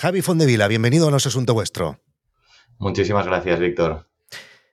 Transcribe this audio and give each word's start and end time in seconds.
Javi 0.00 0.22
Fondevila, 0.22 0.66
bienvenido 0.66 1.08
a 1.08 1.10
nuestro 1.10 1.28
asunto 1.28 1.52
vuestro. 1.52 2.00
Muchísimas 2.78 3.26
gracias, 3.26 3.60
Víctor. 3.60 4.08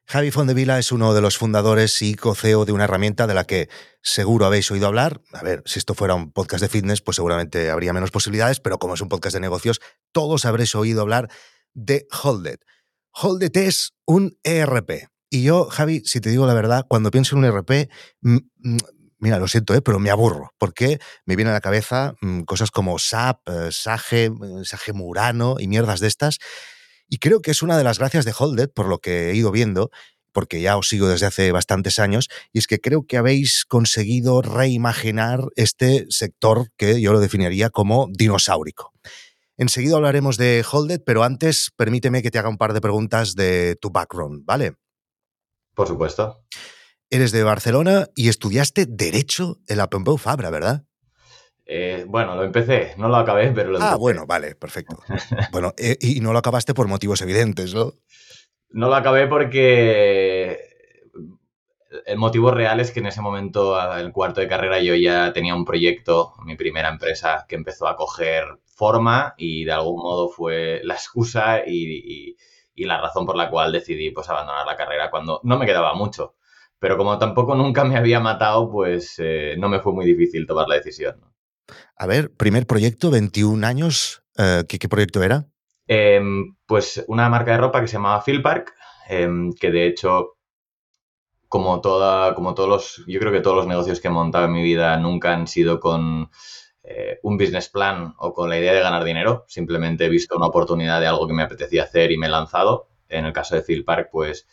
Javi 0.05 0.31
Fondevila 0.31 0.79
es 0.79 0.93
uno 0.93 1.13
de 1.13 1.19
los 1.19 1.37
fundadores 1.37 2.01
y 2.01 2.15
co-CEO 2.15 2.63
de 2.63 2.71
una 2.71 2.85
herramienta 2.85 3.27
de 3.27 3.33
la 3.33 3.43
que 3.43 3.67
seguro 4.01 4.45
habéis 4.45 4.71
oído 4.71 4.87
hablar. 4.87 5.19
A 5.33 5.43
ver, 5.43 5.63
si 5.65 5.79
esto 5.79 5.95
fuera 5.95 6.15
un 6.15 6.31
podcast 6.31 6.61
de 6.61 6.69
fitness, 6.69 7.01
pues 7.01 7.15
seguramente 7.15 7.69
habría 7.69 7.91
menos 7.91 8.09
posibilidades, 8.09 8.61
pero 8.61 8.79
como 8.79 8.93
es 8.93 9.01
un 9.01 9.09
podcast 9.09 9.33
de 9.33 9.41
negocios, 9.41 9.81
todos 10.13 10.45
habréis 10.45 10.73
oído 10.75 11.01
hablar 11.01 11.29
de 11.73 12.07
Holded. 12.23 12.59
Holded 13.11 13.57
es 13.57 13.95
un 14.05 14.39
ERP. 14.45 15.09
Y 15.29 15.43
yo, 15.43 15.65
Javi, 15.65 16.03
si 16.05 16.21
te 16.21 16.29
digo 16.29 16.47
la 16.47 16.53
verdad, 16.53 16.85
cuando 16.87 17.11
pienso 17.11 17.35
en 17.35 17.39
un 17.39 17.45
ERP, 17.47 17.91
mira, 19.19 19.39
lo 19.39 19.47
siento, 19.47 19.73
¿eh? 19.73 19.81
pero 19.81 19.99
me 19.99 20.09
aburro, 20.09 20.51
porque 20.57 20.99
me 21.25 21.35
vienen 21.35 21.51
a 21.51 21.55
la 21.55 21.61
cabeza 21.61 22.15
mm, 22.21 22.41
cosas 22.41 22.71
como 22.71 22.99
SAP, 22.99 23.47
eh, 23.47 23.71
SAGE, 23.71 24.29
mm, 24.29 24.63
SAGE 24.63 24.93
Murano 24.93 25.55
y 25.59 25.67
mierdas 25.67 25.99
de 25.99 26.07
estas. 26.07 26.39
Y 27.09 27.19
creo 27.19 27.41
que 27.41 27.51
es 27.51 27.61
una 27.61 27.77
de 27.77 27.83
las 27.83 27.99
gracias 27.99 28.25
de 28.25 28.33
Holded, 28.37 28.69
por 28.69 28.87
lo 28.87 28.99
que 28.99 29.29
he 29.29 29.35
ido 29.35 29.51
viendo, 29.51 29.91
porque 30.33 30.61
ya 30.61 30.77
os 30.77 30.89
sigo 30.89 31.07
desde 31.07 31.25
hace 31.25 31.51
bastantes 31.51 31.99
años, 31.99 32.29
y 32.51 32.59
es 32.59 32.67
que 32.67 32.79
creo 32.79 33.07
que 33.07 33.17
habéis 33.17 33.65
conseguido 33.65 34.41
reimaginar 34.41 35.41
este 35.55 36.05
sector 36.09 36.71
que 36.77 37.01
yo 37.01 37.11
lo 37.11 37.19
definiría 37.19 37.69
como 37.69 38.07
dinosaurico. 38.11 38.93
Enseguida 39.57 39.95
hablaremos 39.95 40.37
de 40.37 40.63
Holded, 40.69 41.01
pero 41.03 41.23
antes 41.23 41.71
permíteme 41.75 42.21
que 42.21 42.29
te 42.29 42.37
haga 42.37 42.49
un 42.49 42.57
par 42.57 42.73
de 42.73 42.81
preguntas 42.81 43.33
de 43.33 43.75
tu 43.81 43.89
background, 43.89 44.45
¿vale? 44.45 44.75
Por 45.73 45.87
supuesto. 45.87 46.43
Eres 47.09 47.31
de 47.31 47.43
Barcelona 47.43 48.07
y 48.15 48.27
estudiaste 48.27 48.85
Derecho 48.85 49.59
en 49.67 49.77
la 49.77 49.89
Pompeu 49.89 50.17
Fabra, 50.17 50.49
¿verdad? 50.49 50.83
Eh, 51.65 52.05
bueno, 52.07 52.35
lo 52.35 52.43
empecé, 52.43 52.95
no 52.97 53.07
lo 53.07 53.17
acabé, 53.17 53.51
pero 53.51 53.71
lo 53.71 53.81
Ah, 53.81 53.95
bueno, 53.95 54.25
vale, 54.25 54.55
perfecto. 54.55 54.99
bueno, 55.51 55.73
eh, 55.77 55.97
y 55.99 56.19
no 56.19 56.33
lo 56.33 56.39
acabaste 56.39 56.73
por 56.73 56.87
motivos 56.87 57.21
evidentes, 57.21 57.73
¿no? 57.73 57.93
No 58.69 58.89
lo 58.89 58.95
acabé 58.95 59.27
porque 59.27 60.59
el 62.05 62.17
motivo 62.17 62.51
real 62.51 62.79
es 62.79 62.91
que 62.91 62.99
en 62.99 63.07
ese 63.07 63.21
momento, 63.21 63.79
en 63.93 63.99
el 63.99 64.11
cuarto 64.11 64.41
de 64.41 64.47
carrera, 64.47 64.79
yo 64.79 64.95
ya 64.95 65.31
tenía 65.33 65.55
un 65.55 65.65
proyecto, 65.65 66.33
mi 66.43 66.55
primera 66.55 66.89
empresa, 66.89 67.45
que 67.47 67.55
empezó 67.55 67.87
a 67.87 67.95
coger 67.95 68.45
forma 68.65 69.33
y 69.37 69.63
de 69.63 69.71
algún 69.71 70.01
modo 70.01 70.29
fue 70.29 70.81
la 70.83 70.95
excusa 70.95 71.61
y, 71.65 72.35
la 72.75 73.01
razón 73.01 73.25
por 73.25 73.35
la 73.35 73.49
cual 73.49 73.71
decidí 73.71 74.11
pues, 74.11 74.29
abandonar 74.29 74.65
la 74.65 74.75
carrera 74.75 75.09
cuando 75.09 75.39
no 75.43 75.57
me 75.57 75.65
quedaba 75.65 75.93
mucho. 75.95 76.35
Pero 76.79 76.97
como 76.97 77.17
tampoco 77.17 77.55
nunca 77.55 77.83
me 77.83 77.97
había 77.97 78.19
matado, 78.19 78.69
pues 78.69 79.15
eh, 79.17 79.55
no 79.57 79.69
me 79.69 79.79
fue 79.79 79.93
muy 79.93 80.05
difícil 80.05 80.45
tomar 80.45 80.67
la 80.67 80.75
decisión. 80.75 81.19
A 81.95 82.05
ver, 82.05 82.31
primer 82.31 82.67
proyecto, 82.67 83.09
21 83.09 83.63
años, 83.65 84.23
eh, 84.37 84.63
¿qué, 84.67 84.87
proyecto 84.87 85.23
era? 85.23 85.47
Em, 85.87 86.55
pues 86.65 87.03
una 87.07 87.29
marca 87.29 87.51
de 87.51 87.57
ropa 87.57 87.81
que 87.81 87.87
se 87.87 87.93
llamaba 87.93 88.23
Phil 88.23 88.41
Park, 88.41 88.73
em, 89.09 89.53
que 89.53 89.71
de 89.71 89.87
hecho, 89.87 90.37
como, 91.49 91.81
toda, 91.81 92.35
como 92.35 92.53
todos 92.53 92.69
los, 92.69 93.03
yo 93.07 93.19
creo 93.19 93.31
que 93.31 93.41
todos 93.41 93.57
los 93.57 93.67
negocios 93.67 93.99
que 93.99 94.09
he 94.09 94.11
montado 94.11 94.45
en 94.45 94.51
mi 94.51 94.61
vida 94.61 94.97
nunca 94.97 95.33
han 95.33 95.47
sido 95.47 95.79
con 95.79 96.29
eh, 96.83 97.19
un 97.23 97.37
business 97.37 97.69
plan 97.69 98.13
o 98.17 98.33
con 98.33 98.49
la 98.49 98.59
idea 98.59 98.73
de 98.73 98.81
ganar 98.81 99.03
dinero, 99.03 99.45
simplemente 99.47 100.05
he 100.05 100.09
visto 100.09 100.37
una 100.37 100.47
oportunidad 100.47 101.01
de 101.01 101.07
algo 101.07 101.27
que 101.27 101.33
me 101.33 101.43
apetecía 101.43 101.83
hacer 101.83 102.11
y 102.11 102.17
me 102.17 102.27
he 102.27 102.29
lanzado. 102.29 102.89
En 103.09 103.25
el 103.25 103.33
caso 103.33 103.55
de 103.55 103.61
Phil 103.61 103.83
Park, 103.83 104.09
pues 104.11 104.47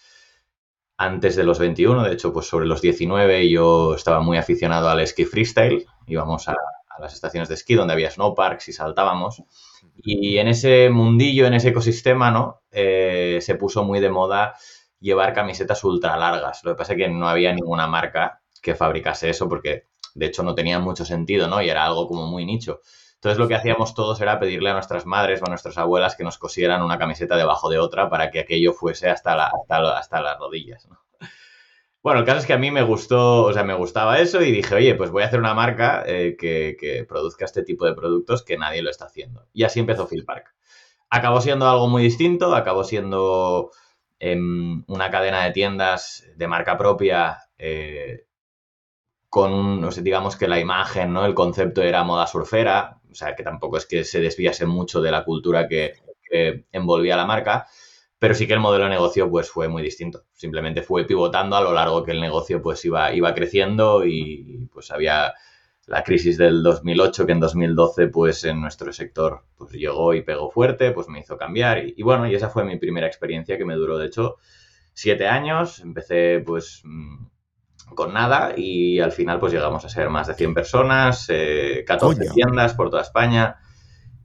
antes 0.97 1.37
de 1.37 1.45
los 1.45 1.59
21, 1.59 2.05
de 2.05 2.13
hecho, 2.13 2.33
pues 2.33 2.47
sobre 2.47 2.67
los 2.67 2.81
19 2.81 3.49
yo 3.51 3.95
estaba 3.95 4.21
muy 4.21 4.39
aficionado 4.39 4.89
al 4.89 5.01
esquí 5.01 5.25
freestyle, 5.25 5.87
íbamos 6.07 6.49
a, 6.49 6.57
las 7.01 7.13
estaciones 7.13 7.49
de 7.49 7.57
esquí 7.57 7.75
donde 7.75 7.93
había 7.93 8.11
snowparks 8.11 8.69
y 8.69 8.73
saltábamos. 8.73 9.43
Y 9.97 10.39
en 10.39 10.49
ese 10.49 10.91
mundillo, 10.91 11.47
en 11.47 11.55
ese 11.55 11.71
ecosistema, 11.71 12.31
¿no? 12.31 12.63
Eh, 12.71 13.39
se 13.43 13.57
puso 13.57 13.83
muy 13.83 13.99
de 13.99 14.11
moda 14.11 14.55
llevar 15.01 15.33
camisetas 15.33 15.83
ultra 15.83 16.17
largas. 16.17 16.63
Lo 16.63 16.73
que 16.73 16.79
pasa 16.79 16.93
es 16.93 16.99
que 16.99 17.09
no 17.09 17.29
había 17.29 17.53
ninguna 17.53 17.89
marca 17.89 18.41
que 18.63 18.77
fabricase 18.77 19.29
eso 19.29 19.49
porque, 19.49 19.89
de 20.15 20.27
hecho, 20.27 20.45
no 20.45 20.55
tenía 20.55 20.79
mucho 20.79 21.05
sentido, 21.05 21.49
¿no? 21.49 21.61
Y 21.61 21.69
era 21.69 21.85
algo 21.85 22.07
como 22.07 22.27
muy 22.27 22.47
nicho. 22.47 22.81
Entonces 23.25 23.39
lo 23.39 23.49
que 23.49 23.55
hacíamos 23.55 23.95
todos 23.95 24.21
era 24.21 24.39
pedirle 24.39 24.69
a 24.69 24.75
nuestras 24.75 25.07
madres 25.07 25.41
o 25.41 25.47
a 25.47 25.49
nuestras 25.49 25.79
abuelas 25.79 26.15
que 26.15 26.25
nos 26.25 26.37
cosieran 26.37 26.83
una 26.83 26.99
camiseta 26.99 27.39
debajo 27.39 27.71
de 27.71 27.79
otra 27.79 28.11
para 28.11 28.31
que 28.31 28.41
aquello 28.41 28.75
fuese 28.75 29.09
hasta, 29.09 29.51
hasta, 29.67 30.21
las 30.21 30.39
rodillas. 30.39 30.87
Bueno, 32.03 32.21
el 32.21 32.27
caso 32.27 32.41
es 32.41 32.47
que 32.47 32.53
a 32.53 32.59
mí 32.59 32.71
me 32.71 32.83
gustó, 32.83 33.45
o 33.45 33.53
sea, 33.55 33.65
me 33.65 33.73
gustaba 33.73 34.19
eso 34.19 34.43
y 34.43 34.53
dije, 34.53 34.75
oye, 34.75 34.95
pues 34.95 35.11
voy 35.11 35.23
a 35.23 35.27
hacer 35.29 35.41
una 35.41 35.55
marca 35.55 36.05
eh, 36.07 36.37
que, 36.39 37.07
produzca 37.09 37.47
este 37.47 37.63
tipo 37.63 37.87
de 37.87 37.95
productos 37.95 38.43
que 38.43 38.59
nadie 38.59 38.83
lo 38.83 38.91
está 38.91 39.07
haciendo. 39.07 39.47
Y 39.55 39.65
así 39.65 39.81
empezó 39.81 40.07
Phil 40.07 40.27
Park. 40.27 40.55
Acabó 41.09 41.41
siendo 41.41 41.67
algo 41.67 41.89
muy 41.89 42.03
distinto, 42.03 42.55
acabó 42.55 42.85
siendo 42.85 43.71
em, 44.19 44.85
una 44.87 45.11
cadena 45.11 45.45
de 45.45 45.53
tiendas 45.53 46.27
de 46.37 46.47
marca 46.47 46.77
propia 46.77 47.39
eh, 47.57 48.27
con, 49.31 49.81
no 49.81 49.91
sé, 49.91 50.03
digamos 50.03 50.37
que 50.37 50.47
la 50.47 50.61
imagen, 50.61 51.15
¿no? 51.15 51.25
El 51.25 51.35
concepto 51.35 51.81
era 51.83 52.05
moda 52.05 52.27
surfera, 52.27 53.01
o 53.15 53.17
sea, 53.17 53.37
que 53.37 53.45
tampoco 53.45 53.77
es 53.77 53.87
que 53.87 54.03
se 54.03 54.21
desviase 54.21 54.67
mucho 54.67 55.01
de 55.01 55.13
la 55.13 55.25
cultura 55.25 55.69
que, 55.69 55.95
envolvía 56.73 57.17
la 57.17 57.27
marca, 57.27 57.69
pero 58.19 58.35
sí 58.35 58.49
que 58.49 58.55
el 58.55 58.59
modelo 58.59 58.85
de 58.85 58.91
negocio 58.91 59.31
pues 59.31 59.49
fue 59.49 59.69
muy 59.69 59.85
distinto. 59.85 60.25
Simplemente 60.33 60.83
fue 60.83 61.05
pivotando 61.07 61.55
a 61.55 61.61
lo 61.61 61.73
largo 61.73 62.03
que 62.03 62.11
el 62.11 62.21
negocio 62.21 62.61
pues 62.61 62.85
iba, 62.85 63.15
iba 63.15 63.33
creciendo 63.35 64.05
y 64.05 64.69
pues 64.73 64.91
había 64.91 65.33
la 65.87 66.03
crisis 66.03 66.37
del 66.39 66.65
2008 66.65 67.25
que 67.25 67.33
en 67.33 67.41
2012 67.41 68.09
pues 68.09 68.43
en 68.43 68.61
nuestro 68.61 68.93
sector 68.93 69.45
pues 69.57 69.71
llegó 69.71 70.13
y 70.13 70.23
pegó 70.23 70.51
fuerte, 70.51 70.91
pues 70.91 71.09
me 71.09 71.21
hizo 71.21 71.37
cambiar 71.37 71.87
y, 71.87 71.95
y 71.97 72.03
bueno, 72.03 72.27
y 72.27 72.35
esa 72.35 72.51
fue 72.51 72.65
mi 72.65 72.77
primera 72.77 73.07
experiencia 73.07 73.57
que 73.57 73.65
me 73.65 73.75
duró 73.75 73.97
de 73.97 74.07
hecho 74.07 74.39
siete 74.93 75.29
años. 75.29 75.79
Empecé 75.79 76.43
pues 76.45 76.81
mm, 76.83 77.27
con 77.95 78.13
nada 78.13 78.55
y 78.57 79.01
al 79.01 79.13
final 79.13 79.39
pues 79.39 79.53
llegamos 79.53 79.85
a 79.85 79.89
ser 79.89 80.11
más 80.11 80.27
de 80.27 80.35
100 80.35 80.55
personas, 80.55 81.29
14 81.87 82.25
eh, 82.25 82.29
tiendas 82.35 82.75
por 82.75 82.91
toda 82.91 83.03
España 83.03 83.57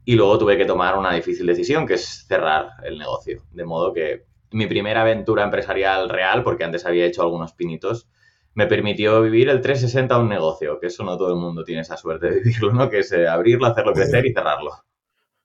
y 0.04 0.14
luego 0.14 0.38
tuve 0.38 0.56
que 0.56 0.64
tomar 0.64 0.98
una 0.98 1.12
difícil 1.12 1.46
decisión 1.46 1.86
que 1.86 1.94
es 1.94 2.26
cerrar 2.26 2.70
el 2.84 2.98
negocio. 2.98 3.42
De 3.50 3.64
modo 3.64 3.92
que 3.92 4.26
mi 4.52 4.66
primera 4.66 5.02
aventura 5.02 5.44
empresarial 5.44 6.08
real, 6.08 6.42
porque 6.42 6.64
antes 6.64 6.86
había 6.86 7.06
hecho 7.06 7.22
algunos 7.22 7.52
pinitos, 7.52 8.08
me 8.54 8.66
permitió 8.66 9.22
vivir 9.22 9.48
el 9.48 9.60
360 9.60 10.14
a 10.14 10.18
un 10.18 10.28
negocio, 10.28 10.80
que 10.80 10.88
eso 10.88 11.04
no 11.04 11.16
todo 11.16 11.30
el 11.30 11.38
mundo 11.38 11.62
tiene 11.62 11.82
esa 11.82 11.96
suerte 11.96 12.28
de 12.28 12.40
vivirlo, 12.40 12.72
¿no? 12.72 12.90
Que 12.90 13.00
es 13.00 13.12
eh, 13.12 13.28
abrirlo, 13.28 13.66
hacerlo 13.66 13.92
crecer 13.92 14.26
y 14.26 14.32
cerrarlo. 14.32 14.72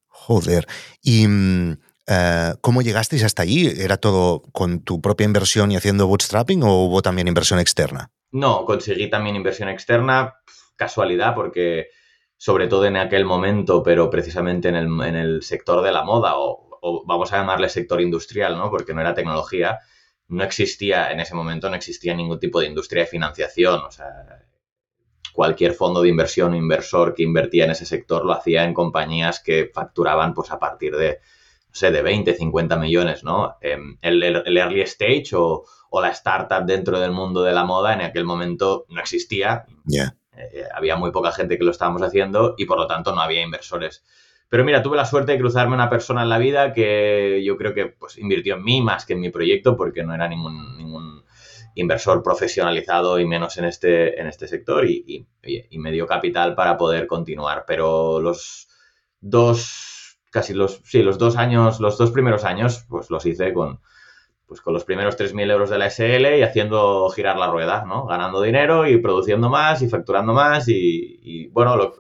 Joder. 0.08 0.66
Y 1.04 1.28
mm, 1.28 1.78
eh, 2.08 2.54
¿Cómo 2.62 2.82
llegasteis 2.82 3.24
hasta 3.24 3.44
allí? 3.44 3.68
¿Era 3.68 3.98
todo 3.98 4.42
con 4.52 4.82
tu 4.82 5.02
propia 5.02 5.26
inversión 5.26 5.72
y 5.72 5.76
haciendo 5.76 6.08
bootstrapping 6.08 6.64
o 6.64 6.86
hubo 6.86 7.02
también 7.02 7.28
inversión 7.28 7.60
externa? 7.60 8.12
No, 8.32 8.66
conseguí 8.66 9.10
también 9.10 9.36
inversión 9.36 9.70
externa, 9.70 10.36
casualidad, 10.76 11.34
porque 11.34 11.88
sobre 12.38 12.68
todo 12.68 12.86
en 12.86 12.98
aquel 12.98 13.26
momento, 13.26 13.82
pero 13.82 14.10
precisamente 14.10 14.70
en 14.70 14.76
el, 14.76 15.42
sector 15.42 15.82
de 15.82 15.92
la 15.92 16.04
moda, 16.04 16.34
o, 16.36 17.04
vamos 17.08 17.34
a 17.34 17.38
llamarle 17.38 17.70
sector 17.70 18.02
industrial, 18.02 18.58
¿no? 18.58 18.70
Porque 18.70 18.94
no 18.94 19.02
era 19.02 19.16
tecnología, 19.16 19.80
no 20.28 20.44
existía, 20.44 21.12
en 21.12 21.20
ese 21.20 21.34
momento 21.34 21.70
no 21.70 21.76
existía 21.76 22.14
ningún 22.14 22.40
tipo 22.40 22.60
de 22.60 22.68
industria 22.68 23.04
de 23.04 23.10
financiación, 23.10 23.82
o 23.82 23.92
sea, 23.92 24.46
cualquier 25.34 25.74
fondo 25.74 26.02
de 26.02 26.10
inversión 26.10 26.54
o 26.54 26.56
inversor 26.56 27.16
que 27.16 27.24
invertía 27.24 27.66
en 27.66 27.72
ese 27.72 27.86
sector 27.86 28.26
lo 28.26 28.34
hacía 28.34 28.64
en 28.64 28.74
compañías 28.74 29.40
que 29.40 29.72
facturaban 29.74 30.34
pues 30.34 30.52
a 30.52 30.60
partir 30.60 30.96
de 30.96 31.20
sé, 31.76 31.92
de 31.92 32.02
20, 32.02 32.34
50 32.34 32.78
millones, 32.78 33.24
¿no? 33.24 33.58
Em, 33.62 33.98
el, 34.02 34.24
early 34.24 34.82
stage 34.82 35.30
o, 35.34 35.66
la 36.02 36.10
startup 36.10 36.66
dentro 36.66 37.00
del 37.00 37.12
mundo 37.12 37.42
de 37.42 37.54
la 37.54 37.64
moda 37.64 37.94
en 37.94 38.02
aquel 38.02 38.26
momento 38.26 38.86
no 38.90 39.00
existía. 39.00 39.66
Eh, 39.88 40.64
había 40.74 40.98
muy 40.98 41.12
poca 41.12 41.32
gente 41.32 41.58
que 41.58 41.64
lo 41.64 41.72
estábamos 41.72 42.02
haciendo 42.02 42.56
y 42.58 42.66
por 42.66 42.78
lo 42.78 42.86
tanto 42.86 43.16
no 43.16 43.22
había 43.22 43.42
inversores. 43.42 44.04
Pero 44.50 44.66
mira, 44.66 44.84
tuve 44.84 44.98
la 44.98 45.06
suerte 45.06 45.32
de 45.32 45.40
cruzarme 45.40 45.74
una 45.74 45.90
persona 45.90 46.24
en 46.24 46.30
la 46.30 46.38
vida 46.38 46.74
que 46.74 47.42
yo 47.46 47.56
creo 47.56 47.74
que 47.74 47.86
pues, 47.86 48.18
invirtió 48.18 48.56
en 48.56 48.64
mí 48.64 48.82
más 48.82 49.06
que 49.06 49.14
en 49.14 49.22
mi 49.22 49.30
proyecto 49.30 49.78
porque 49.78 50.04
no 50.04 50.14
era 50.14 50.28
ningún, 50.28 50.78
ningún 50.78 51.24
inversor 51.76 52.22
profesionalizado 52.22 53.18
y 53.18 53.26
menos 53.26 53.58
en 53.58 53.66
este, 53.66 54.20
en 54.20 54.28
este 54.28 54.50
sector 54.50 54.86
y, 54.86 55.26
y 55.44 55.78
me 55.78 55.94
dio 55.94 56.08
capital 56.08 56.56
para 56.56 56.76
poder 56.78 57.08
continuar. 57.08 57.64
Pero 57.66 58.20
los 58.20 58.68
dos 59.22 59.95
casi 60.36 60.54
los, 60.54 60.82
sí, 60.84 61.02
los 61.02 61.18
dos 61.18 61.38
años, 61.38 61.80
los 61.80 61.98
dos 61.98 62.12
primeros 62.12 62.44
años, 62.44 62.84
pues 62.90 63.10
los 63.10 63.26
hice 63.26 63.54
con, 63.54 63.80
pues 64.46 64.60
con 64.60 64.74
los 64.74 64.84
primeros 64.84 65.18
3.000 65.18 65.50
euros 65.50 65.70
de 65.70 65.78
la 65.78 65.90
SL 65.90 66.38
y 66.38 66.44
haciendo 66.44 67.10
girar 67.10 67.38
la 67.38 67.50
rueda, 67.50 67.86
¿no? 67.88 68.06
Ganando 68.06 68.42
dinero 68.42 68.86
y 68.86 68.98
produciendo 68.98 69.50
más 69.50 69.82
y 69.82 69.88
facturando 69.88 70.34
más 70.34 70.68
y, 70.68 71.48
bueno, 71.54 71.94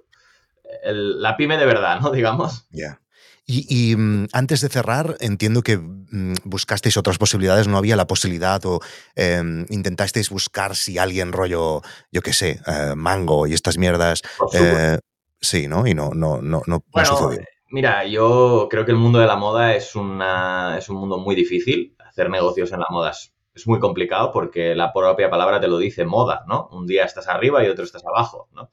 la 0.83 1.37
pyme 1.37 1.57
de 1.57 1.65
verdad, 1.65 2.01
¿no? 2.01 2.11
Digamos. 2.11 2.67
Ya. 2.71 2.99
Y, 3.47 3.95
mm, 3.95 4.27
antes 4.33 4.59
de 4.59 4.67
cerrar, 4.67 5.15
entiendo 5.21 5.61
que 5.61 5.77
mm, 5.77 6.33
buscasteis 6.43 6.97
otras 6.97 7.17
posibilidades, 7.17 7.69
no 7.69 7.77
había 7.77 7.95
la 7.95 8.07
posibilidad 8.07 8.59
o 8.65 8.81
em, 9.15 9.65
intentasteis 9.69 10.29
buscar 10.29 10.75
si 10.75 10.97
alguien 10.97 11.31
rollo, 11.31 11.83
yo 12.11 12.21
qué 12.21 12.33
sé, 12.33 12.59
eh, 12.67 12.95
mango 12.97 13.47
y 13.47 13.53
estas 13.53 13.77
mierdas. 13.77 14.23
Eh, 14.51 14.97
sí, 15.39 15.69
¿no? 15.69 15.87
Y 15.87 15.93
no, 15.93 16.09
no, 16.13 16.41
no, 16.41 16.63
no, 16.65 16.83
bueno, 16.91 17.29
Mira, 17.75 18.05
yo 18.05 18.69
creo 18.71 18.85
que 18.85 18.91
el 18.91 18.97
mundo 18.97 19.19
de 19.19 19.27
la 19.27 19.35
moda 19.35 19.75
es, 19.75 19.97
una, 19.97 20.77
es 20.77 20.87
un 20.87 20.95
mundo 20.95 21.17
muy 21.17 21.35
difícil. 21.35 21.93
Hacer 21.99 22.29
negocios 22.29 22.71
en 22.71 22.79
la 22.79 22.85
moda 22.89 23.11
es, 23.11 23.33
muy 23.67 23.79
complicado 23.79 24.31
porque 24.31 24.73
la 24.75 24.93
propia 24.93 25.29
palabra 25.29 25.59
te 25.59 25.67
lo 25.67 25.77
dice 25.77 26.05
moda, 26.05 26.45
¿no? 26.47 26.69
Un 26.71 26.87
día 26.87 27.03
estás 27.03 27.27
arriba 27.27 27.65
y 27.65 27.67
otro 27.67 27.83
estás 27.83 28.05
abajo, 28.05 28.47
¿no? 28.53 28.69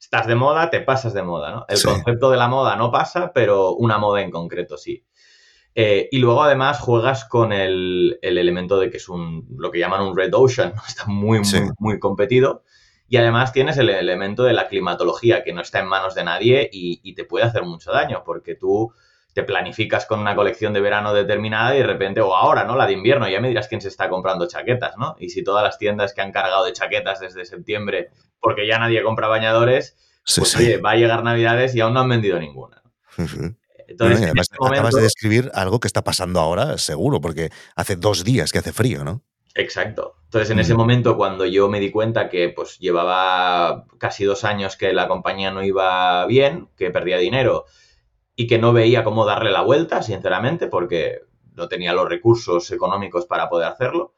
Estás 0.00 0.26
de 0.26 0.34
moda, 0.34 0.68
te 0.68 0.80
pasas 0.80 1.14
de 1.14 1.22
moda, 1.22 1.52
¿no? 1.52 1.64
El 1.68 1.80
concepto 1.80 2.28
de 2.28 2.38
la 2.38 2.48
moda 2.48 2.74
no 2.74 2.90
pasa, 2.90 3.30
pero 3.32 3.74
una 3.74 3.98
moda 3.98 4.20
en 4.20 4.32
concreto 4.32 4.76
sí. 4.76 5.04
Eh, 5.76 6.08
y 6.10 6.18
luego 6.18 6.42
además 6.42 6.80
juegas 6.80 7.26
con 7.26 7.52
el, 7.52 8.18
elemento 8.20 8.80
de 8.80 8.90
que 8.90 8.96
es 8.96 9.08
un, 9.08 9.46
lo 9.58 9.70
que 9.70 9.78
llaman 9.78 10.02
un 10.02 10.16
red 10.16 10.34
ocean, 10.34 10.72
¿no? 10.74 10.82
está 10.88 11.06
muy, 11.06 11.38
muy, 11.38 11.70
muy 11.78 12.00
competido. 12.00 12.64
Y 13.10 13.16
además 13.16 13.52
tienes 13.52 13.76
el 13.76 13.90
elemento 13.90 14.44
de 14.44 14.52
la 14.52 14.68
climatología, 14.68 15.42
que 15.42 15.52
no 15.52 15.62
está 15.62 15.80
en 15.80 15.88
manos 15.88 16.14
de 16.14 16.22
nadie 16.22 16.70
y, 16.72 17.12
te 17.14 17.24
puede 17.24 17.44
hacer 17.44 17.64
mucho 17.64 17.90
daño, 17.90 18.22
porque 18.24 18.54
tú 18.54 18.94
te 19.34 19.42
planificas 19.42 20.06
con 20.06 20.20
una 20.20 20.36
colección 20.36 20.72
de 20.72 20.80
verano 20.80 21.12
determinada 21.12 21.74
y 21.74 21.78
de 21.78 21.86
repente, 21.88 22.20
o 22.20 22.36
ahora, 22.36 22.62
¿no? 22.62 22.76
La 22.76 22.86
de 22.86 22.92
invierno, 22.92 23.28
ya 23.28 23.40
me 23.40 23.48
dirás 23.48 23.66
quién 23.66 23.80
se 23.80 23.88
está 23.88 24.08
comprando 24.08 24.46
chaquetas, 24.46 24.96
¿no? 24.96 25.16
Y 25.18 25.30
si 25.30 25.42
todas 25.42 25.64
las 25.64 25.76
tiendas 25.76 26.14
que 26.14 26.20
han 26.20 26.30
cargado 26.30 26.64
de 26.64 26.72
chaquetas 26.72 27.18
desde 27.18 27.44
septiembre, 27.44 28.10
porque 28.38 28.68
ya 28.68 28.78
nadie 28.78 29.02
compra 29.02 29.26
bañadores, 29.26 29.96
pues 30.36 30.54
oye, 30.54 30.76
va 30.76 30.92
a 30.92 30.96
llegar 30.96 31.24
Navidades 31.24 31.74
y 31.74 31.80
aún 31.80 31.94
no 31.94 32.00
han 32.00 32.08
vendido 32.08 32.38
ninguna. 32.38 32.80
Entonces, 33.88 34.20
este 34.20 34.56
acabas 34.64 34.94
de 34.94 35.02
describir 35.02 35.50
algo 35.52 35.80
que 35.80 35.88
está 35.88 36.04
pasando 36.04 36.38
ahora, 36.38 36.78
seguro, 36.78 37.20
porque 37.20 37.50
hace 37.74 37.96
dos 37.96 38.22
días 38.22 38.52
que 38.52 38.58
hace 38.58 38.72
frío, 38.72 39.02
¿no? 39.02 39.24
Exacto. 39.54 40.16
Entonces, 40.24 40.50
en 40.50 40.60
ese 40.60 40.74
mm. 40.74 40.76
momento, 40.76 41.16
cuando 41.16 41.44
yo 41.44 41.68
me 41.68 41.80
di 41.80 41.90
cuenta 41.90 42.28
que 42.28 42.50
pues 42.50 42.78
llevaba 42.78 43.86
casi 43.98 44.24
dos 44.24 44.44
años 44.44 44.76
que 44.76 44.92
la 44.92 45.08
compañía 45.08 45.50
no 45.50 45.62
iba 45.62 46.24
bien, 46.26 46.68
que 46.76 46.90
perdía 46.90 47.18
dinero 47.18 47.64
y 48.36 48.46
que 48.46 48.58
no 48.58 48.72
veía 48.72 49.02
cómo 49.02 49.26
darle 49.26 49.50
la 49.50 49.62
vuelta, 49.62 50.02
sinceramente, 50.02 50.68
porque 50.68 51.22
no 51.54 51.68
tenía 51.68 51.92
los 51.92 52.08
recursos 52.08 52.70
económicos 52.70 53.26
para 53.26 53.48
poder 53.48 53.68
hacerlo, 53.68 54.14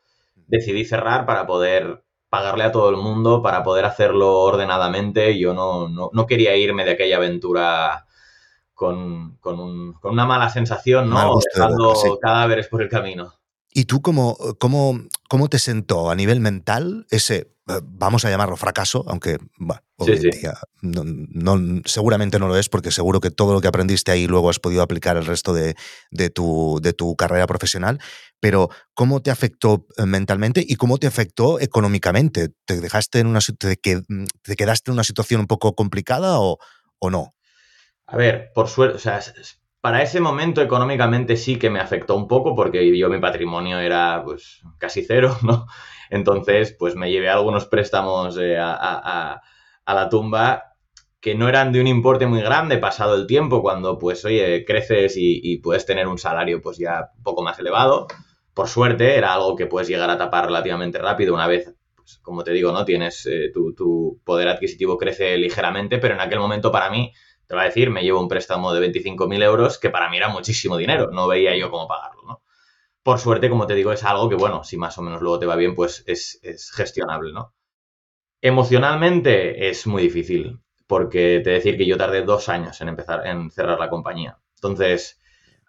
decidí 0.46 0.84
cerrar 0.84 1.25
para 1.25 1.46
poder 1.46 2.05
pagarle 2.28 2.64
a 2.64 2.73
todo 2.73 2.90
el 2.90 2.96
mundo, 2.96 3.43
para 3.43 3.62
poder 3.62 3.85
hacerlo 3.85 4.40
ordenadamente. 4.40 5.38
Yo 5.38 5.55
no, 5.55 5.88
no, 5.88 6.26
quería 6.26 6.56
irme 6.56 6.85
de 6.85 6.93
aquella 6.93 7.17
aventura 7.17 8.06
con, 8.75 9.38
una 10.02 10.26
mala 10.26 10.50
sensación, 10.50 11.11
¿no? 11.11 11.38
Dejando 11.55 11.94
cadáveres 12.20 12.69
por 12.69 12.82
el 12.82 12.88
camino. 12.88 13.35
¿Y 13.74 13.86
tú 13.86 14.02
cómo, 14.02 14.36
cómo, 14.58 15.00
cómo 15.28 15.48
te 15.48 15.58
sentó 15.58 16.10
a 16.10 16.14
nivel 16.14 16.40
mental 16.40 17.06
ese, 17.10 17.52
eh, 17.69 17.80
vamos 17.82 18.24
a 18.24 18.30
llamarlo 18.30 18.56
fracaso, 18.56 19.04
aunque 19.06 19.38
no, 20.82 21.82
seguramente 21.84 22.38
no 22.40 22.48
lo 22.48 22.56
es, 22.56 22.69
porque 22.69 22.90
seguro 22.90 23.20
que 23.20 23.30
todo 23.30 23.52
lo 23.54 23.60
que 23.60 23.69
aprendiste 23.69 24.10
ahí 24.10 24.26
luego 24.26 24.50
has 24.50 24.58
podido 24.58 24.82
aplicar 24.82 25.16
el 25.16 25.24
resto 25.24 25.54
de, 25.54 25.74
tu, 26.30 26.80
de 26.82 26.92
tu 26.92 27.14
carrera 27.14 27.46
profesional, 27.46 28.00
pero 28.40 28.69
¿cómo 28.94 29.22
te 29.22 29.30
afectó 29.30 29.86
eh, 29.96 30.06
mentalmente 30.06 30.64
y 30.66 30.75
cómo 30.75 30.98
te 30.98 31.06
afectó 31.06 31.60
económicamente? 31.60 32.48
¿Te, 32.64 32.80
dejaste 32.80 33.20
en 33.20 33.28
una, 33.28 33.38
te, 33.40 33.76
te 33.76 34.56
quedaste 34.56 34.90
en 34.90 34.94
una 34.94 35.04
situación 35.04 35.40
un 35.40 35.46
poco 35.46 35.75
complicada 35.76 36.40
o, 36.40 36.58
o 36.98 37.10
no? 37.10 37.34
A 38.06 38.16
ver, 38.16 38.50
por 38.52 38.68
suerte, 38.68 38.96
o 38.96 39.00
sea, 39.00 39.20
para 39.82 40.00
ese 40.00 40.20
momento 40.20 40.62
económicamente 40.62 41.37
sí 41.37 41.58
que 41.58 41.69
me 41.69 41.81
afectó 41.81 42.14
un 42.14 42.29
poco 42.29 42.55
porque 42.55 42.96
yo 42.96 43.11
mi 43.11 43.19
patrimonio 43.19 43.81
era 43.81 44.23
pues 44.25 44.62
casi 44.79 45.05
cero, 45.05 45.37
¿no? 45.43 45.67
Entonces, 46.08 46.75
pues 46.79 46.94
me 46.94 47.11
llevé 47.11 47.29
algunos 47.29 47.67
préstamos 47.67 48.38
eh, 48.38 48.56
a, 48.58 49.43
la 49.87 50.08
tumba 50.08 50.76
que 51.20 51.34
no 51.34 51.49
eran 51.49 51.73
de 51.73 51.81
un 51.81 51.88
importe 51.88 52.26
muy 52.26 52.43
grande 52.43 52.79
pasado 52.79 53.17
el 53.17 53.26
tiempo, 53.26 53.61
cuando 53.61 53.99
pues, 53.99 54.25
oye, 54.25 54.64
creces 54.64 55.14
y, 55.17 55.58
puedes 55.58 55.85
tener 55.85 56.06
un 56.06 56.19
salario 56.19 56.62
pues 56.62 56.78
ya 56.78 57.11
un 57.17 57.23
poco 57.25 57.43
más 57.43 57.58
elevado. 57.58 58.06
Por 58.55 58.69
suerte, 58.69 59.17
era 59.17 59.35
algo 59.35 59.56
que 59.56 59.67
puedes 59.67 59.88
llegar 59.88 60.11
a 60.11 60.19
tapar 60.19 60.46
relativamente 60.46 60.99
rápido 60.99 61.35
una 61.35 61.49
vez, 61.49 61.75
pues, 61.96 62.19
como 62.19 62.44
te 62.44 62.52
digo, 62.52 62.70
¿no? 62.70 62.85
Tienes, 62.85 63.26
eh, 63.26 63.50
tu, 63.52 63.75
tu 63.75 64.20
poder 64.25 64.46
adquisitivo 64.49 64.96
crece 64.96 65.37
ligeramente, 65.38 65.99
pero 65.99 66.14
en 66.14 66.20
aquel 66.20 66.38
momento 66.38 66.70
para 66.70 66.88
mí 66.90 67.12
te 67.52 67.56
va 67.56 67.62
a 67.64 67.66
decir, 67.66 67.90
me 67.90 68.02
llevo 68.02 68.19
un 68.19 68.28
préstamo 68.28 68.72
de 68.72 68.81
25.000 68.81 69.43
euros, 69.43 69.78
que 69.78 69.90
para 69.90 70.08
mí 70.08 70.16
era 70.16 70.31
muchísimo 70.31 70.78
dinero, 70.78 71.10
no 71.10 71.28
veía 71.28 71.54
yo 71.54 71.70
cómo 71.70 71.87
pagarlo, 71.87 72.22
¿no? 72.26 72.43
Por 73.02 73.19
suerte, 73.19 73.50
como 73.50 73.66
te 73.66 73.75
digo, 73.75 73.93
es 73.93 74.04
algo 74.04 74.31
que, 74.31 74.37
bueno, 74.37 74.64
si 74.64 74.78
más 74.78 74.96
o 74.96 75.02
menos 75.02 75.20
luego 75.20 75.38
te 75.38 75.44
va 75.44 75.54
bien, 75.54 75.75
pues 75.75 76.02
es, 76.06 76.40
gestionable, 76.75 77.34
¿no? 77.34 77.52
Emocionalmente 78.40 79.69
es 79.69 79.87
muy 79.87 80.04
difícil, 80.04 80.60
porque 80.87 81.43
te 81.44 81.50
decir 81.50 81.76
que 81.76 81.84
yo 81.84 81.99
tardé 81.99 82.22
dos 82.22 82.49
años 82.49 82.81
en 82.81 82.88
empezar, 82.88 83.26
en 83.26 83.50
cerrar 83.50 83.78
la 83.78 83.90
compañía. 83.90 84.38
Entonces, 84.54 85.20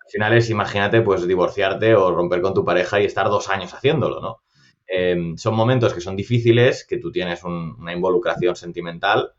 al 0.06 0.10
final 0.10 0.38
es, 0.38 0.50
imagínate, 0.50 1.02
pues 1.02 1.28
divorciarte 1.28 1.96
o 1.96 2.16
romper 2.16 2.40
con 2.40 2.54
tu 2.54 2.64
pareja 2.64 3.02
y 3.02 3.06
estar 3.06 3.28
dos 3.28 3.50
años 3.50 3.74
haciéndolo, 3.74 4.22
¿no? 4.22 4.42
Em, 4.88 5.36
son 5.36 5.54
momentos 5.54 5.94
que 5.94 6.00
son 6.00 6.16
difíciles, 6.16 6.86
que 6.88 6.98
tú 6.98 7.12
tienes 7.12 7.44
una 7.44 7.92
involucración 7.92 8.56
sentimental 8.56 9.34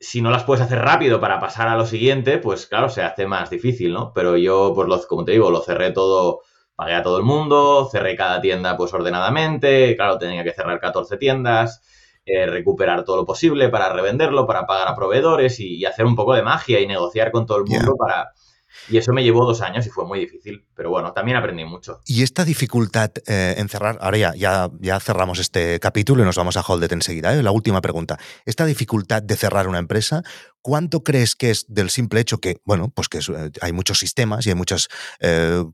si 0.00 0.22
no 0.22 0.30
las 0.30 0.44
puedes 0.44 0.62
hacer 0.62 0.78
rápido 0.78 1.20
para 1.20 1.40
pasar 1.40 1.68
a 1.68 1.76
lo 1.76 1.86
siguiente, 1.86 2.38
pues 2.38 2.66
claro, 2.66 2.88
se 2.88 3.02
hace 3.02 3.26
más 3.26 3.50
difícil, 3.50 3.92
¿no? 3.92 4.12
Pero 4.14 4.36
yo, 4.36 4.72
pues 4.74 4.88
lo, 4.88 5.00
como 5.06 5.24
te 5.24 5.32
digo, 5.32 5.50
lo 5.50 5.60
cerré 5.60 5.90
todo, 5.90 6.40
pagué 6.76 6.94
a 6.94 7.02
todo 7.02 7.18
el 7.18 7.24
mundo, 7.24 7.88
cerré 7.90 8.16
cada 8.16 8.40
tienda 8.40 8.76
pues 8.76 8.94
ordenadamente, 8.94 9.96
claro, 9.96 10.18
tenía 10.18 10.44
que 10.44 10.52
cerrar 10.52 10.78
14 10.78 11.16
tiendas, 11.16 11.82
eh, 12.24 12.46
recuperar 12.46 13.04
todo 13.04 13.16
lo 13.16 13.24
posible 13.24 13.68
para 13.70 13.92
revenderlo, 13.92 14.46
para 14.46 14.66
pagar 14.66 14.88
a 14.88 14.94
proveedores 14.94 15.58
y, 15.60 15.84
hacer 15.84 16.04
un 16.06 16.14
poco 16.14 16.34
de 16.34 16.42
magia 16.42 16.80
y 16.80 16.86
negociar 16.86 17.32
con 17.32 17.46
todo 17.46 17.58
el 17.58 17.64
mundo 17.64 17.96
para 17.96 18.32
y 18.88 18.96
eso 18.96 19.12
me 19.12 19.22
llevó 19.22 19.44
dos 19.44 19.60
años 19.60 19.86
y 19.86 19.90
fue 19.90 20.04
muy 20.06 20.20
difícil, 20.20 20.64
pero 20.74 20.90
bueno, 20.90 21.12
también 21.12 21.36
aprendí 21.36 21.64
mucho. 21.64 22.00
Y 22.06 22.22
esta 22.22 22.44
dificultad 22.44 23.10
eh, 23.26 23.54
en 23.58 23.68
cerrar, 23.68 23.98
ahora 24.00 24.18
ya, 24.18 24.70
ya, 24.80 25.00
cerramos 25.00 25.38
este 25.38 25.80
capítulo 25.80 26.22
y 26.22 26.26
nos 26.26 26.36
vamos 26.36 26.56
a 26.56 26.60
Holdet 26.60 26.92
enseguida. 26.92 27.34
¿eh? 27.34 27.42
La 27.42 27.50
última 27.50 27.80
pregunta. 27.80 28.18
Esta 28.44 28.64
dificultad 28.64 29.22
de 29.22 29.36
cerrar 29.36 29.68
una 29.68 29.78
empresa, 29.78 30.22
¿cuánto 30.68 31.02
crees 31.02 31.34
que 31.34 31.50
es 31.50 31.64
del 31.68 31.88
simple 31.88 32.20
hecho 32.20 32.38
que, 32.38 32.60
bueno, 32.64 32.92
pues 32.94 33.08
que 33.08 33.18
eh, 33.18 33.50
hay 33.62 33.72
muchos 33.72 33.98
sistemas 33.98 34.46
y 34.46 34.50
hay 34.50 34.54
muchas 34.54 34.88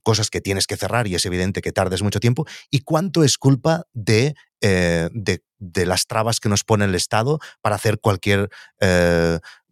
cosas 0.02 0.30
que 0.30 0.40
tienes 0.40 0.66
que 0.66 0.76
cerrar 0.76 1.06
y 1.06 1.14
es 1.14 1.26
evidente 1.26 1.62
que 1.62 1.72
tardes 1.72 2.02
mucho 2.02 2.20
tiempo? 2.20 2.46
¿Y 2.70 2.80
cuánto 2.80 3.24
es 3.24 3.38
culpa 3.38 3.86
de, 3.92 4.34
de, 4.60 5.86
las 5.86 6.06
trabas 6.06 6.40
que 6.40 6.48
nos 6.48 6.64
pone 6.64 6.84
el 6.84 6.94
Estado 6.94 7.38
para 7.60 7.76
hacer 7.76 7.98
cualquier 7.98 8.48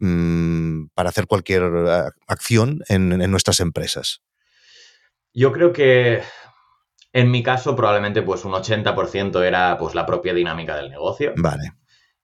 Mm, 0.04 0.88
para 0.94 1.10
hacer 1.10 1.28
cualquier 1.28 1.62
eh, 1.62 2.10
acción 2.26 2.80
en, 2.88 3.30
nuestras 3.30 3.60
empresas? 3.60 4.20
Yo 5.32 5.52
creo 5.52 5.72
que 5.72 6.22
en 7.12 7.30
mi 7.30 7.44
caso 7.44 7.76
probablemente 7.76 8.20
pues 8.22 8.44
un 8.44 8.50
80% 8.50 9.44
era 9.44 9.78
pues 9.78 9.94
la 9.94 10.04
propia 10.04 10.34
dinámica 10.34 10.74
del 10.74 10.90
negocio. 10.90 11.34
Vale. 11.36 11.74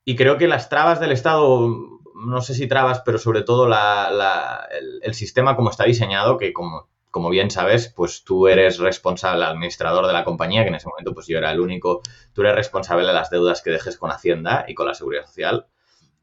Y 0.05 0.17
creo 0.17 0.38
que 0.38 0.49
las 0.49 0.69
trabas 0.69 0.99
del 0.99 1.12
Estado, 1.12 1.98
no 2.18 2.40
sé 2.40 2.54
si 2.54 2.66
trabas, 2.66 3.02
pero 3.04 3.18
sobre 3.18 3.42
todo 3.42 3.68
el, 3.68 5.14
sistema 5.14 5.56
como 5.56 5.70
está 5.70 5.84
diseñado, 5.84 6.37
que 6.37 6.52
como, 6.52 6.88
como 7.10 7.30
bien 7.30 7.50
sabes, 7.50 7.92
pues 7.94 8.25
tú 8.25 8.48
eres 8.48 8.78
responsable, 8.78 9.44
administrador 9.44 10.06
de 10.06 10.12
la 10.12 10.25
compañía, 10.25 10.62
que 10.62 10.68
en 10.68 10.75
ese 10.75 10.88
momento 10.88 11.14
pues 11.14 11.26
yo 11.26 11.38
era 11.38 11.52
el 11.52 11.60
único, 11.60 12.02
tú 12.32 12.42
eres 12.42 12.56
responsable 12.56 13.06
de 13.06 13.12
las 13.12 13.30
deudas 13.30 13.62
que 13.62 13.70
dejes 13.70 13.96
con 13.96 14.10
Hacienda 14.10 14.64
y 14.66 14.75
con 14.75 14.87
la 14.87 14.94
Seguridad 14.94 15.26
Social. 15.26 15.66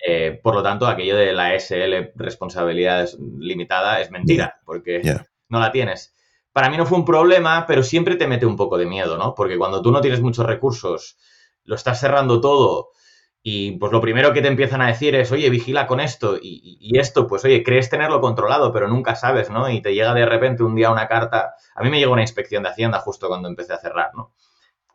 Eh, 0.06 0.40
por 0.44 0.54
lo 0.54 0.62
tanto, 0.62 0.86
aquello 0.86 1.16
de 1.16 1.32
la 1.34 1.58
SL 1.58 2.12
responsabilidad 2.16 3.10
limitada 3.40 4.02
es 4.02 4.12
mentira, 4.12 4.60
porque 4.66 5.02
no 5.50 5.60
la 5.60 5.72
tienes. 5.72 6.14
Para 6.52 6.70
mí 6.70 6.78
no 6.78 6.86
fue 6.86 6.98
un 6.98 7.06
problema, 7.06 7.66
pero 7.66 7.84
siempre 7.84 8.16
te 8.16 8.28
mete 8.28 8.46
un 8.46 8.56
poco 8.56 8.78
de 8.78 8.86
miedo, 8.86 9.18
¿no? 9.18 9.34
Porque 9.34 9.58
cuando 9.58 9.82
tú 9.82 9.92
no 9.92 10.02
tienes 10.02 10.22
muchos 10.22 10.46
recursos, 10.46 11.18
lo 11.64 11.76
estás 11.76 12.00
cerrando 12.00 12.40
todo 12.42 12.92
y 13.48 13.74
pues 13.74 13.92
lo 13.92 14.02
primero 14.02 14.34
que 14.34 14.42
te 14.42 14.48
empiezan 14.48 14.82
a 14.82 14.88
decir 14.88 15.14
es, 15.14 15.32
oye, 15.32 15.52
vigila 15.52 15.86
con 15.86 16.00
esto 16.00 16.40
y, 16.42 16.98
esto, 16.98 17.28
pues 17.28 17.46
oye, 17.46 17.62
crees 17.62 17.92
tenerlo 17.92 18.20
controlado, 18.20 18.74
pero 18.74 18.88
nunca 18.88 19.16
sabes, 19.16 19.52
¿no? 19.52 19.70
Y 19.70 19.84
te 19.84 19.94
llega 19.94 20.16
de 20.16 20.26
repente 20.26 20.64
un 20.64 20.74
día 20.74 20.90
una 20.90 21.08
carta, 21.08 21.54
a 21.76 21.84
mí 21.84 21.92
me 21.92 22.00
llegó 22.00 22.14
una 22.14 22.24
inspección 22.24 22.64
de 22.64 22.70
Hacienda 22.70 22.98
justo 23.02 23.28
cuando 23.28 23.48
empecé 23.48 23.74
a 23.74 23.78
cerrar, 23.78 24.16
¿no? 24.16 24.34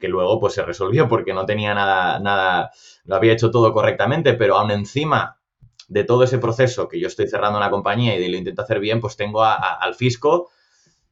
que 0.00 0.08
luego 0.08 0.40
pues 0.40 0.54
se 0.54 0.64
resolvió 0.64 1.06
porque 1.06 1.32
no 1.32 1.46
tenía 1.46 1.74
nada, 1.74 2.18
nada, 2.18 2.72
lo 3.04 3.14
había 3.14 3.34
hecho 3.34 3.52
todo 3.52 3.72
correctamente, 3.72 4.34
pero 4.34 4.56
aún 4.56 4.72
encima 4.72 5.38
de 5.86 6.02
todo 6.02 6.24
ese 6.24 6.38
proceso 6.38 6.88
que 6.88 6.98
yo 6.98 7.06
estoy 7.06 7.28
cerrando 7.28 7.56
una 7.58 7.70
compañía 7.70 8.16
y 8.16 8.28
lo 8.28 8.36
intento 8.36 8.62
hacer 8.62 8.80
bien, 8.80 9.00
pues 9.00 9.16
tengo 9.16 9.44
al 9.44 9.94
fisco 9.94 10.50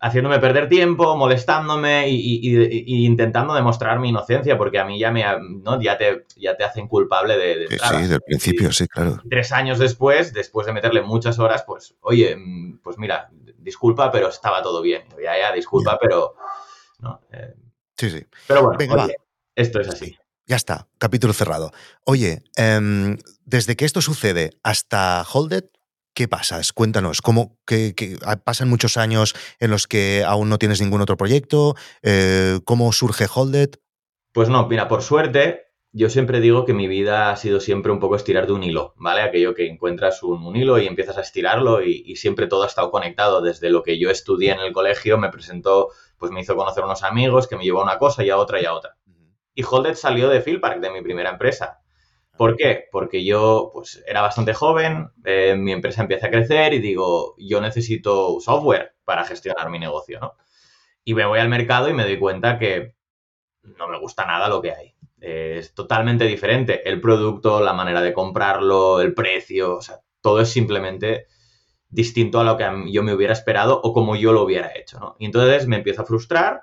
haciéndome 0.00 0.38
perder 0.38 0.68
tiempo, 0.68 1.16
molestándome 1.16 2.08
y, 2.08 3.04
intentando 3.04 3.54
demostrar 3.54 3.98
mi 3.98 4.10
inocencia, 4.10 4.56
porque 4.56 4.78
a 4.78 4.84
mí 4.84 4.98
ya 4.98 5.10
me 5.10 5.24
¿no? 5.62 5.80
ya 5.80 5.98
te, 5.98 6.26
ya 6.36 6.56
te 6.56 6.64
hacen 6.64 6.88
culpable 6.88 7.36
de... 7.36 7.66
sí, 7.68 7.78
sí, 7.78 8.06
del 8.06 8.20
principio, 8.20 8.72
sí, 8.72 8.86
claro. 8.86 9.20
Tres 9.28 9.52
años 9.52 9.78
después, 9.78 10.32
después 10.32 10.66
de 10.66 10.72
meterle 10.72 11.02
muchas 11.02 11.38
horas, 11.38 11.64
pues, 11.66 11.96
oye, 12.00 12.36
mm, 12.36 12.78
pues 12.82 12.98
mira, 12.98 13.30
disculpa, 13.58 14.10
pero 14.10 14.28
estaba 14.28 14.62
todo 14.62 14.80
bien. 14.82 15.02
Ya, 15.22 15.38
ya, 15.38 15.52
disculpa, 15.52 15.98
pero... 16.00 16.34
¿no? 17.00 17.20
Eh, 17.32 17.54
Sí, 17.98 18.10
sí. 18.10 18.26
Pero 18.46 18.62
bueno, 18.62 19.08
esto 19.56 19.80
es 19.80 19.88
así. 19.88 20.16
Ya 20.46 20.56
está, 20.56 20.86
capítulo 20.98 21.32
cerrado. 21.32 21.72
Oye, 22.04 22.44
em, 22.56 23.18
desde 23.44 23.76
que 23.76 23.84
esto 23.84 24.00
sucede 24.00 24.52
hasta 24.62 25.26
Holded, 25.30 25.64
¿Qué 26.18 26.26
pasa? 26.26 26.60
Cuéntanos, 26.74 27.22
¿cómo 27.22 27.60
que, 27.64 27.94
pasan 28.42 28.68
muchos 28.68 28.96
años 28.96 29.36
en 29.60 29.70
los 29.70 29.86
que 29.86 30.24
aún 30.26 30.48
no 30.48 30.58
tienes 30.58 30.80
ningún 30.80 31.00
otro 31.00 31.16
proyecto? 31.16 31.76
Eh, 32.02 32.58
¿Cómo 32.64 32.90
surge 32.92 33.26
Holded? 33.32 33.76
Pues 34.32 34.48
no, 34.48 34.66
mira, 34.66 34.88
por 34.88 35.02
suerte, 35.02 35.66
yo 35.92 36.10
siempre 36.10 36.40
digo 36.40 36.64
que 36.64 36.74
mi 36.74 36.88
vida 36.88 37.30
ha 37.30 37.36
sido 37.36 37.60
siempre 37.60 37.92
un 37.92 38.00
poco 38.00 38.16
estirar 38.16 38.48
de 38.48 38.52
un 38.52 38.64
hilo, 38.64 38.94
¿vale? 38.96 39.20
Aquello 39.20 39.54
que 39.54 39.68
encuentras 39.68 40.24
un, 40.24 40.56
hilo 40.56 40.80
y 40.80 40.88
empiezas 40.88 41.18
a 41.18 41.20
estirarlo 41.20 41.84
y, 41.84 42.16
siempre 42.16 42.48
todo 42.48 42.64
ha 42.64 42.66
estado 42.66 42.90
conectado. 42.90 43.40
Desde 43.40 43.70
lo 43.70 43.84
que 43.84 44.00
yo 44.00 44.10
estudié 44.10 44.50
en 44.50 44.58
el 44.58 44.72
colegio, 44.72 45.18
me 45.18 45.30
presentó, 45.30 45.90
pues 46.16 46.32
me 46.32 46.40
hizo 46.40 46.56
conocer 46.56 46.82
unos 46.82 47.04
amigos 47.04 47.46
que 47.46 47.54
me 47.54 47.62
llevó 47.62 47.78
a 47.82 47.84
una 47.84 47.98
cosa 47.98 48.24
y 48.24 48.30
a 48.30 48.38
otra 48.38 48.60
y 48.60 48.64
a 48.64 48.74
otra. 48.74 48.96
Y 49.54 49.62
Holded 49.62 49.94
salió 49.94 50.28
de 50.28 50.40
Philpark, 50.40 50.80
de 50.80 50.90
mi 50.90 51.00
primera 51.00 51.30
empresa. 51.30 51.78
¿Por 52.38 52.56
qué? 52.56 52.84
Porque 52.90 53.24
yo 53.24 53.70
pues 53.72 54.02
era 54.06 54.22
bastante 54.22 54.54
joven, 54.54 55.10
eh, 55.24 55.56
mi 55.56 55.72
empresa 55.72 56.02
empieza 56.02 56.28
a 56.28 56.30
crecer 56.30 56.72
y 56.72 56.78
digo, 56.78 57.34
yo 57.38 57.60
necesito 57.60 58.40
software 58.40 58.94
para 59.04 59.24
gestionar 59.24 59.68
mi 59.70 59.78
negocio, 59.78 60.20
¿no? 60.20 60.34
Y 61.04 61.14
me 61.14 61.26
voy 61.26 61.40
al 61.40 61.48
mercado 61.48 61.88
y 61.90 61.94
me 61.94 62.04
doy 62.04 62.18
cuenta 62.18 62.58
que 62.58 62.94
no 63.62 63.88
me 63.88 63.98
gusta 63.98 64.24
nada 64.24 64.48
lo 64.48 64.62
que 64.62 64.72
hay 64.72 64.94
es 65.20 65.74
totalmente 65.74 66.24
diferente. 66.24 66.88
El 66.88 67.00
producto, 67.00 67.60
la 67.60 67.72
manera 67.72 68.00
de 68.00 68.12
comprarlo, 68.12 69.00
el 69.00 69.14
precio, 69.14 69.76
o 69.76 69.82
sea, 69.82 70.00
todo 70.20 70.40
es 70.40 70.48
simplemente 70.48 71.26
distinto 71.88 72.40
a 72.40 72.44
lo 72.44 72.56
que 72.56 72.64
yo 72.92 73.02
me 73.02 73.14
hubiera 73.14 73.32
esperado 73.32 73.80
o 73.82 73.92
como 73.92 74.14
yo 74.16 74.32
lo 74.32 74.42
hubiera 74.42 74.76
hecho, 74.76 74.98
¿no? 75.00 75.16
Y 75.18 75.26
entonces 75.26 75.66
me 75.66 75.76
empiezo 75.76 76.02
a 76.02 76.06
frustrar, 76.06 76.62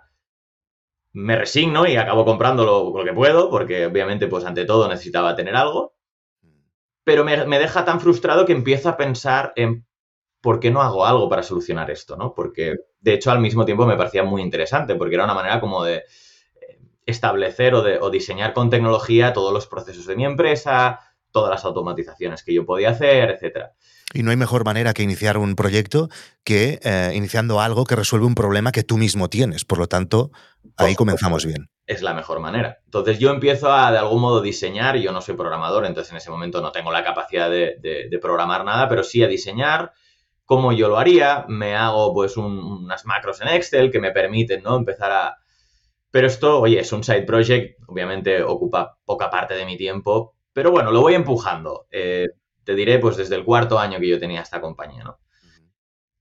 me 1.16 1.38
resigno 1.38 1.88
y 1.88 1.96
acabo 1.96 2.26
comprando 2.26 2.66
lo, 2.66 3.04
que 3.04 3.14
puedo, 3.14 3.50
porque 3.50 3.86
obviamente, 3.86 4.28
pues 4.28 4.44
ante 4.44 4.66
todo 4.66 4.90
necesitaba 4.90 5.36
tener 5.36 5.56
algo, 5.56 5.96
pero 7.06 7.24
me, 7.24 7.46
me, 7.46 7.58
deja 7.58 7.86
tan 7.86 8.02
frustrado 8.02 8.46
que 8.46 8.52
empiezo 8.52 8.90
a 8.90 8.98
pensar 8.98 9.54
en 9.56 9.86
por 10.42 10.60
qué 10.60 10.72
no 10.72 10.82
hago 10.82 11.06
algo 11.06 11.30
para 11.30 11.42
solucionar 11.42 11.90
esto, 11.90 12.18
¿no? 12.18 12.34
Porque, 12.34 12.76
de 13.00 13.14
hecho, 13.14 13.32
al 13.32 13.40
mismo 13.40 13.64
tiempo 13.64 13.86
me 13.86 13.96
parecía 13.96 14.24
muy 14.24 14.42
interesante, 14.42 14.96
porque 14.96 15.16
era 15.16 15.24
una 15.24 15.34
manera 15.34 15.62
como 15.62 15.84
de 15.84 16.04
establecer 17.06 17.76
o, 17.76 18.10
diseñar 18.10 18.54
con 18.54 18.70
tecnología 18.70 19.32
todos 19.32 19.54
los 19.54 19.68
procesos 19.68 20.06
de 20.08 20.16
mi 20.18 20.26
empresa, 20.26 21.00
todas 21.36 21.52
las 21.52 21.66
automatizaciones 21.66 22.44
que 22.44 22.54
yo 22.54 22.66
podía 22.66 22.92
hacer, 22.92 23.30
etcétera. 23.30 23.74
Y 24.14 24.24
no 24.24 24.32
hay 24.32 24.38
mejor 24.38 24.64
manera 24.64 24.94
que 24.94 25.04
iniciar 25.04 25.38
un 25.38 25.58
proyecto 25.58 26.08
que 26.46 26.80
eh, 26.82 27.12
iniciando 27.14 27.60
algo 27.60 27.84
que 27.84 27.98
resuelve 27.98 28.26
un 28.26 28.36
problema 28.36 28.72
que 28.72 28.84
tú 28.84 28.96
mismo 28.96 29.28
tienes. 29.28 29.66
Por 29.66 29.78
lo 29.78 29.88
tanto, 29.88 30.32
ahí 30.78 30.96
comenzamos 30.96 31.46
bien. 31.46 31.68
Es 31.88 32.02
la 32.02 32.14
mejor 32.14 32.40
manera. 32.40 32.78
Entonces 32.86 33.20
yo 33.20 33.32
empiezo 33.32 33.70
a 33.70 33.92
de 33.92 33.98
algún 33.98 34.22
modo 34.22 34.42
diseñar, 34.42 34.96
yo 34.96 35.12
no 35.12 35.20
soy 35.20 35.36
programador, 35.36 35.86
entonces 35.86 36.12
en 36.12 36.18
ese 36.20 36.32
momento 36.32 36.62
no 36.62 36.72
tengo 36.72 36.90
la 36.94 37.04
capacidad 37.04 37.50
de, 37.50 38.18
programar 38.22 38.64
nada, 38.64 38.88
pero 38.88 39.04
sí 39.04 39.22
a 39.22 39.28
diseñar 39.28 39.92
cómo 40.46 40.72
yo 40.72 40.88
lo 40.88 40.98
haría, 40.98 41.44
me 41.50 41.76
hago 41.76 42.14
pues 42.14 42.38
unas 42.38 43.06
macros 43.06 43.42
en 43.42 43.50
Excel 43.50 43.92
que 43.92 44.00
me 44.00 44.12
permiten 44.12 44.64
¿no? 44.64 44.78
empezar 44.78 45.12
a, 45.12 45.38
pero 46.12 46.28
esto, 46.28 46.62
oye, 46.62 46.80
es 46.80 46.94
un 46.94 47.04
side 47.04 47.24
project, 47.24 47.78
obviamente 47.88 48.42
ocupa 48.42 48.98
poca 49.04 49.30
parte 49.30 49.54
de 49.56 49.66
mi 49.66 49.76
tiempo, 49.76 50.36
pero 50.56 50.72
bueno, 50.72 50.90
lo 50.90 51.02
voy 51.02 51.16
empujando. 51.16 51.86
Eh, 51.92 52.28
te 52.64 52.76
diré, 52.76 52.98
pues 52.98 53.18
desde 53.18 53.36
el 53.36 53.44
cuarto 53.44 53.78
año 53.78 54.00
que 54.00 54.08
yo 54.08 54.18
tenía 54.18 54.40
esta 54.40 54.62
compañía, 54.62 55.04
¿no? 55.04 55.20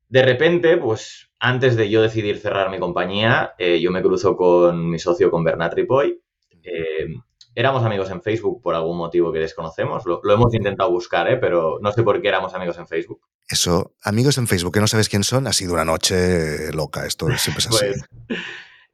De 0.08 0.22
repente, 0.24 0.76
pues 0.76 1.30
antes 1.38 1.76
de 1.76 1.88
yo 1.88 2.02
decidir 2.02 2.40
cerrar 2.40 2.68
mi 2.68 2.80
compañía, 2.80 3.54
eh, 3.58 3.80
yo 3.80 3.92
me 3.92 4.02
cruzo 4.02 4.36
con 4.36 4.90
mi 4.90 4.98
socio, 4.98 5.30
con 5.30 5.44
Bernat 5.44 5.74
Ripoy. 5.74 6.20
Eh, 6.64 7.06
éramos 7.54 7.84
amigos 7.84 8.10
en 8.10 8.22
Facebook 8.22 8.60
por 8.60 8.74
algún 8.74 8.96
motivo 8.96 9.32
que 9.32 9.38
desconocemos. 9.38 10.04
Lo, 10.04 10.20
hemos 10.24 10.52
intentado 10.52 10.90
buscar, 10.90 11.30
¿eh? 11.30 11.36
pero 11.36 11.78
no 11.80 11.92
sé 11.92 12.02
por 12.02 12.20
qué 12.20 12.26
éramos 12.26 12.54
amigos 12.54 12.76
en 12.78 12.88
Facebook. 12.88 13.20
Eso, 13.48 13.94
amigos 14.02 14.36
en 14.38 14.48
Facebook 14.48 14.74
que 14.74 14.80
no 14.80 14.88
sabes 14.88 15.08
quién 15.08 15.22
son, 15.22 15.46
ha 15.46 15.52
sido 15.52 15.74
una 15.74 15.84
noche 15.84 16.72
loca. 16.72 17.06
Esto 17.06 17.26
siempre 17.36 17.60
es 17.60 17.68
así. 17.68 17.86
Pues, 18.26 18.40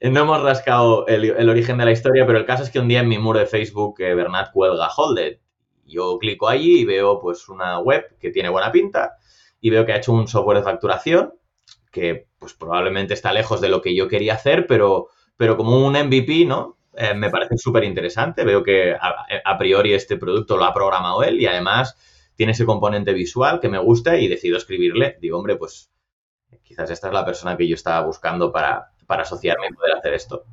no 0.00 0.20
hemos 0.20 0.42
rascado 0.42 1.06
el, 1.06 1.48
origen 1.48 1.76
de 1.76 1.84
la 1.84 1.92
historia, 1.92 2.26
pero 2.26 2.38
el 2.38 2.46
caso 2.46 2.62
es 2.62 2.70
que 2.70 2.80
un 2.80 2.88
día 2.88 3.00
en 3.00 3.08
mi 3.08 3.18
muro 3.18 3.38
de 3.38 3.46
Facebook 3.46 4.00
eh, 4.00 4.14
Bernat 4.14 4.50
cuelga 4.52 4.88
Holded. 4.88 5.38
Yo 5.84 6.18
clico 6.18 6.48
allí 6.48 6.80
y 6.80 6.84
veo 6.84 7.18
pues 7.20 7.48
una 7.48 7.80
web 7.80 8.16
que 8.18 8.30
tiene 8.30 8.48
buena 8.48 8.72
pinta 8.72 9.16
y 9.60 9.70
veo 9.70 9.84
que 9.84 9.92
ha 9.92 9.96
hecho 9.96 10.12
un 10.12 10.26
software 10.26 10.58
de 10.58 10.64
facturación 10.64 11.34
que 11.90 12.28
pues 12.38 12.54
probablemente 12.54 13.14
está 13.14 13.32
lejos 13.32 13.60
de 13.60 13.68
lo 13.68 13.82
que 13.82 13.94
yo 13.94 14.08
quería 14.08 14.34
hacer, 14.34 14.66
pero, 14.66 15.08
pero 15.36 15.56
como 15.56 15.84
un 15.84 15.92
MVP, 15.92 16.44
¿no? 16.46 16.78
Eh, 16.94 17.14
me 17.14 17.30
parece 17.30 17.58
súper 17.58 17.84
interesante. 17.84 18.44
Veo 18.44 18.62
que 18.62 18.94
a, 18.94 19.58
priori 19.58 19.92
este 19.92 20.16
producto 20.16 20.56
lo 20.56 20.64
ha 20.64 20.72
programado 20.72 21.22
él 21.22 21.40
y 21.40 21.46
además 21.46 21.96
tiene 22.36 22.52
ese 22.52 22.64
componente 22.64 23.12
visual 23.12 23.60
que 23.60 23.68
me 23.68 23.78
gusta 23.78 24.16
y 24.16 24.28
decido 24.28 24.56
escribirle. 24.56 25.18
Digo, 25.20 25.36
hombre, 25.38 25.56
pues 25.56 25.90
quizás 26.62 26.90
esta 26.90 27.08
es 27.08 27.14
la 27.14 27.24
persona 27.24 27.56
que 27.56 27.68
yo 27.68 27.74
estaba 27.74 28.06
buscando 28.06 28.52
para, 28.52 28.89
para 29.10 29.24
asociarme 29.24 29.66
y 29.68 29.74
poder 29.74 29.96
hacer 29.96 30.14
esto. 30.14 30.44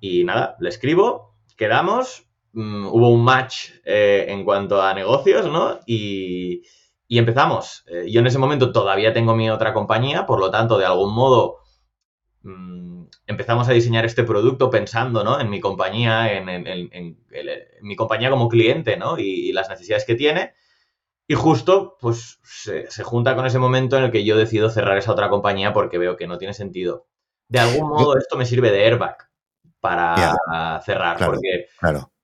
Y 0.00 0.24
nada, 0.24 0.56
le 0.58 0.70
escribo, 0.70 1.34
quedamos, 1.54 2.26
mm, 2.54 2.86
hubo 2.86 3.10
un 3.10 3.22
match 3.22 3.72
eh, 3.84 4.24
en 4.28 4.42
cuanto 4.42 4.80
a 4.80 4.94
negocios, 4.94 5.46
¿no? 5.46 5.80
Y, 5.86 6.62
empezamos. 7.10 7.84
Eh, 7.88 8.10
yo 8.10 8.20
en 8.20 8.26
ese 8.26 8.38
momento 8.38 8.72
todavía 8.72 9.12
tengo 9.12 9.34
mi 9.36 9.50
otra 9.50 9.74
compañía, 9.74 10.24
por 10.24 10.40
lo 10.40 10.50
tanto, 10.50 10.78
de 10.78 10.86
algún 10.86 11.14
modo 11.14 11.58
mm, 12.42 13.04
empezamos 13.26 13.68
a 13.68 13.72
diseñar 13.72 14.06
este 14.06 14.24
producto 14.24 14.70
pensando, 14.70 15.22
¿no? 15.24 15.38
En 15.40 15.50
mi 15.50 15.60
compañía, 15.60 16.32
en, 16.32 17.18
mi 17.82 17.96
compañía 17.96 18.30
como 18.30 18.48
cliente, 18.48 18.96
¿no? 18.96 19.18
Y, 19.18 19.52
las 19.52 19.68
necesidades 19.68 20.06
que 20.06 20.14
tiene. 20.14 20.54
Y 21.26 21.34
justo, 21.34 21.98
pues, 22.00 22.40
se, 22.42 23.02
junta 23.02 23.36
con 23.36 23.44
ese 23.44 23.58
momento 23.58 23.98
en 23.98 24.04
el 24.04 24.10
que 24.10 24.24
yo 24.24 24.36
decido 24.36 24.70
cerrar 24.70 24.96
esa 24.96 25.12
otra 25.12 25.28
compañía 25.28 25.74
porque 25.74 25.98
veo 25.98 26.16
que 26.16 26.26
no 26.26 26.38
tiene 26.38 26.54
sentido 26.54 27.06
de 27.48 27.58
algún 27.58 27.88
modo 27.88 28.16
esto 28.16 28.36
me 28.36 28.46
sirve 28.46 28.70
de 28.70 28.84
airbag 28.84 29.16
para 29.80 30.80
cerrar, 30.84 31.18
porque 31.24 31.66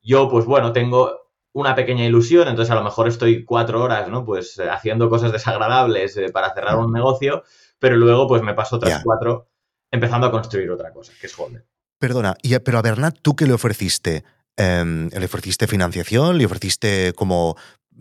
yo, 0.03 0.29
pues 0.29 0.45
bueno, 0.45 0.73
tengo 0.73 1.25
una 1.55 1.75
pequeña 1.75 2.05
ilusión, 2.05 2.49
entonces 2.49 2.71
a 2.73 2.75
lo 2.75 2.83
mejor 2.83 3.09
estoy 3.09 3.45
cuatro 3.45 3.83
horas, 3.83 4.09
¿no? 4.09 4.25
Pues 4.25 4.59
eh, 4.59 4.69
haciendo 4.69 5.09
cosas 5.09 5.33
desagradables 5.33 6.17
eh, 6.17 6.31
para 6.33 6.53
cerrar 6.53 6.77
un 6.77 6.93
negocio, 6.93 7.45
pero 7.79 7.97
luego 7.97 8.27
pues 8.27 8.43
me 8.43 8.55
paso 8.55 8.77
otras 8.77 9.03
cuatro 9.05 9.49
empezando 9.91 10.27
a 10.27 10.33
construir 10.33 10.71
otra 10.71 10.93
cosa, 10.93 11.13
que 11.19 11.29
es 11.29 11.39
Holder. 11.39 11.65
Perdona, 12.01 12.35
y, 12.43 12.59
pero 12.59 12.79
a 12.79 12.83
Bernat, 12.83 13.19
¿tú 13.23 13.37
qué 13.37 13.47
le 13.47 13.53
ofreciste? 13.53 14.25
Em, 14.57 15.09
¿Le 15.11 15.25
ofreciste 15.25 15.69
financiación? 15.69 16.39
¿Le 16.39 16.47
ofreciste 16.47 17.13
como 17.15 17.57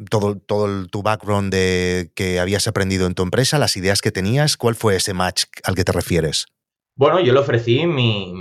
todo, 0.09 0.35
todo 0.35 0.87
tu 0.87 1.03
background 1.03 1.53
de 1.53 2.11
que 2.15 2.39
habías 2.39 2.67
aprendido 2.67 3.05
en 3.05 3.13
tu 3.13 3.21
empresa, 3.21 3.59
las 3.59 3.77
ideas 3.77 4.01
que 4.01 4.11
tenías? 4.11 4.57
¿Cuál 4.57 4.73
fue 4.73 4.95
ese 4.95 5.13
match 5.13 5.45
al 5.63 5.75
que 5.75 5.83
te 5.83 5.91
refieres? 5.91 6.47
Bueno, 6.95 7.19
yo 7.19 7.33
le 7.33 7.39
ofrecí 7.39 7.87
mi, 7.87 8.31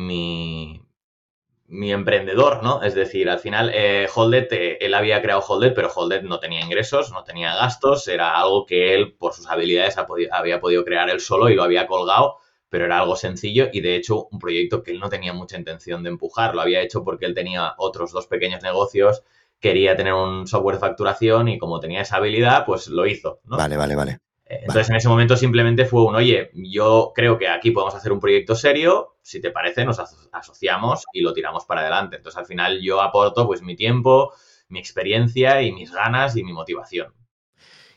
mi, 1.67 1.91
emprendedor, 1.91 2.63
¿no? 2.63 2.83
Es 2.83 2.95
decir, 2.95 3.31
al 3.31 3.39
final, 3.39 3.71
eh, 3.75 4.07
Holdet, 4.15 4.53
eh, 4.53 4.79
él 4.81 4.93
había 4.93 5.23
creado 5.23 5.41
Holdet, 5.41 5.75
pero 5.75 5.91
Holdet 5.95 6.23
no 6.23 6.39
tenía 6.39 6.61
ingresos, 6.61 7.11
no 7.13 7.25
tenía 7.25 7.55
gastos, 7.55 8.07
era 8.09 8.39
algo 8.39 8.67
que 8.67 8.95
él, 8.95 9.15
por 9.15 9.33
sus 9.33 9.49
habilidades, 9.49 9.97
había 10.31 10.61
podido 10.61 10.85
crear 10.85 11.09
él 11.09 11.21
solo 11.21 11.49
y 11.49 11.55
lo 11.55 11.63
había 11.63 11.87
colgado, 11.87 12.37
pero 12.69 12.85
era 12.85 12.99
algo 12.99 13.17
sencillo 13.17 13.69
y, 13.73 13.81
de 13.81 13.97
hecho, 13.97 14.27
un 14.31 14.39
proyecto 14.39 14.83
que 14.83 14.91
él 14.91 15.01
no 15.01 15.09
tenía 15.09 15.33
mucha 15.33 15.57
intención 15.57 16.03
de 16.03 16.11
empujar. 16.11 16.55
Lo 16.55 16.61
había 16.61 16.83
hecho 16.83 17.05
porque 17.05 17.25
él 17.25 17.35
tenía 17.35 17.75
otros 17.79 18.13
dos 18.13 18.27
pequeños 18.27 18.63
negocios, 18.63 19.23
quería 19.61 19.97
tener 19.97 20.13
un 20.13 20.47
software 20.47 20.77
de 20.77 20.81
facturación 20.81 21.49
y 21.49 21.59
como 21.59 21.81
tenía 21.81 22.03
esa 22.03 22.17
habilidad, 22.17 22.67
pues 22.67 22.89
lo 22.89 23.07
hizo, 23.07 23.41
¿no? 23.45 23.57
Vale, 23.57 23.79
vale, 23.79 23.97
vale. 23.97 24.19
Entonces, 24.61 24.91
en 24.91 24.97
ese 24.97 25.09
momento 25.09 25.37
simplemente 25.37 25.87
fue 25.87 26.05
un, 26.05 26.15
oye, 26.15 26.51
yo 26.55 27.13
creo 27.15 27.39
que 27.39 27.49
aquí 27.49 27.71
podemos 27.71 27.95
hacer 27.95 28.13
un 28.13 28.21
proyecto 28.21 28.55
serio, 28.55 29.17
si 29.23 29.41
te 29.41 29.51
parece, 29.51 29.85
nos 29.85 29.99
asociamos 30.33 31.05
y 31.13 31.23
lo 31.23 31.33
tiramos 31.33 31.65
para 31.65 31.81
adelante. 31.81 32.17
Entonces, 32.17 32.39
al 32.39 32.47
final 32.47 32.81
yo 32.83 33.01
aporto 33.01 33.47
pues 33.47 33.63
mi 33.63 33.77
tiempo, 33.77 34.33
mi 34.69 34.79
experiencia 34.79 35.63
y 35.63 35.73
mis 35.73 35.93
ganas 35.93 36.37
y 36.37 36.45
mi 36.45 36.53
motivación. 36.53 37.15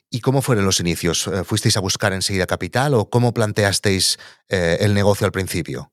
¿Y 0.10 0.22
cómo 0.22 0.42
fueron 0.42 0.66
los 0.66 0.80
inicios? 0.80 1.28
Eh, 1.28 1.44
¿Fuisteis 1.44 1.76
a 1.76 1.82
buscar 1.82 2.14
enseguida 2.14 2.46
capital 2.46 2.94
o 2.94 3.10
cómo 3.10 3.34
planteasteis 3.34 4.18
eh, 4.48 4.78
el 4.80 4.94
negocio 4.94 5.26
al 5.26 5.32
principio? 5.32 5.92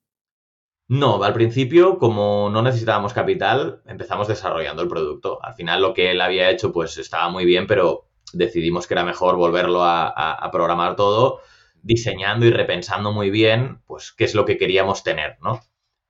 No, 0.87 1.25
al 1.25 1.33
principio, 1.33 1.99
como 1.99 2.51
no 2.51 2.63
necesitábamos 2.63 3.15
capital, 3.15 3.83
empezamos 3.87 4.29
desarrollando 4.29 4.83
el 4.83 4.89
producto. 4.89 5.43
Al 5.43 5.55
final 5.55 5.81
lo 5.81 5.95
que 5.95 6.11
él 6.11 6.21
había 6.21 6.51
hecho 6.51 6.71
pues 6.71 6.99
estaba 6.99 7.31
muy 7.31 7.45
bien, 7.45 7.67
pero 7.67 8.12
decidimos 8.33 8.87
que 8.87 8.95
era 8.95 9.05
mejor 9.05 9.37
volverlo 9.37 9.83
a, 9.85 10.49
programar 10.53 10.97
todo, 10.97 11.41
diseñando 11.83 12.47
y 12.47 12.51
repensando 12.51 13.13
muy 13.13 13.31
bien, 13.31 13.83
pues, 13.87 14.13
qué 14.13 14.25
es 14.25 14.35
lo 14.35 14.45
que 14.45 14.57
queríamos 14.57 15.03
tener, 15.03 15.39
¿no? 15.41 15.61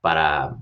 Para, 0.01 0.57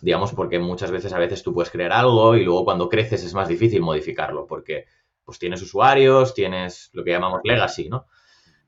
digamos, 0.00 0.32
porque 0.32 0.58
muchas 0.58 0.90
veces 0.90 1.12
a 1.12 1.18
veces 1.18 1.42
tú 1.42 1.52
puedes 1.52 1.70
crear 1.70 1.92
algo 1.92 2.36
y 2.36 2.44
luego 2.44 2.64
cuando 2.64 2.88
creces 2.88 3.24
es 3.24 3.34
más 3.34 3.48
difícil 3.48 3.82
modificarlo, 3.82 4.46
porque 4.46 4.86
pues 5.24 5.38
tienes 5.38 5.62
usuarios, 5.62 6.34
tienes 6.34 6.90
lo 6.92 7.02
que 7.02 7.12
llamamos 7.12 7.40
legacy, 7.44 7.88
¿no? 7.88 8.06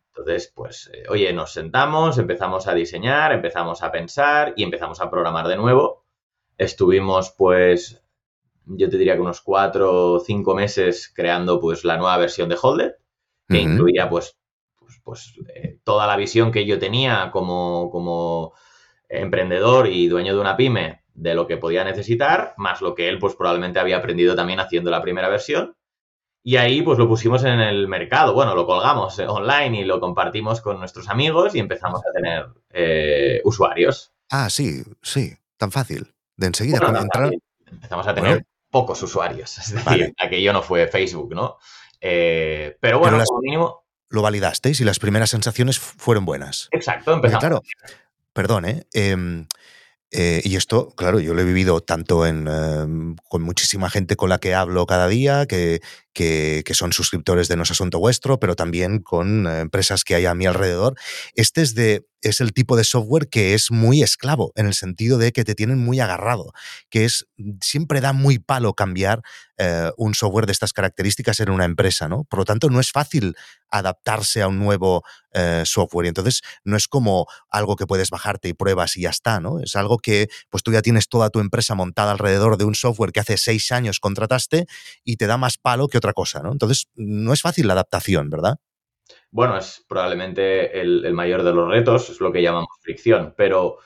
Entonces, 0.09 0.51
pues, 0.55 0.91
eh, 0.95 1.05
oye, 1.11 1.31
nos 1.35 1.53
sentamos, 1.53 2.17
empezamos 2.17 2.67
a 2.67 2.75
diseñar, 2.75 3.33
empezamos 3.33 3.83
a 3.83 3.93
pensar 3.93 4.55
y 4.57 4.65
empezamos 4.65 5.01
a 5.01 5.11
programar 5.11 5.47
de 5.47 5.57
nuevo. 5.57 6.07
Estuvimos, 6.57 7.35
pues, 7.37 8.03
yo 8.67 8.89
te 8.89 8.99
diría 8.99 9.15
que 9.15 9.21
unos 9.21 9.41
cuatro 9.41 10.13
o 10.13 10.21
cinco 10.21 10.55
meses 10.55 11.13
creando 11.15 11.61
pues 11.61 11.85
la 11.85 11.97
nueva 11.97 12.19
versión 12.19 12.49
de 12.49 12.59
Holder, 12.61 12.99
que 13.49 13.59
incluía 13.59 14.09
pues 14.09 14.37
pues, 14.87 15.01
pues 15.03 15.35
eh, 15.55 15.79
toda 15.85 16.07
la 16.07 16.17
visión 16.17 16.53
que 16.53 16.65
yo 16.65 16.79
tenía 16.79 17.31
como, 17.33 17.91
como 17.91 18.53
emprendedor 19.09 19.89
y 19.89 20.09
dueño 20.09 20.35
de 20.35 20.41
una 20.41 20.57
pyme 20.57 21.03
de 21.15 21.35
lo 21.35 21.47
que 21.47 21.57
podía 21.57 21.85
necesitar, 21.85 22.55
más 22.57 22.83
lo 22.83 22.95
que 22.95 23.09
él 23.09 23.19
pues 23.19 23.35
probablemente 23.35 23.81
había 23.81 23.99
aprendido 23.99 24.37
también 24.37 24.61
haciendo 24.61 24.91
la 24.91 25.03
primera 25.03 25.29
versión. 25.29 25.77
Y 26.43 26.57
ahí 26.57 26.83
pues 26.83 26.99
lo 26.99 27.09
pusimos 27.09 27.43
en 27.43 27.59
el 27.59 27.89
mercado, 27.89 28.33
bueno, 28.33 28.55
lo 28.55 28.67
colgamos 28.67 29.19
eh, 29.19 29.27
online 29.27 29.81
y 29.81 29.85
lo 29.85 29.99
compartimos 29.99 30.61
con 30.61 30.79
nuestros 30.79 31.09
amigos 31.09 31.57
y 31.57 31.59
empezamos 31.59 32.01
a 32.07 32.13
tener 32.13 32.47
eh, 32.71 33.41
usuarios. 33.45 34.13
Ah, 34.31 34.49
sí, 34.49 34.85
sí, 35.03 35.35
tan 35.57 35.73
fácil. 35.73 36.15
De 36.37 36.47
enseguida 36.47 36.77
entrar... 36.77 37.33
Empezamos 37.69 38.07
a 38.07 38.15
tener 38.15 38.47
pocos 38.77 39.03
usuarios, 39.03 39.57
es 39.59 39.73
decir, 39.73 40.15
aquello 40.19 40.53
no 40.53 40.63
fue 40.63 40.87
Facebook, 40.87 41.35
¿no? 41.35 41.57
Eh, 41.99 42.77
pero 42.79 42.99
bueno, 42.99 43.23
como 43.25 43.41
mínimo... 43.41 43.87
Lo 44.11 44.21
validasteis 44.21 44.81
y 44.81 44.85
las 44.85 44.99
primeras 44.99 45.31
sensaciones 45.31 45.79
fueron 45.79 46.27
buenas. 46.27 46.69
Exacto, 46.73 47.15
empezamos. 47.15 47.41
claro, 47.41 47.63
perdón, 48.35 48.67
¿eh? 48.67 48.85
Em, 48.93 49.47
eh, 50.11 50.43
y 50.45 50.57
esto, 50.57 50.91
claro, 50.95 51.21
yo 51.21 51.33
lo 51.33 51.41
he 51.41 51.45
vivido 51.45 51.81
tanto 51.81 52.27
en, 52.27 52.47
em, 52.47 53.17
con 53.29 53.43
muchísima 53.43 53.89
gente 53.89 54.15
con 54.15 54.29
la 54.29 54.39
que 54.39 54.55
hablo 54.55 54.85
cada 54.85 55.09
día, 55.09 55.47
que, 55.47 55.81
que, 56.13 56.63
son 56.73 56.93
suscriptores 56.93 57.49
de 57.49 57.57
No 57.57 57.63
es 57.63 57.71
Asunto 57.71 57.99
Vuestro, 57.99 58.39
pero 58.39 58.57
también 58.57 59.01
con 59.01 59.47
eh, 59.47 59.61
empresas 59.61 60.05
que 60.05 60.15
hay 60.15 60.27
a 60.27 60.35
mi 60.35 60.45
alrededor. 60.45 60.97
Este 61.35 61.63
es, 61.63 61.75
de, 61.75 62.07
es 62.23 62.41
el 62.41 62.53
tipo 62.53 62.77
de 62.77 62.85
software 62.85 63.29
que 63.29 63.55
es 63.55 63.71
muy 63.71 64.03
esclavo, 64.03 64.53
en 64.57 64.67
el 64.67 64.75
sentido 64.75 65.19
de 65.19 65.33
que 65.33 65.45
te 65.45 65.55
tienen 65.55 65.79
muy 65.79 66.01
agarrado, 66.01 66.53
que 66.91 67.05
es 67.05 67.27
siempre 67.61 68.01
da 68.01 68.13
muy 68.13 68.39
palo 68.39 68.75
cambiar 68.75 69.23
eh, 69.59 69.91
un 69.97 70.15
software 70.15 70.47
de 70.47 70.53
estas 70.53 70.73
características 70.73 71.41
en 71.41 71.51
una 71.51 71.65
empresa, 71.65 72.09
¿no? 72.09 72.25
Por 72.25 72.41
lo 72.41 72.45
tanto, 72.45 72.69
no 72.69 72.81
es 72.81 72.91
fácil 72.91 73.35
adaptarse 73.71 74.43
a 74.43 74.49
un 74.49 74.59
nuevo 74.59 75.03
eh, 75.33 75.63
software. 75.65 76.07
Y 76.07 76.09
entonces 76.09 76.43
no 76.65 76.77
es 76.77 76.89
como 76.89 77.27
algo 77.51 77.77
que 77.77 77.87
puedes 77.87 78.11
bajarte 78.11 78.49
y 78.49 78.55
pruebas 78.55 78.97
y 78.97 79.03
ya 79.03 79.11
está, 79.11 79.41
¿no? 79.41 79.61
Es 79.61 79.77
algo 79.77 79.99
que 79.99 80.29
pues 80.51 80.63
tú 80.63 80.73
ya 80.73 80.83
tienes 80.83 81.09
toda 81.09 81.31
tu 81.31 81.41
empresa 81.41 81.75
montada 81.75 82.13
alrededor 82.13 82.57
de 82.59 82.65
un 82.65 82.75
software 82.75 83.13
que 83.13 83.21
hace 83.21 83.37
seis 83.37 83.73
años 83.73 84.01
contrataste 84.01 84.67
y 85.05 85.17
te 85.17 85.27
da 85.27 85.37
más 85.37 85.59
palo 85.59 85.89
que 85.89 85.99
otra 85.99 86.13
cosa, 86.13 86.43
¿no? 86.43 86.53
Entonces 86.53 86.87
no 86.95 87.33
es 87.33 87.43
fácil 87.43 87.67
la 87.67 87.75
adaptación, 87.75 88.31
¿verdad? 88.31 88.59
Bueno, 89.31 89.57
es 89.57 89.85
probablemente 89.89 90.81
el, 90.81 91.13
mayor 91.15 91.43
de 91.43 91.53
los 91.53 91.69
retos, 91.69 92.11
es 92.11 92.21
lo 92.21 92.33
que 92.33 92.43
llamamos 92.43 92.69
fricción, 92.81 93.35
pero 93.37 93.79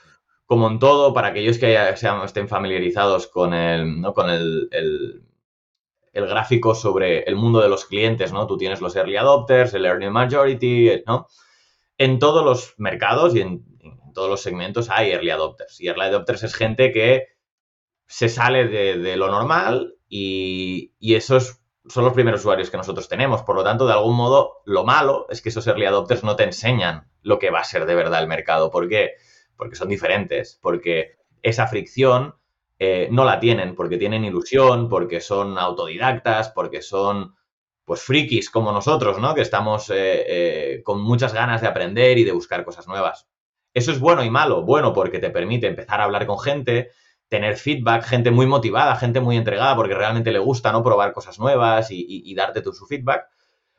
como 0.46 0.68
en 0.68 0.78
todo, 0.78 1.14
para 1.14 1.28
aquellos 1.28 1.58
que 1.58 1.72
ya 1.72 1.90
estén 1.90 2.48
familiarizados 2.48 3.26
con 3.28 3.54
el, 3.54 4.00
¿no? 4.00 4.12
con 4.12 4.30
el 4.30 4.68
el 6.12 6.26
gráfico 6.26 6.74
sobre 6.74 7.22
el 7.22 7.36
mundo 7.36 7.60
de 7.60 7.68
los 7.68 7.84
clientes, 7.84 8.32
¿no? 8.32 8.46
Tú 8.46 8.56
tienes 8.56 8.80
los 8.80 8.96
early 8.96 9.16
adopters, 9.16 9.74
el 9.74 9.86
early 9.86 10.10
majority, 10.10 11.02
¿no? 11.06 11.26
En 11.98 12.18
todos 12.18 12.44
los 12.44 12.74
mercados 12.78 13.34
y 13.36 13.40
en, 13.40 13.64
todos 14.12 14.28
los 14.28 14.40
segmentos 14.40 14.90
hay 14.90 15.12
early 15.12 15.30
adopters. 15.30 15.80
Y 15.80 15.88
early 15.88 16.06
adopters 16.06 16.42
es 16.42 16.54
gente 16.54 16.92
que 16.92 17.28
se 18.06 18.28
sale 18.28 18.66
de, 18.66 19.16
lo 19.16 19.30
normal 19.30 19.94
y, 20.08 20.92
esos 21.00 21.59
son 21.88 22.04
los 22.04 22.12
primeros 22.12 22.40
usuarios 22.40 22.70
que 22.70 22.76
nosotros 22.76 23.08
tenemos. 23.08 23.42
Por 23.42 23.56
lo 23.56 23.64
tanto, 23.64 23.86
de 23.86 23.92
algún 23.92 24.16
modo, 24.16 24.62
lo 24.64 24.84
malo 24.84 25.26
es 25.30 25.40
que 25.42 25.48
esos 25.48 25.66
early 25.66 25.86
adopters 25.86 26.24
no 26.24 26.36
te 26.36 26.44
enseñan 26.44 27.08
lo 27.22 27.38
que 27.38 27.50
va 27.50 27.60
a 27.60 27.64
ser 27.64 27.86
de 27.86 27.94
verdad 27.94 28.20
el 28.20 28.28
mercado. 28.28 28.70
¿Por 28.70 28.88
qué? 28.88 29.14
Porque 29.56 29.76
son 29.76 29.88
diferentes, 29.88 30.58
porque 30.60 31.16
esa 31.42 31.66
fricción 31.66 32.34
eh, 32.82 33.08
no 33.10 33.26
la 33.26 33.38
tienen 33.38 33.74
porque 33.74 33.98
tienen 33.98 34.24
ilusión, 34.24 34.88
porque 34.88 35.20
son 35.20 35.58
autodidactas, 35.58 36.48
porque 36.48 36.80
son 36.80 37.34
pues 37.84 38.02
frikis 38.02 38.50
como 38.50 38.72
nosotros, 38.72 39.18
¿no? 39.18 39.34
Que 39.34 39.42
estamos 39.42 39.90
eh, 39.90 40.24
eh, 40.76 40.82
con 40.82 41.02
muchas 41.02 41.34
ganas 41.34 41.60
de 41.60 41.66
aprender 41.66 42.16
y 42.18 42.24
de 42.24 42.32
buscar 42.32 42.64
cosas 42.64 42.88
nuevas. 42.88 43.28
Eso 43.74 43.92
es 43.92 44.00
bueno 44.00 44.24
y 44.24 44.30
malo. 44.30 44.62
Bueno 44.62 44.94
porque 44.94 45.18
te 45.18 45.30
permite 45.30 45.66
empezar 45.66 46.00
a 46.00 46.04
hablar 46.04 46.26
con 46.26 46.38
gente, 46.38 46.90
tener 47.30 47.56
feedback, 47.56 48.04
gente 48.04 48.30
muy 48.30 48.44
motivada, 48.44 48.96
gente 48.96 49.20
muy 49.20 49.38
entregada 49.38 49.74
porque 49.74 49.94
realmente 49.94 50.30
le 50.30 50.38
gusta, 50.38 50.72
¿no? 50.72 50.82
Probar 50.82 51.14
cosas 51.14 51.38
nuevas 51.38 51.88
y, 51.90 52.34
darte 52.34 52.60
tu, 52.60 52.74
su 52.74 52.86
feedback. 52.86 53.28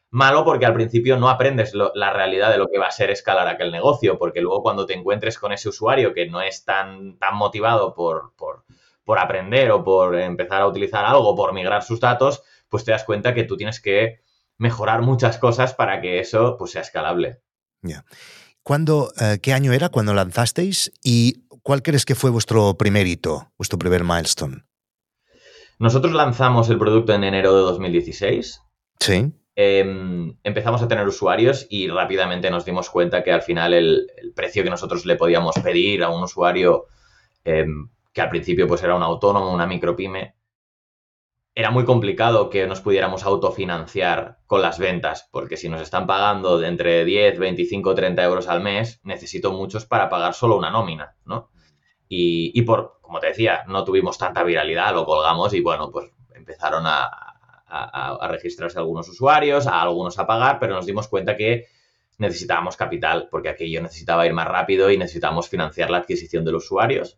Malo 0.10 0.44
porque 0.44 0.66
al 0.66 0.74
principio 0.74 1.18
no 1.18 1.30
aprendes 1.30 1.74
la 1.76 2.12
realidad 2.12 2.52
de 2.52 2.58
lo 2.58 2.68
que 2.68 2.80
va 2.80 2.88
a 2.88 2.92
ser 2.92 3.12
escalar 3.12 3.48
aquel 3.48 3.72
negocio, 3.72 4.18
porque 4.18 4.42
luego 4.42 4.64
cuando 4.64 4.88
te 4.88 4.94
encuentres 4.94 5.38
con 5.38 5.52
ese 5.52 5.70
usuario 5.70 6.16
que 6.16 6.28
no 6.28 6.42
es 6.42 6.66
tan, 6.66 7.20
tan 7.20 7.36
motivado 7.36 7.94
por, 7.94 8.34
por 8.36 8.66
por 9.12 9.20
aprender 9.20 9.72
o 9.72 9.84
por 9.84 10.16
empezar 10.16 10.62
a 10.62 10.68
utilizar 10.68 11.06
algo, 11.06 11.36
por 11.36 11.54
migrar 11.54 11.84
sus 11.84 12.00
datos, 12.00 12.44
pues 12.70 12.86
te 12.86 12.92
das 12.92 13.04
cuenta 13.04 13.34
que 13.34 13.44
tú 13.44 13.58
tienes 13.58 13.82
que 13.82 14.22
mejorar 14.58 15.02
muchas 15.02 15.38
cosas 15.38 15.74
para 15.74 16.02
que 16.02 16.20
eso 16.20 16.56
pues, 16.58 16.72
sea 16.72 16.82
escalable. 16.82 17.42
Eh, 19.20 19.40
¿Qué 19.42 19.54
año 19.54 19.74
era 19.74 19.90
cuando 19.90 20.14
lanzasteis 20.14 20.94
y 21.04 21.41
cuál 21.64 21.82
crees 21.82 22.06
que 22.06 22.16
fue 22.16 22.30
vuestro 22.30 22.76
primer 22.78 23.08
hito, 23.08 23.52
vuestro 23.58 23.80
primer 23.80 24.04
milestone? 24.04 24.64
Nosotros 25.80 26.14
lanzamos 26.14 26.70
el 26.70 26.78
producto 26.78 27.14
en 27.14 27.24
enero 27.24 27.56
de 27.56 27.62
2016. 27.62 28.62
Sí. 29.00 29.34
Em, 29.56 30.38
empezamos 30.44 30.82
a 30.82 30.88
tener 30.88 31.08
usuarios 31.08 31.68
y 31.70 31.88
rápidamente 31.88 32.50
nos 32.52 32.66
dimos 32.66 32.90
cuenta 32.90 33.24
que 33.24 33.32
al 33.32 33.42
final 33.42 33.74
el, 33.74 34.08
precio 34.36 34.64
que 34.64 34.70
nosotros 34.70 35.06
le 35.06 35.16
podíamos 35.16 35.56
pedir 35.64 36.04
a 36.04 36.10
un 36.10 36.24
usuario 36.24 36.86
em, 37.44 37.90
que 38.14 38.22
al 38.22 38.30
principio 38.30 38.68
pues 38.68 38.84
era 38.84 38.96
un 38.96 39.04
autónomo, 39.04 39.52
una 39.52 39.68
micropyme, 39.68 40.36
era 41.54 41.70
muy 41.70 41.84
complicado 41.84 42.50
que 42.50 42.66
nos 42.66 42.82
pudiéramos 42.82 43.24
autofinanciar 43.24 44.40
con 44.48 44.62
las 44.62 44.80
ventas, 44.80 45.28
porque 45.32 45.58
si 45.58 45.68
nos 45.68 45.82
están 45.82 46.08
pagando 46.08 46.58
de 46.58 46.68
entre 46.68 47.04
10, 47.04 47.40
25, 47.40 47.94
30 47.94 48.24
euros 48.24 48.48
al 48.48 48.62
mes, 48.62 49.02
necesito 49.04 49.52
muchos 49.52 49.86
para 49.86 50.10
pagar 50.10 50.34
solo 50.34 50.58
una 50.58 50.72
nómina, 50.72 51.16
¿no? 51.26 51.50
Y, 52.14 52.62
por, 52.64 53.00
como 53.02 53.20
te 53.22 53.28
decía, 53.28 53.64
no 53.68 53.86
tuvimos 53.86 54.18
tanta 54.18 54.44
viralidad, 54.44 54.94
lo 54.94 55.06
colgamos 55.06 55.54
y 55.54 55.62
bueno, 55.62 55.92
pues 55.92 56.12
empezaron 56.36 56.84
a, 56.86 57.10
a 57.68 58.28
registrarse 58.28 58.80
algunos 58.80 59.08
usuarios, 59.08 59.66
a 59.66 59.82
algunos 59.82 60.20
a 60.20 60.28
pagar, 60.28 60.60
pero 60.60 60.76
nos 60.76 60.86
dimos 60.86 61.08
cuenta 61.08 61.38
que 61.38 61.68
necesitábamos 62.18 62.76
capital, 62.76 63.30
porque 63.32 63.48
aquello 63.48 63.82
necesitaba 63.82 64.26
ir 64.26 64.34
más 64.34 64.48
rápido 64.48 64.92
y 64.92 64.98
necesitábamos 64.98 65.48
financiar 65.48 65.90
la 65.90 66.00
adquisición 66.00 66.44
de 66.44 66.52
los 66.52 66.66
usuarios. 66.66 67.18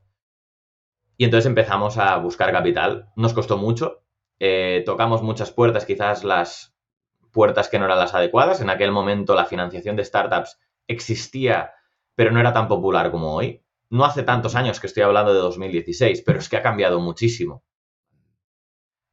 Y 1.17 1.25
entonces 1.25 1.47
empezamos 1.47 1.97
a 1.97 2.17
buscar 2.17 2.51
capital. 2.51 3.09
Nos 3.15 3.33
costó 3.33 3.57
mucho. 3.57 4.02
Eh, 4.45 4.83
tocamos 4.85 5.23
muchas 5.23 5.51
puertas, 5.51 5.85
quizás 5.85 6.25
las 6.25 6.75
puertas 7.31 7.69
que 7.69 7.79
no 7.79 7.85
eran 7.85 7.97
las 7.97 8.13
adecuadas. 8.13 8.59
En 8.59 8.69
aquel 8.69 8.91
momento 8.91 9.35
la 9.35 9.45
financiación 9.45 9.95
de 9.95 10.03
startups 10.03 10.59
existía, 10.85 11.71
pero 12.13 12.29
no 12.29 12.41
era 12.41 12.51
tan 12.51 12.67
popular 12.67 13.09
como 13.09 13.33
hoy. 13.33 13.63
No 13.89 14.03
hace 14.03 14.21
tantos 14.21 14.55
años 14.55 14.81
que 14.81 14.87
estoy 14.87 15.03
hablando 15.03 15.33
de 15.33 15.39
2016, 15.39 16.23
pero 16.25 16.39
es 16.39 16.49
que 16.49 16.57
ha 16.57 16.61
cambiado 16.61 16.99
muchísimo. 16.99 17.63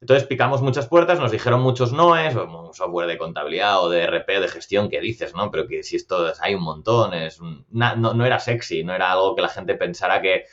Entonces 0.01 0.27
picamos 0.27 0.63
muchas 0.63 0.89
puertas, 0.89 1.21
nos 1.21 1.31
dijeron 1.31 1.61
muchos 1.61 1.93
noes, 1.93 2.35
un 2.35 2.75
software 2.75 3.07
de 3.07 3.19
contabilidad 3.19 3.85
o 3.85 3.89
de 3.89 4.03
RP, 4.03 4.41
de 4.41 4.49
gestión, 4.49 4.89
que 4.89 5.01
dices, 5.01 5.33
¿no? 5.37 5.53
Pero 5.53 5.69
que 5.69 5.85
si 5.85 5.95
esto 5.95 6.33
hay 6.41 6.57
un 6.57 6.65
montón, 6.65 7.15
es 7.15 7.39
no, 7.41 7.95
no, 7.95 8.27
era 8.27 8.41
sexy, 8.41 8.83
no 8.83 8.97
era 8.97 9.13
algo 9.13 9.37
que 9.37 9.43
la 9.43 9.49
gente 9.49 9.77
pensara 9.77 10.21
que 10.21 10.47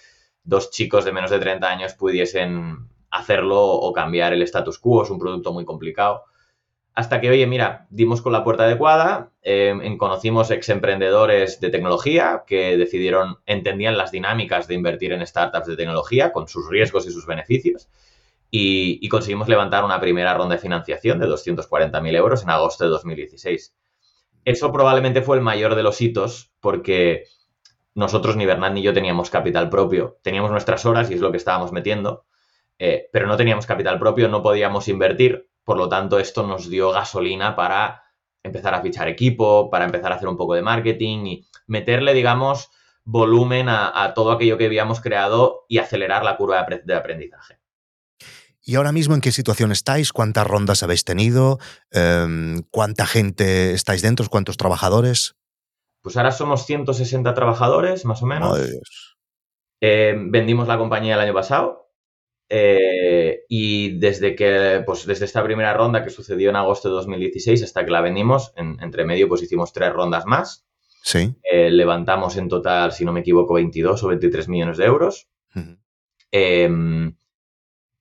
dos 0.43 0.69
chicos 0.69 1.03
de 1.03 1.13
menos 1.13 1.31
de 1.31 1.39
30 1.39 1.67
años 1.67 1.95
pudiesen 1.95 2.89
hacerlo 3.17 3.63
o 3.65 3.93
cambiar 3.93 4.33
el 4.33 4.41
status 4.43 4.79
quo. 4.79 5.03
Es 5.03 5.09
un 5.09 5.19
producto 5.19 5.53
muy 5.53 5.65
complicado. 5.65 6.23
Hasta 6.93 7.21
que, 7.21 7.29
oye, 7.29 7.45
mira, 7.45 7.85
dimos 7.91 8.23
con 8.23 8.33
la 8.33 8.43
puerta 8.43 8.63
adecuada, 8.63 9.31
eh, 9.43 9.95
conocimos 9.99 10.49
ex 10.49 10.69
emprendedores 10.69 11.59
de 11.59 11.69
tecnología 11.69 12.43
que 12.47 12.75
decidieron, 12.75 13.37
entendían 13.45 13.97
las 13.97 14.11
dinámicas 14.11 14.67
de 14.67 14.73
invertir 14.73 15.13
en 15.13 15.25
startups 15.25 15.67
de 15.67 15.75
tecnología 15.75 16.33
con 16.33 16.47
sus 16.47 16.67
riesgos 16.67 17.05
y 17.05 17.11
sus 17.11 17.27
beneficios. 17.27 17.87
Y, 18.49 18.97
y 19.01 19.09
conseguimos 19.09 19.47
levantar 19.47 19.83
una 19.83 19.99
primera 19.99 20.33
ronda 20.33 20.55
de 20.55 20.61
financiación 20.61 21.19
de 21.19 21.27
240.000 21.27 22.15
euros 22.15 22.43
en 22.43 22.49
agosto 22.49 22.85
de 22.85 22.89
2016. 22.89 23.75
Eso 24.45 24.71
probablemente 24.71 25.21
fue 25.21 25.35
el 25.35 25.43
mayor 25.43 25.75
de 25.75 25.83
los 25.83 26.01
hitos 26.01 26.51
porque 26.61 27.25
nosotros 27.97 28.37
ni 28.37 28.45
Bernat 28.45 28.73
ni 28.73 28.83
yo 28.83 28.93
teníamos 28.93 29.31
capital 29.31 29.69
propio. 29.69 30.19
Teníamos 30.21 30.51
nuestras 30.51 30.85
horas 30.85 31.09
y 31.09 31.15
es 31.15 31.19
lo 31.19 31.31
que 31.31 31.37
estábamos 31.37 31.71
metiendo, 31.71 32.25
eh, 32.79 33.09
pero 33.11 33.27
no 33.27 33.37
teníamos 33.37 33.65
capital 33.65 33.99
propio, 33.99 34.27
no 34.29 34.43
podíamos 34.43 34.87
invertir, 34.87 35.49
por 35.63 35.77
lo 35.77 35.89
tanto 35.89 36.19
esto 36.19 36.45
nos 36.45 36.69
dio 36.69 36.91
gasolina 36.91 37.55
para 37.55 38.03
empezar 38.43 38.73
a 38.73 38.81
fichar 38.81 39.07
equipo, 39.07 39.69
para 39.69 39.85
empezar 39.85 40.11
a 40.11 40.15
hacer 40.15 40.27
un 40.27 40.37
poco 40.37 40.53
de 40.53 40.61
marketing 40.61 41.25
y 41.25 41.47
meterle, 41.65 42.13
digamos, 42.13 42.69
volumen 43.03 43.67
a, 43.69 44.13
todo 44.13 44.31
aquello 44.31 44.57
que 44.57 44.65
habíamos 44.65 45.01
creado 45.01 45.65
y 45.67 45.79
acelerar 45.79 46.23
la 46.23 46.37
curva 46.37 46.65
de 46.83 46.95
aprendizaje. 46.95 47.59
¿Y 48.61 48.75
ahora 48.75 48.91
mismo 48.91 49.15
en 49.15 49.21
qué 49.21 49.31
situación 49.31 49.71
estáis? 49.71 50.11
¿Cuántas 50.11 50.45
rondas 50.45 50.83
habéis 50.83 51.05
tenido? 51.05 51.57
Em, 51.89 52.63
¿Cuánta 52.69 53.05
gente 53.05 53.73
estáis 53.73 54.01
dentro? 54.01 54.27
¿Cuántos 54.29 54.57
trabajadores? 54.57 55.35
Pues 56.01 56.17
ahora 56.17 56.31
somos 56.31 56.65
160 56.65 57.33
trabajadores, 57.33 58.03
más 58.03 58.21
o 58.23 58.25
menos. 58.25 58.59
Eh, 59.79 60.15
vendimos 60.17 60.67
la 60.67 60.77
compañía 60.77 61.15
el 61.15 61.21
año 61.21 61.33
pasado 61.33 61.86
Eh, 62.49 63.41
y 63.49 63.99
desde 63.99 64.35
que, 64.35 64.81
pues 64.85 65.05
desde 65.05 65.25
esta 65.25 65.43
primera 65.43 65.73
ronda 65.73 66.03
que 66.03 66.09
sucedió 66.09 66.49
en 66.49 66.55
agosto 66.55 66.87
de 66.87 66.95
2016 66.95 67.63
hasta 67.63 67.83
que 67.83 67.91
la 67.91 68.01
vendimos, 68.01 68.53
entre 68.55 69.05
medio 69.05 69.27
pues 69.27 69.43
hicimos 69.43 69.73
tres 69.73 69.91
rondas 69.91 70.25
más. 70.25 70.65
Sí. 71.03 71.35
Eh, 71.43 71.69
levantamos 71.69 72.37
en 72.37 72.49
total, 72.49 72.91
si 72.91 73.05
no 73.05 73.13
me 73.13 73.21
equivoco, 73.21 73.53
22 73.53 74.03
o 74.03 74.07
23 74.07 74.49
millones 74.49 74.77
de 74.77 74.85
euros. 74.85 75.27
Em, 76.31 77.15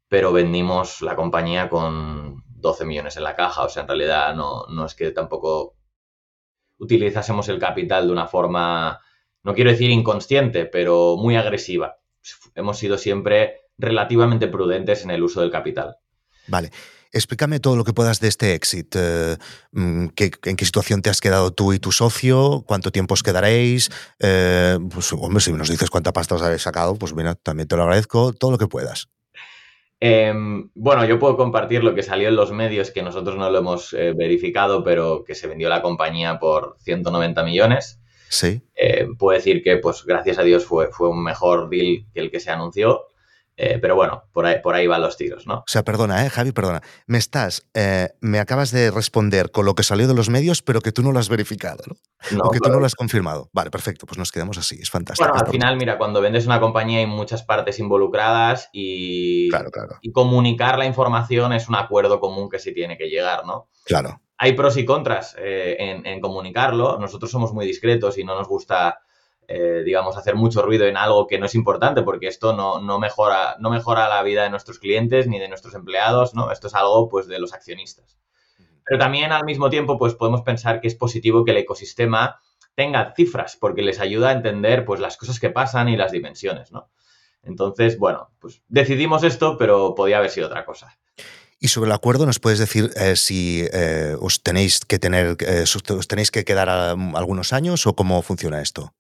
pero 0.08 0.32
vendimos 0.32 1.02
la 1.02 1.16
compañía 1.16 1.68
con 1.68 2.42
12 2.48 2.84
millones 2.84 3.16
en 3.16 3.24
la 3.24 3.36
caja. 3.36 3.64
O 3.64 3.68
sea, 3.68 3.82
en 3.82 3.88
realidad 3.88 4.34
no, 4.34 4.66
no 4.68 4.86
es 4.86 4.94
que 4.94 5.10
tampoco 5.10 5.76
utilizásemos 6.78 7.48
el 7.48 7.58
capital 7.58 8.06
de 8.06 8.12
una 8.12 8.26
forma, 8.26 9.00
no 9.42 9.54
quiero 9.54 9.70
decir 9.70 9.90
inconsciente, 9.90 10.66
pero 10.66 11.16
muy 11.16 11.36
agresiva. 11.36 11.98
Hemos 12.54 12.78
sido 12.78 12.98
siempre 12.98 13.65
relativamente 13.78 14.48
prudentes 14.48 15.04
en 15.04 15.10
el 15.10 15.22
uso 15.22 15.40
del 15.40 15.50
capital. 15.50 15.96
Vale. 16.48 16.70
Explícame 17.12 17.60
todo 17.60 17.76
lo 17.76 17.84
que 17.84 17.94
puedas 17.94 18.20
de 18.20 18.28
este 18.28 18.54
éxito. 18.54 18.98
Eh, 19.00 19.36
mm, 19.72 20.08
¿En 20.44 20.56
qué 20.56 20.64
situación 20.64 21.02
te 21.02 21.08
has 21.08 21.20
quedado 21.20 21.50
tú 21.50 21.72
y 21.72 21.78
tu 21.78 21.92
socio? 21.92 22.62
¿Cuánto 22.66 22.90
tiempo 22.90 23.14
os 23.14 23.22
quedaréis? 23.22 23.90
Eh, 24.18 24.78
pues, 24.92 25.12
hombre, 25.12 25.40
si 25.40 25.52
nos 25.52 25.70
dices 25.70 25.88
cuánta 25.88 26.12
pasta 26.12 26.34
os 26.34 26.42
habéis 26.42 26.62
sacado, 26.62 26.96
pues 26.96 27.14
mira, 27.14 27.34
también 27.34 27.68
te 27.68 27.76
lo 27.76 27.84
agradezco, 27.84 28.32
todo 28.32 28.50
lo 28.50 28.58
que 28.58 28.66
puedas. 28.66 29.08
Em, 29.98 30.68
bueno, 30.74 31.06
yo 31.06 31.18
puedo 31.18 31.38
compartir 31.38 31.82
lo 31.82 31.94
que 31.94 32.02
salió 32.02 32.28
en 32.28 32.36
los 32.36 32.52
medios, 32.52 32.90
que 32.90 33.02
nosotros 33.02 33.36
no 33.36 33.48
lo 33.50 33.58
hemos 33.58 33.94
eh, 33.94 34.12
verificado, 34.14 34.84
pero 34.84 35.24
que 35.24 35.34
se 35.34 35.46
vendió 35.46 35.70
la 35.70 35.80
compañía 35.80 36.38
por 36.38 36.76
190 36.80 37.42
millones. 37.44 37.98
Sí. 38.28 38.60
puedo 39.18 39.38
decir 39.38 39.62
que, 39.62 39.78
pues, 39.78 40.04
gracias 40.04 40.38
a 40.38 40.42
Dios 40.42 40.66
fue, 40.66 40.88
fue 40.88 41.08
un 41.08 41.22
mejor 41.22 41.70
deal 41.70 42.04
que 42.12 42.20
el 42.20 42.30
que 42.30 42.40
se 42.40 42.50
anunció. 42.50 43.06
Eh, 43.58 43.78
pero 43.80 43.96
bueno, 43.96 44.24
por 44.32 44.44
ahí, 44.44 44.60
por 44.62 44.74
ahí 44.74 44.86
van 44.86 45.00
los 45.00 45.16
tiros, 45.16 45.46
¿no? 45.46 45.60
O 45.60 45.64
sea, 45.66 45.82
perdona, 45.82 46.26
¿eh, 46.26 46.28
Javi? 46.30 46.52
Perdona. 46.52 46.82
Me 47.06 47.16
estás, 47.16 47.66
eh, 47.72 48.10
me 48.20 48.38
acabas 48.38 48.70
de 48.70 48.90
responder 48.90 49.50
con 49.50 49.64
lo 49.64 49.74
que 49.74 49.82
salió 49.82 50.06
de 50.06 50.12
los 50.14 50.28
medios, 50.28 50.60
pero 50.60 50.82
que 50.82 50.92
tú 50.92 51.02
no 51.02 51.10
lo 51.10 51.18
has 51.18 51.30
verificado, 51.30 51.82
¿no? 51.86 52.44
o 52.44 52.50
que 52.50 52.60
tú 52.60 52.68
no 52.68 52.78
lo 52.78 52.84
has 52.84 52.94
confirmado. 52.94 53.48
Vale, 53.54 53.70
perfecto, 53.70 54.04
pues 54.04 54.18
nos 54.18 54.30
quedamos 54.30 54.58
así, 54.58 54.78
es 54.80 54.90
fantástico. 54.90 55.26
Bueno, 55.26 55.42
al 55.42 55.50
final, 55.50 55.76
mira, 55.78 55.96
cuando 55.96 56.20
vendes 56.20 56.44
una 56.44 56.60
compañía 56.60 56.98
hay 56.98 57.06
muchas 57.06 57.44
partes 57.44 57.78
involucradas 57.78 58.68
y, 58.72 59.48
y 60.02 60.12
comunicar 60.12 60.78
la 60.78 60.84
información 60.84 61.54
es 61.54 61.68
un 61.68 61.76
acuerdo 61.76 62.20
común 62.20 62.50
que 62.50 62.58
se 62.58 62.72
tiene 62.72 62.98
que 62.98 63.08
llegar, 63.08 63.46
¿no? 63.46 63.70
Claro. 63.86 64.20
Hay 64.36 64.52
pros 64.52 64.76
y 64.76 64.84
contras 64.84 65.34
eh, 65.38 65.76
en, 65.78 66.04
en 66.04 66.20
comunicarlo. 66.20 66.98
Nosotros 66.98 67.30
somos 67.30 67.54
muy 67.54 67.64
discretos 67.66 68.18
y 68.18 68.24
no 68.24 68.34
nos 68.36 68.48
gusta 68.48 69.00
eh, 69.48 69.82
digamos, 69.84 70.16
hacer 70.16 70.34
mucho 70.34 70.62
ruido 70.62 70.86
en 70.86 70.96
algo 70.96 71.26
que 71.26 71.38
no 71.38 71.46
es 71.46 71.54
importante, 71.54 72.02
porque 72.02 72.26
esto 72.26 72.52
no, 72.52 72.80
no, 72.80 72.98
mejora, 72.98 73.56
no 73.60 73.70
mejora 73.70 74.08
la 74.08 74.22
vida 74.22 74.42
de 74.42 74.50
nuestros 74.50 74.78
clientes 74.78 75.28
ni 75.28 75.38
de 75.38 75.48
nuestros 75.48 75.74
empleados, 75.74 76.34
¿no? 76.34 76.50
Esto 76.50 76.66
es 76.66 76.74
algo, 76.74 77.08
pues, 77.08 77.28
de 77.28 77.38
los 77.38 77.52
accionistas. 77.52 78.18
Pero 78.84 78.98
también, 78.98 79.32
al 79.32 79.44
mismo 79.44 79.70
tiempo, 79.70 79.98
pues, 79.98 80.14
podemos 80.14 80.42
pensar 80.42 80.80
que 80.80 80.88
es 80.88 80.96
positivo 80.96 81.44
que 81.44 81.52
el 81.52 81.58
ecosistema 81.58 82.40
tenga 82.74 83.14
cifras, 83.14 83.56
porque 83.60 83.82
les 83.82 84.00
ayuda 84.00 84.30
a 84.30 84.32
entender, 84.32 84.84
pues, 84.84 85.00
las 85.00 85.16
cosas 85.16 85.38
que 85.38 85.50
pasan 85.50 85.88
y 85.88 85.96
las 85.96 86.12
dimensiones, 86.12 86.72
¿no? 86.72 86.90
Entonces, 87.42 87.96
bueno, 87.98 88.32
pues 88.40 88.62
decidimos 88.66 89.22
esto, 89.22 89.56
pero 89.56 89.94
podía 89.94 90.18
haber 90.18 90.30
sido 90.30 90.48
otra 90.48 90.64
cosa. 90.64 90.98
Y 91.60 91.68
sobre 91.68 91.88
el 91.88 91.92
acuerdo, 91.92 92.26
¿nos 92.26 92.40
puedes 92.40 92.58
decir 92.58 92.90
eh, 92.96 93.14
si 93.14 93.64
eh, 93.72 94.16
os 94.20 94.42
tenéis 94.42 94.80
que 94.80 94.98
tener, 94.98 95.36
os 95.64 96.08
tenéis 96.08 96.30
que 96.32 96.44
quedar 96.44 96.68
algunos 96.68 97.52
años 97.52 97.86
o 97.86 97.94
cómo 97.94 98.20
funciona 98.22 98.60
esto? 98.60 98.92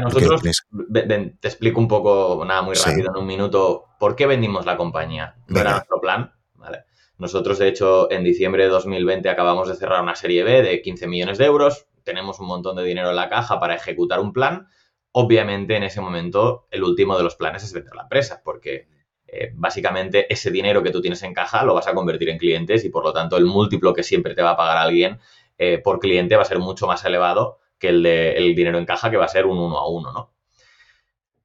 Nosotros, 0.00 0.42
te 0.42 1.48
explico 1.48 1.78
un 1.78 1.88
poco, 1.88 2.42
nada, 2.46 2.62
muy 2.62 2.74
rápido, 2.74 3.10
en 3.10 3.20
un 3.20 3.26
minuto, 3.26 3.84
por 3.98 4.16
qué 4.16 4.26
vendimos 4.26 4.64
la 4.64 4.78
compañía. 4.78 5.36
No 5.48 5.60
era 5.60 5.72
nuestro 5.72 6.00
plan, 6.00 6.32
¿vale? 6.54 6.84
Nosotros, 7.18 7.58
de 7.58 7.68
hecho, 7.68 8.10
en 8.10 8.24
diciembre 8.24 8.64
de 8.64 8.70
2020 8.70 9.28
acabamos 9.28 9.68
de 9.68 9.76
cerrar 9.76 10.02
una 10.02 10.14
serie 10.14 10.42
B 10.42 10.62
de 10.62 10.80
15 10.80 11.06
millones 11.06 11.38
de 11.38 11.44
euros. 11.44 11.86
Tenemos 12.02 12.40
un 12.40 12.46
montón 12.46 12.76
de 12.76 12.82
dinero 12.82 13.10
en 13.10 13.16
la 13.16 13.28
caja 13.28 13.60
para 13.60 13.74
ejecutar 13.74 14.20
un 14.20 14.32
plan. 14.32 14.68
Obviamente, 15.12 15.76
en 15.76 15.82
ese 15.82 16.00
momento, 16.00 16.66
el 16.70 16.82
último 16.82 17.16
de 17.16 17.22
los 17.22 17.36
planes 17.36 17.62
es 17.62 17.72
vender 17.74 17.94
la 17.94 18.02
empresa, 18.02 18.40
porque 18.42 18.88
eh, 19.26 19.52
básicamente 19.54 20.32
ese 20.32 20.50
dinero 20.50 20.82
que 20.82 20.90
tú 20.90 21.00
tienes 21.02 21.22
en 21.22 21.34
caja 21.34 21.62
lo 21.62 21.74
vas 21.74 21.86
a 21.86 21.94
convertir 21.94 22.30
en 22.30 22.38
clientes 22.38 22.84
y, 22.84 22.88
por 22.88 23.04
lo 23.04 23.12
tanto, 23.12 23.36
el 23.36 23.44
múltiplo 23.44 23.92
que 23.92 24.02
siempre 24.02 24.34
te 24.34 24.42
va 24.42 24.52
a 24.52 24.56
pagar 24.56 24.78
alguien 24.78 25.20
eh, 25.58 25.78
por 25.78 26.00
cliente 26.00 26.36
va 26.36 26.42
a 26.42 26.46
ser 26.46 26.58
mucho 26.58 26.86
más 26.86 27.04
elevado 27.04 27.58
que 27.82 27.88
el, 27.88 28.04
de, 28.04 28.34
el 28.34 28.54
dinero 28.54 28.78
en 28.78 28.86
caja, 28.86 29.10
que 29.10 29.16
va 29.16 29.24
a 29.24 29.28
ser 29.28 29.44
un 29.44 29.58
uno 29.58 29.76
a 29.76 29.88
uno, 29.88 30.12
¿no? 30.12 30.32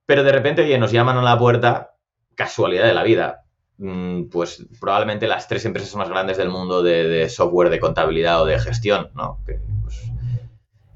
Pero 0.06 0.24
de 0.24 0.32
repente, 0.32 0.62
oye, 0.62 0.78
nos 0.78 0.92
llaman 0.92 1.18
a 1.18 1.24
la 1.24 1.38
puerta, 1.40 1.96
casualidad 2.36 2.86
de 2.86 2.94
la 2.94 3.02
vida. 3.02 3.46
Mm, 3.80 4.26
pues 4.30 4.64
probablemente 4.80 5.28
las 5.28 5.48
tres 5.48 5.66
empresas 5.66 5.96
más 5.96 6.10
grandes 6.10 6.38
del 6.38 6.50
mundo 6.50 6.84
de, 6.84 7.28
software 7.30 7.72
de 7.72 7.80
contabilidad 7.80 8.44
o 8.44 8.46
de 8.46 8.60
gestión, 8.60 9.10
¿no? 9.16 9.40
Pues, 9.46 9.60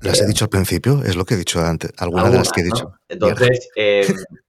¿Las 0.02 0.22
he 0.22 0.26
eh, 0.26 0.28
dicho 0.28 0.46
al 0.46 0.50
principio? 0.50 1.04
Es 1.04 1.16
lo 1.16 1.26
que 1.26 1.34
he 1.34 1.38
dicho 1.38 1.60
antes. 1.60 1.92
Alguna 1.98 2.30
de 2.30 2.38
las 2.38 2.52
que 2.52 2.62
he 2.62 2.66
dicho. 2.66 2.94
Entonces, 3.10 3.70
eh, 3.76 4.06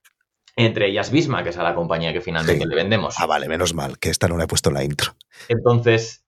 entre 0.56 0.88
ellas 0.90 1.10
Visma, 1.10 1.42
que 1.42 1.48
es 1.50 1.56
a 1.56 1.62
la 1.62 1.74
compañía 1.74 2.12
que 2.12 2.20
finalmente 2.20 2.66
le 2.66 2.74
vendemos. 2.74 3.14
Ah, 3.18 3.24
vale, 3.24 3.48
menos 3.48 3.72
mal, 3.72 3.98
que 3.98 4.10
esta 4.10 4.28
no 4.28 4.36
la 4.36 4.44
he 4.44 4.46
puesto 4.46 4.68
en 4.68 4.74
la 4.74 4.84
intro. 4.84 5.14
Entonces, 5.48 6.21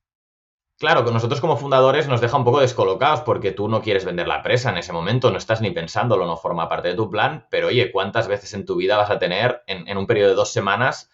Claro, 0.84 1.02
que 1.02 1.12
nosotros 1.12 1.40
como 1.40 1.56
fundadores 1.56 2.08
nos 2.08 2.20
deja 2.20 2.36
un 2.36 2.44
poco 2.44 2.60
descolocados 2.60 3.22
porque 3.22 3.52
tú 3.52 3.68
no 3.68 3.80
quieres 3.80 4.04
vender 4.04 4.28
la 4.28 4.36
empresa 4.36 4.68
en 4.68 4.76
ese 4.76 4.92
momento, 4.92 5.30
no 5.30 5.38
estás 5.38 5.62
ni 5.62 5.70
pensándolo, 5.70 6.26
no 6.26 6.36
forma 6.36 6.68
parte 6.68 6.88
de 6.88 6.94
tu 6.94 7.08
plan, 7.08 7.46
pero 7.50 7.68
oye, 7.68 7.90
¿cuántas 7.90 8.28
veces 8.28 8.52
en 8.52 8.66
tu 8.66 8.76
vida 8.76 8.98
vas 8.98 9.08
a 9.08 9.18
tener 9.18 9.62
en, 9.66 9.96
un 9.96 10.06
periodo 10.06 10.28
de 10.28 10.34
dos 10.34 10.52
semanas 10.52 11.08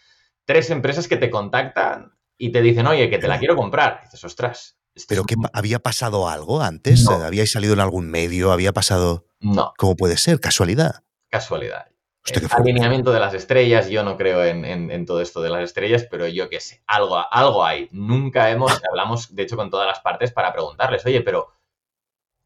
tres 0.45 0.71
empresas 0.71 1.07
que 1.07 1.17
te 1.17 1.31
contactan 1.31 2.19
y 2.37 2.51
te 2.51 2.63
dicen, 2.63 2.89
oye, 2.89 3.09
que 3.11 3.19
te 3.19 3.29
la 3.29 3.39
quiero 3.39 3.55
comprar? 3.55 4.01
dices, 4.03 4.25
ostras. 4.25 4.77
¿Pero 5.07 5.23
que 5.23 5.37
había 5.53 5.79
pasado 5.79 6.29
algo 6.29 6.61
antes? 6.63 7.07
¿Habíais 7.07 7.53
salido 7.53 7.73
en 7.75 7.79
algún 7.79 8.11
medio? 8.11 8.51
¿Había 8.51 8.73
pasado...? 8.73 9.27
No. 9.39 9.73
¿Cómo 9.79 9.95
puede 9.95 10.17
ser? 10.17 10.41
¿Casualidad? 10.41 11.05
Casualidad 11.29 11.87
el 12.27 12.49
alineamiento 12.51 13.13
de 13.13 13.21
las 13.21 13.35
estrellas, 13.35 13.89
yo 13.89 14.03
no 14.03 14.17
creo 14.17 14.45
en, 14.45 15.07
todo 15.07 15.21
esto 15.21 15.41
de 15.41 15.51
las 15.51 15.63
estrellas, 15.63 16.07
pero 16.11 16.27
yo 16.27 16.49
qué 16.49 16.61
sé, 16.61 16.83
algo, 16.87 17.19
algo 17.31 17.65
hay. 17.65 17.89
Nunca 17.93 18.51
hemos, 18.51 18.81
hablamos 18.89 19.35
de 19.35 19.43
hecho 19.43 19.57
con 19.57 19.71
todas 19.71 19.87
las 19.87 20.01
partes 20.01 20.33
para 20.33 20.53
preguntarles, 20.53 21.05
oye, 21.07 21.23
pero 21.23 21.53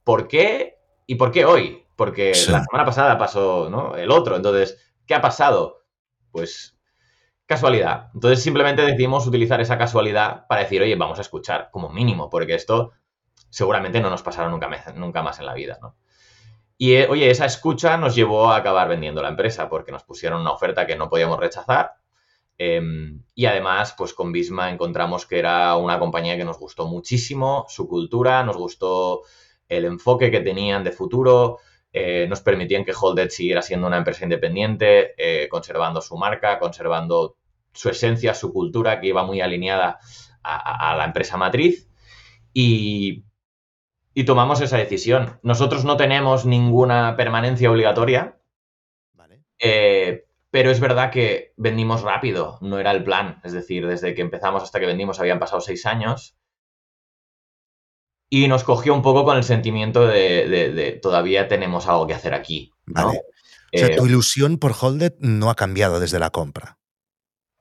¿por 0.05 0.29
qué 0.29 0.79
y 1.07 1.17
por 1.17 1.33
qué 1.33 1.45
hoy? 1.45 1.85
Porque 1.97 2.33
la 2.49 2.63
semana 2.65 2.85
pasada 2.85 3.19
pasó 3.19 3.69
¿no? 3.71 3.97
el 3.97 4.11
otro, 4.11 4.37
entonces, 4.37 4.79
¿qué 5.07 5.15
ha 5.15 5.21
pasado? 5.21 5.85
Pues 6.31 6.79
casualidad. 7.47 8.11
Entonces 8.15 8.43
simplemente 8.43 8.83
decidimos 8.83 9.27
utilizar 9.27 9.61
esa 9.61 9.79
casualidad 9.79 10.47
para 10.47 10.63
decir, 10.63 10.81
oye, 10.83 10.97
vamos 10.97 11.19
a 11.19 11.23
escuchar 11.23 11.69
como 11.71 11.91
mínimo, 11.91 12.31
porque 12.31 12.55
esto 12.55 12.93
seguramente 13.51 14.01
no 14.01 14.11
nos 14.11 14.23
pasará 14.23 14.49
nunca, 14.49 14.69
nunca 14.95 15.23
más 15.23 15.39
en 15.39 15.47
la 15.47 15.55
vida, 15.55 15.79
¿no? 15.81 15.97
Y 16.85 16.97
eh, 16.97 17.07
oye, 17.09 17.31
esa 17.31 17.47
escucha 17.47 17.97
nos 17.97 18.15
llevó 18.15 18.51
a 18.51 18.59
acabar 18.59 18.91
vendiendo 18.91 19.23
la 19.23 19.31
empresa 19.31 19.71
porque 19.71 19.91
nos 19.91 20.05
pusieron 20.05 20.43
una 20.43 20.53
oferta 20.53 20.87
que 20.87 20.97
no 20.97 21.09
podíamos 21.09 21.41
rechazar. 21.41 21.95
Em, 22.59 23.23
y 23.35 23.47
además, 23.47 23.95
pues 23.97 24.13
con 24.13 24.33
Bisma 24.33 24.71
encontramos 24.71 25.25
que 25.25 25.39
era 25.39 25.77
una 25.77 25.99
compañía 25.99 26.37
que 26.37 26.45
nos 26.45 26.59
gustó 26.59 26.87
muchísimo, 26.87 27.65
su 27.71 27.89
cultura, 27.89 28.45
nos 28.45 28.59
gustó 28.59 29.23
el 29.67 29.87
enfoque 29.87 30.31
que 30.31 30.41
tenían 30.41 30.85
de 30.85 30.93
futuro, 30.93 31.57
eh, 31.91 32.27
nos 32.29 32.43
permitían 32.43 32.85
que 32.85 32.93
Holded 32.93 33.31
siguiera 33.31 33.63
siendo 33.63 33.87
una 33.87 33.97
empresa 33.97 34.25
independiente, 34.25 35.15
eh, 35.17 35.49
conservando 35.49 36.03
su 36.03 36.19
marca, 36.19 36.59
conservando 36.59 37.39
su 37.73 37.89
esencia, 37.89 38.35
su 38.35 38.53
cultura, 38.53 39.01
que 39.01 39.07
iba 39.07 39.25
muy 39.25 39.41
alineada 39.41 40.01
a, 40.43 40.91
a 40.93 40.97
la 40.99 41.07
empresa 41.07 41.39
matriz. 41.39 41.89
Y 42.53 43.25
y 44.15 44.25
tomamos 44.25 44.61
esa 44.61 44.79
decisión. 44.79 45.39
Nosotros 45.43 45.85
no 45.85 45.97
tenemos 45.97 46.47
ninguna 46.47 47.17
permanencia 47.17 47.71
obligatoria, 47.71 48.39
eh, 49.59 50.25
pero 50.51 50.71
es 50.71 50.79
verdad 50.79 51.11
que 51.11 51.53
vendimos 51.57 52.03
rápido, 52.03 52.59
no 52.61 52.79
era 52.79 52.93
el 52.93 53.03
plan. 53.03 53.41
Es 53.43 53.53
decir, 53.53 53.87
desde 53.87 54.15
que 54.15 54.23
empezamos 54.23 54.63
hasta 54.63 54.79
que 54.79 54.87
vendimos 54.87 55.19
habían 55.19 55.41
pasado 55.41 55.61
seis 55.61 55.85
años. 55.85 56.37
Y 58.31 58.49
nos 58.49 58.65
cogió 58.65 58.95
un 58.95 59.03
poco 59.03 59.25
con 59.25 59.37
el 59.37 59.45
sentimiento 59.45 60.07
de, 60.07 60.99
todavía 61.03 61.47
tenemos 61.49 61.87
algo 61.87 62.07
que 62.07 62.15
hacer 62.15 62.35
aquí. 62.35 62.73
O 62.95 63.79
sea, 63.79 63.97
tu 63.97 64.05
eh, 64.05 64.09
ilusión 64.09 64.59
por 64.59 64.75
Holded 64.81 65.15
no 65.19 65.51
ha 65.51 65.55
cambiado 65.57 66.01
desde 66.01 66.19
la 66.19 66.31
compra. 66.31 66.79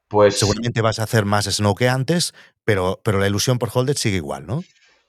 Pues. 0.07 0.37
Seguramente 0.37 0.81
vas 0.81 0.99
a 0.99 1.03
hacer 1.03 1.25
más 1.25 1.45
Snow 1.45 1.73
que 1.75 1.89
antes, 1.89 2.33
pero, 2.63 3.01
pero 3.03 3.19
la 3.19 3.27
ilusión 3.27 3.57
por 3.59 3.69
Holded 3.73 3.97
sigue 3.97 4.17
igual, 4.17 4.45
¿no? 4.45 4.63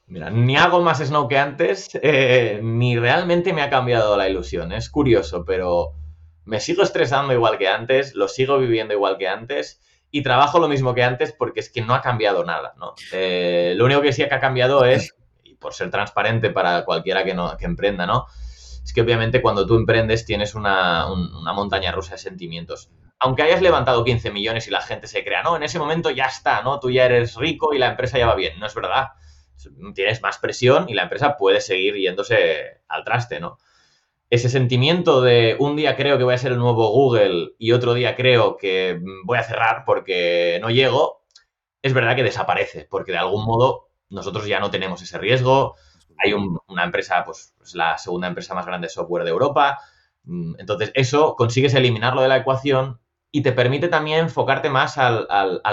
Mira, 0.07 0.31
ni 0.31 0.57
hago 0.57 0.83
más 0.83 0.99
Snow 0.99 1.29
que 1.29 1.39
antes, 1.39 1.89
eh, 1.95 2.61
ni 2.63 2.99
realmente 2.99 3.53
me 3.53 3.63
ha 3.63 3.71
cambiado 3.71 4.17
la 4.17 4.29
ilusión. 4.29 4.73
Es 4.73 4.91
curioso, 4.91 5.45
pero 5.45 5.95
me 6.45 6.61
sigo 6.61 6.83
estresando 6.83 7.33
igual 7.33 7.59
que 7.59 7.69
antes, 7.69 8.15
lo 8.15 8.29
sigo 8.29 8.59
viviendo 8.59 8.93
igual 8.93 9.17
que 9.17 9.29
antes 9.29 9.81
y 10.11 10.23
trabajo 10.23 10.59
lo 10.59 10.69
mismo 10.69 10.95
que 10.95 11.03
antes 11.03 11.33
porque 11.33 11.61
es 11.61 11.71
que 11.71 11.81
no 11.81 11.95
ha 11.95 12.03
cambiado 12.03 12.45
nada, 12.45 12.75
¿no? 12.79 12.95
Eh, 13.13 13.75
lo 13.77 13.87
único 13.87 14.03
que 14.03 14.13
sí 14.13 14.27
que 14.29 14.35
ha 14.35 14.41
cambiado 14.41 14.85
es, 14.85 15.17
y 15.43 15.55
por 15.55 15.73
ser 15.73 15.91
transparente 15.91 16.51
para 16.51 16.85
cualquiera 16.85 17.25
que, 17.25 17.35
no, 17.35 17.57
que 17.57 17.65
emprenda, 17.65 18.07
¿no? 18.07 18.27
Es 18.85 18.93
que 18.93 19.01
obviamente 19.01 19.41
cuando 19.41 19.67
tú 19.67 19.75
emprendes 19.75 20.27
tienes 20.27 20.55
una, 20.55 21.11
una 21.11 21.53
montaña 21.55 21.91
rusa 21.91 22.13
de 22.13 22.19
sentimientos 22.19 22.91
aunque 23.25 23.43
hayas 23.43 23.63
levantado 23.63 24.05
15 24.05 24.31
millones 24.31 24.69
y 24.69 24.71
la 24.71 24.83
gente 24.83 25.07
se 25.07 25.25
crea, 25.25 25.43
no, 25.43 25.57
en 25.57 25.63
ese 25.63 25.79
momento 25.79 26.11
ya 26.11 26.27
está, 26.27 26.63
¿no? 26.63 26.79
Tú 26.79 26.91
ya 26.91 27.07
eres 27.07 27.37
rico 27.37 27.73
y 27.73 27.79
la 27.79 27.89
empresa 27.89 28.19
ya 28.19 28.27
va 28.27 28.35
bien. 28.35 28.59
No 28.61 28.67
es 28.67 28.75
verdad. 28.75 29.09
Tienes 29.95 30.23
más 30.23 30.39
presión 30.39 30.89
y 30.89 30.95
la 30.95 31.05
empresa 31.05 31.37
puede 31.37 31.61
seguir 31.61 31.95
yéndose 31.97 32.83
al 32.89 33.05
traste, 33.05 33.41
¿no? 33.41 33.59
Ese 34.31 34.49
sentimiento 34.49 35.21
de 35.21 35.57
un 35.59 35.77
día 35.77 35.97
creo 35.97 36.19
que 36.19 36.25
voy 36.25 36.35
a 36.35 36.39
ser 36.39 36.53
el 36.53 36.59
nuevo 36.59 36.91
Google 36.91 37.53
y 37.59 37.73
otro 37.73 37.95
día 37.95 38.17
creo 38.17 38.57
que 38.57 39.01
voy 39.25 39.39
a 39.39 39.45
cerrar 39.45 39.85
porque 39.87 40.59
no 40.61 40.71
llego, 40.71 41.25
es 41.83 41.93
verdad 41.93 42.17
que 42.17 42.23
desaparece, 42.23 42.87
porque 42.91 43.13
de 43.13 43.19
algún 43.19 43.45
modo 43.45 43.91
nosotros 44.09 44.47
ya 44.47 44.59
no 44.61 44.71
tenemos 44.71 45.03
ese 45.03 45.19
riesgo. 45.19 45.77
Hay 46.25 46.33
una 46.33 46.85
empresa, 46.85 47.23
pues 47.25 47.55
es 47.63 47.75
la 47.75 47.99
segunda 47.99 48.27
empresa 48.27 48.55
más 48.55 48.65
grande 48.67 48.87
de 48.87 48.91
software 48.91 49.25
de 49.25 49.31
Europa. 49.31 49.79
Mm, 50.25 50.55
entonces, 50.59 50.93
eso 50.95 51.37
consigues 51.37 51.75
eliminarlo 51.75 52.23
de 52.23 52.29
la 52.29 52.39
ecuación 52.39 53.01
y 53.37 53.43
te 53.43 53.51
permite 53.51 53.89
también 53.89 54.21
enfocarte 54.21 54.71
más 54.71 54.97
al, 54.97 55.27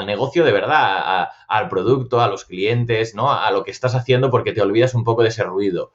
negocio 0.08 0.44
de 0.44 0.52
verdad, 0.52 1.28
al 1.48 1.70
producto, 1.70 2.20
a 2.20 2.28
los 2.28 2.44
clientes, 2.44 3.14
¿no? 3.14 3.32
A 3.32 3.52
lo 3.52 3.64
que 3.64 3.70
estás 3.70 3.94
haciendo 3.94 4.32
porque 4.32 4.52
te 4.52 4.64
olvidas 4.64 4.96
un 4.96 5.04
poco 5.04 5.22
de 5.22 5.28
ese 5.30 5.44
ruido 5.44 5.94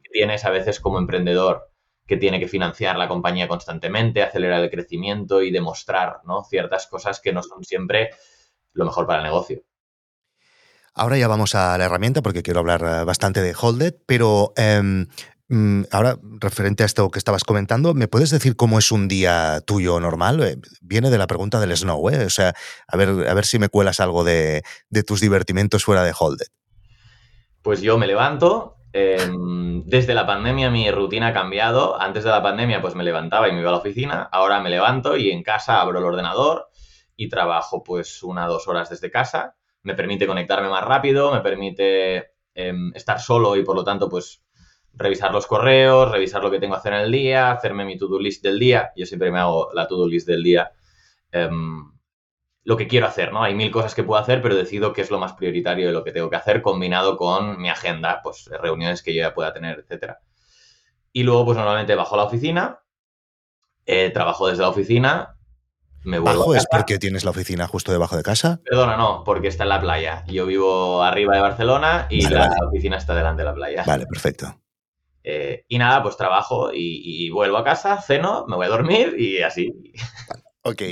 que 0.00 0.10
tienes 0.12 0.44
a 0.44 0.50
veces 0.50 0.78
como 0.78 0.96
emprendedor 0.96 1.72
que 2.06 2.18
tiene 2.18 2.38
que 2.38 2.46
financiar 2.46 2.96
la 2.96 3.08
compañía 3.08 3.48
constantemente, 3.48 4.22
acelerar 4.22 4.62
el 4.62 4.70
crecimiento 4.70 5.42
y 5.42 5.50
demostrar 5.50 6.20
¿no? 6.24 6.44
ciertas 6.44 6.86
cosas 6.86 7.18
que 7.18 7.32
no 7.32 7.42
son 7.42 7.64
siempre 7.64 8.10
lo 8.72 8.84
mejor 8.84 9.08
para 9.08 9.18
el 9.18 9.24
negocio. 9.24 9.64
Ahora 10.94 11.18
ya 11.18 11.26
vamos 11.26 11.56
a 11.56 11.76
la 11.78 11.86
herramienta 11.86 12.22
porque 12.22 12.44
quiero 12.44 12.60
hablar 12.60 12.82
eh, 12.82 13.04
bastante 13.04 13.42
de 13.42 13.56
Holded, 13.60 13.96
pero 14.06 14.52
em, 14.56 15.08
ahora, 15.90 16.18
referente 16.40 16.82
a 16.82 16.86
esto 16.86 17.10
que 17.10 17.18
estabas 17.18 17.44
comentando, 17.44 17.94
¿me 17.94 18.08
puedes 18.08 18.30
decir 18.30 18.54
cómo 18.54 18.78
es 18.78 18.92
un 18.92 19.08
día 19.08 19.60
tuyo 19.66 19.98
normal? 19.98 20.42
Eh, 20.42 20.56
viene 20.82 21.10
de 21.10 21.18
la 21.18 21.26
pregunta 21.26 21.58
del 21.58 21.74
Snow, 21.76 22.10
¿eh? 22.10 22.24
O 22.24 22.30
sea, 22.30 22.52
a 22.86 22.96
ver, 22.96 23.08
a 23.08 23.34
ver 23.34 23.46
si 23.46 23.58
me 23.58 23.68
cuelas 23.68 24.00
algo 24.00 24.24
de, 24.24 24.62
tus 25.06 25.20
divertimentos 25.20 25.84
fuera 25.84 26.04
de 26.04 26.12
Holded. 26.18 26.48
Pues 27.62 27.80
yo 27.80 27.98
me 27.98 28.06
levanto. 28.06 28.76
Em, 28.92 29.84
desde 29.84 30.14
la 30.14 30.26
pandemia 30.26 30.70
mi 30.70 30.90
rutina 30.90 31.28
ha 31.28 31.32
cambiado. 31.32 32.00
Antes 32.00 32.24
de 32.24 32.30
la 32.30 32.42
pandemia, 32.42 32.80
pues 32.80 32.94
me 32.94 33.04
levantaba 33.04 33.48
y 33.48 33.52
me 33.52 33.60
iba 33.60 33.70
a 33.70 33.72
la 33.72 33.78
oficina. 33.78 34.28
Ahora 34.30 34.60
me 34.60 34.70
levanto 34.70 35.16
y 35.16 35.30
en 35.30 35.42
casa 35.42 35.80
abro 35.80 35.98
el 35.98 36.04
ordenador 36.04 36.68
y 37.16 37.28
trabajo 37.28 37.82
pues 37.82 38.22
una 38.22 38.46
o 38.46 38.52
dos 38.52 38.68
horas 38.68 38.90
desde 38.90 39.10
casa. 39.10 39.56
Me 39.82 39.94
permite 39.94 40.26
conectarme 40.26 40.68
más 40.68 40.84
rápido, 40.84 41.32
me 41.32 41.40
permite 41.40 42.32
em, 42.54 42.92
estar 42.94 43.20
solo 43.20 43.56
y 43.56 43.64
por 43.64 43.76
lo 43.76 43.84
tanto, 43.84 44.08
pues 44.08 44.42
revisar 44.98 45.32
los 45.32 45.46
correos, 45.46 46.10
revisar 46.10 46.42
lo 46.42 46.50
que 46.50 46.58
tengo 46.58 46.74
que 46.74 46.80
hacer 46.80 46.92
en 46.92 47.00
el 47.00 47.12
día, 47.12 47.52
hacerme 47.52 47.84
mi 47.84 47.96
to-do 47.96 48.18
list 48.18 48.42
del 48.42 48.58
día. 48.58 48.92
Yo 48.96 49.06
siempre 49.06 49.30
me 49.30 49.38
hago 49.38 49.70
la 49.72 49.86
to-do 49.86 50.06
list 50.06 50.26
del 50.26 50.42
día. 50.42 50.72
Em, 51.30 51.92
lo 52.64 52.76
que 52.76 52.88
quiero 52.88 53.06
hacer, 53.06 53.32
¿no? 53.32 53.42
Hay 53.42 53.54
mil 53.54 53.70
cosas 53.70 53.94
que 53.94 54.02
puedo 54.02 54.20
hacer, 54.20 54.42
pero 54.42 54.56
decido 54.56 54.92
qué 54.92 55.00
es 55.00 55.10
lo 55.10 55.18
más 55.18 55.32
prioritario 55.32 55.86
de 55.86 55.92
lo 55.92 56.04
que 56.04 56.12
tengo 56.12 56.28
que 56.28 56.36
hacer 56.36 56.60
combinado 56.60 57.16
con 57.16 57.60
mi 57.60 57.70
agenda, 57.70 58.20
pues 58.22 58.46
reuniones 58.46 59.02
que 59.02 59.14
yo 59.14 59.22
ya 59.22 59.32
pueda 59.32 59.52
tener, 59.52 59.78
etcétera. 59.78 60.20
Y 61.12 61.22
luego, 61.22 61.46
pues 61.46 61.56
normalmente 61.56 61.94
bajo 61.94 62.14
a 62.16 62.18
la 62.18 62.24
oficina, 62.24 62.80
eh, 63.86 64.10
trabajo 64.10 64.48
desde 64.48 64.62
la 64.62 64.68
oficina, 64.68 65.36
me 66.04 66.18
vuelvo 66.18 66.40
¿Bajo 66.40 66.54
es 66.54 66.66
porque 66.70 66.98
tienes 66.98 67.24
la 67.24 67.30
oficina 67.30 67.66
justo 67.66 67.92
debajo 67.92 68.16
de 68.16 68.22
casa? 68.22 68.60
Perdona, 68.64 68.96
no, 68.96 69.24
porque 69.24 69.48
está 69.48 69.62
en 69.62 69.70
la 69.70 69.80
playa. 69.80 70.24
Yo 70.26 70.44
vivo 70.44 71.02
arriba 71.02 71.36
de 71.36 71.40
Barcelona 71.40 72.06
y 72.10 72.28
la 72.28 72.54
oficina 72.66 72.98
está 72.98 73.14
delante 73.14 73.42
de 73.42 73.46
la 73.46 73.54
playa. 73.54 73.84
Vale, 73.86 74.06
perfecto. 74.06 74.60
Eh, 75.30 75.66
y 75.68 75.76
nada, 75.76 76.02
pues 76.02 76.16
trabajo 76.16 76.70
y, 76.72 77.28
vuelvo 77.28 77.58
a 77.58 77.64
casa, 77.64 78.00
ceno, 78.00 78.46
me 78.48 78.56
voy 78.56 78.64
a 78.64 78.70
dormir 78.70 79.14
y 79.18 79.42
así. 79.42 79.70
Ok. 80.62 80.82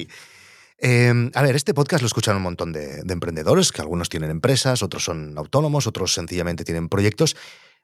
Em, 0.79 1.31
a 1.35 1.43
ver, 1.43 1.57
este 1.57 1.73
podcast 1.73 2.03
lo 2.03 2.07
escuchan 2.07 2.37
un 2.37 2.43
montón 2.43 2.71
de, 2.71 3.01
emprendedores, 3.09 3.73
que 3.73 3.81
algunos 3.81 4.11
tienen 4.11 4.31
empresas, 4.31 4.83
otros 4.83 5.05
son 5.05 5.39
autónomos, 5.39 5.87
otros 5.87 6.13
sencillamente 6.13 6.65
tienen 6.65 6.91
proyectos. 6.91 7.35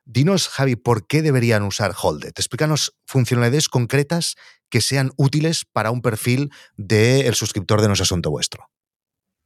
Dinos, 0.04 0.48
Javi, 0.48 0.76
¿por 0.76 1.06
qué 1.06 1.22
deberían 1.22 1.62
usar 1.62 1.94
Holded? 2.00 2.34
Explícanos 2.36 2.98
funcionalidades 3.06 3.70
concretas 3.70 4.36
que 4.68 4.82
sean 4.82 5.12
útiles 5.16 5.64
para 5.64 5.90
un 5.90 6.02
perfil 6.02 6.50
del 6.76 7.34
suscriptor 7.34 7.80
de 7.80 7.88
No 7.88 7.94
Asunto 7.94 8.30
Vuestro. 8.30 8.68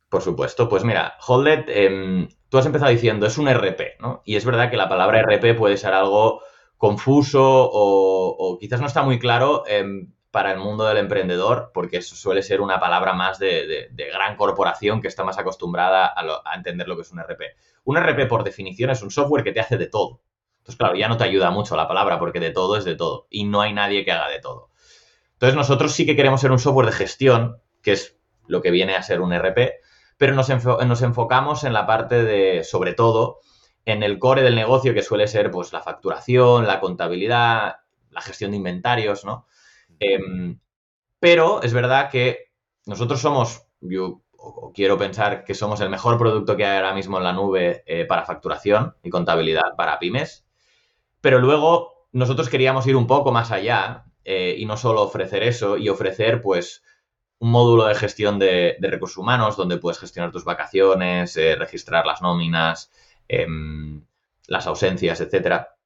Por 0.09 0.23
supuesto, 0.23 0.69
pues 0.69 0.83
mira, 0.83 1.15
Holded, 1.25 1.69
em, 1.69 2.29
tú 2.49 2.59
has 2.59 2.67
empezado 2.67 2.91
diciendo, 2.91 3.27
es 3.27 3.39
un 3.39 3.49
RP, 3.49 3.97
¿no? 4.01 4.23
Y 4.25 4.35
es 4.35 4.45
verdad 4.45 4.71
que 4.71 4.77
la 4.77 4.89
palabra 4.89 5.21
RP 5.21 5.55
puede 5.55 5.77
ser 5.77 5.93
algo 5.93 6.43
confuso 6.77 7.43
o, 7.43 8.59
quizás 8.59 8.81
no 8.81 8.87
está 8.87 9.03
muy 9.03 9.19
claro 9.19 9.65
em, 9.67 10.13
para 10.31 10.53
el 10.53 10.59
mundo 10.59 10.85
del 10.85 10.99
emprendedor, 10.99 11.71
porque 11.73 11.99
eso 11.99 12.15
suele 12.15 12.43
ser 12.43 12.61
una 12.61 12.79
palabra 12.79 13.15
más 13.15 13.39
de, 13.39 13.89
gran 13.97 14.37
corporación 14.37 15.01
que 15.01 15.09
está 15.09 15.25
más 15.25 15.39
acostumbrada 15.39 16.13
a, 16.15 16.55
entender 16.55 16.87
lo 16.89 16.97
que 16.97 17.03
es 17.03 17.11
un 17.11 17.21
RP. 17.21 17.57
Un 17.85 17.97
RP, 17.97 18.29
por 18.29 18.45
definición, 18.45 18.91
es 18.91 19.03
un 19.03 19.11
software 19.11 19.45
que 19.45 19.53
te 19.53 19.61
hace 19.61 19.79
de 19.79 19.87
todo. 19.87 20.21
Entonces, 20.59 20.77
claro, 20.77 20.97
ya 20.97 21.09
no 21.09 21.17
te 21.17 21.25
ayuda 21.25 21.51
mucho 21.51 21.77
la 21.77 21.89
palabra, 21.89 22.19
porque 22.19 22.41
de 22.41 22.51
todo 22.51 22.77
es 22.77 22.85
de 22.85 22.97
todo, 22.97 23.27
y 23.31 23.45
no 23.45 23.63
hay 23.63 23.73
nadie 23.73 24.05
que 24.05 24.13
haga 24.13 24.29
de 24.29 24.41
todo. 24.41 24.69
Entonces, 25.35 25.57
nosotros 25.57 25.93
sí 25.93 26.05
que 26.05 26.17
queremos 26.17 26.41
ser 26.41 26.51
un 26.51 26.59
software 26.59 26.87
de 26.87 26.93
gestión, 26.93 27.63
que 27.83 27.93
es 27.93 28.19
lo 28.47 28.61
que 28.61 28.71
viene 28.71 28.97
a 28.97 29.03
ser 29.03 29.21
un 29.21 29.33
RP, 29.33 29.81
pero 30.19 30.35
nos, 30.35 30.49
nos 30.49 31.03
enfocamos 31.03 31.65
en 31.65 31.73
la 31.73 31.87
parte 31.87 32.25
de, 32.25 32.65
sobre 32.65 32.93
todo, 32.95 33.41
en 33.87 34.03
el 34.03 34.19
core 34.19 34.43
del 34.43 34.57
negocio, 34.57 34.93
que 34.93 35.03
suele 35.03 35.29
ser 35.29 35.51
pues 35.51 35.73
la 35.73 35.81
facturación, 35.81 36.67
la 36.67 36.81
contabilidad, 36.81 37.77
la 38.11 38.21
gestión 38.21 38.51
de 38.51 38.59
inventarios, 38.59 39.25
¿no? 39.25 39.47
Em, 40.01 40.59
pero 41.21 41.63
es 41.63 41.73
verdad 41.73 42.11
que 42.11 42.51
nosotros 42.85 43.21
somos, 43.21 43.67
yo 43.81 44.23
quiero 44.75 44.99
pensar 44.99 45.45
que 45.45 45.55
somos 45.55 45.81
el 45.81 45.89
mejor 45.89 46.19
producto 46.19 46.57
que 46.57 46.67
hay 46.67 46.77
ahora 46.77 46.95
mismo 46.95 47.19
en 47.19 47.25
la 47.25 47.33
nube 47.33 47.85
eh, 47.87 48.05
para 48.05 48.25
facturación 48.25 48.97
y 49.03 49.11
contabilidad 49.11 49.75
para 49.77 49.99
pymes, 49.99 50.47
pero 51.21 51.39
luego 51.39 52.09
nosotros 52.13 52.49
queríamos 52.49 52.87
ir 52.87 52.97
un 52.97 53.07
poco 53.07 53.33
más 53.33 53.51
allá 53.53 54.07
eh, 54.25 54.57
y 54.59 54.67
no 54.67 54.77
solo 54.77 55.03
ofrecer 55.03 55.43
eso 55.43 55.77
y 55.77 55.89
ofrecer 55.89 56.43
pues 56.43 56.83
un 57.39 57.51
módulo 57.51 57.85
de 57.87 57.95
gestión 57.95 58.39
de, 58.39 58.77
recursos 58.81 59.19
humanos 59.19 59.57
donde 59.57 59.79
puedes 59.79 59.99
gestionar 59.99 60.33
tus 60.33 60.45
vacaciones, 60.45 61.37
eh, 61.37 61.55
registrar 61.57 62.07
las 62.07 62.23
nóminas, 62.23 62.91
Em, 63.29 64.05
las 64.47 64.67
ausencias, 64.67 65.21
etcétera. 65.21 65.77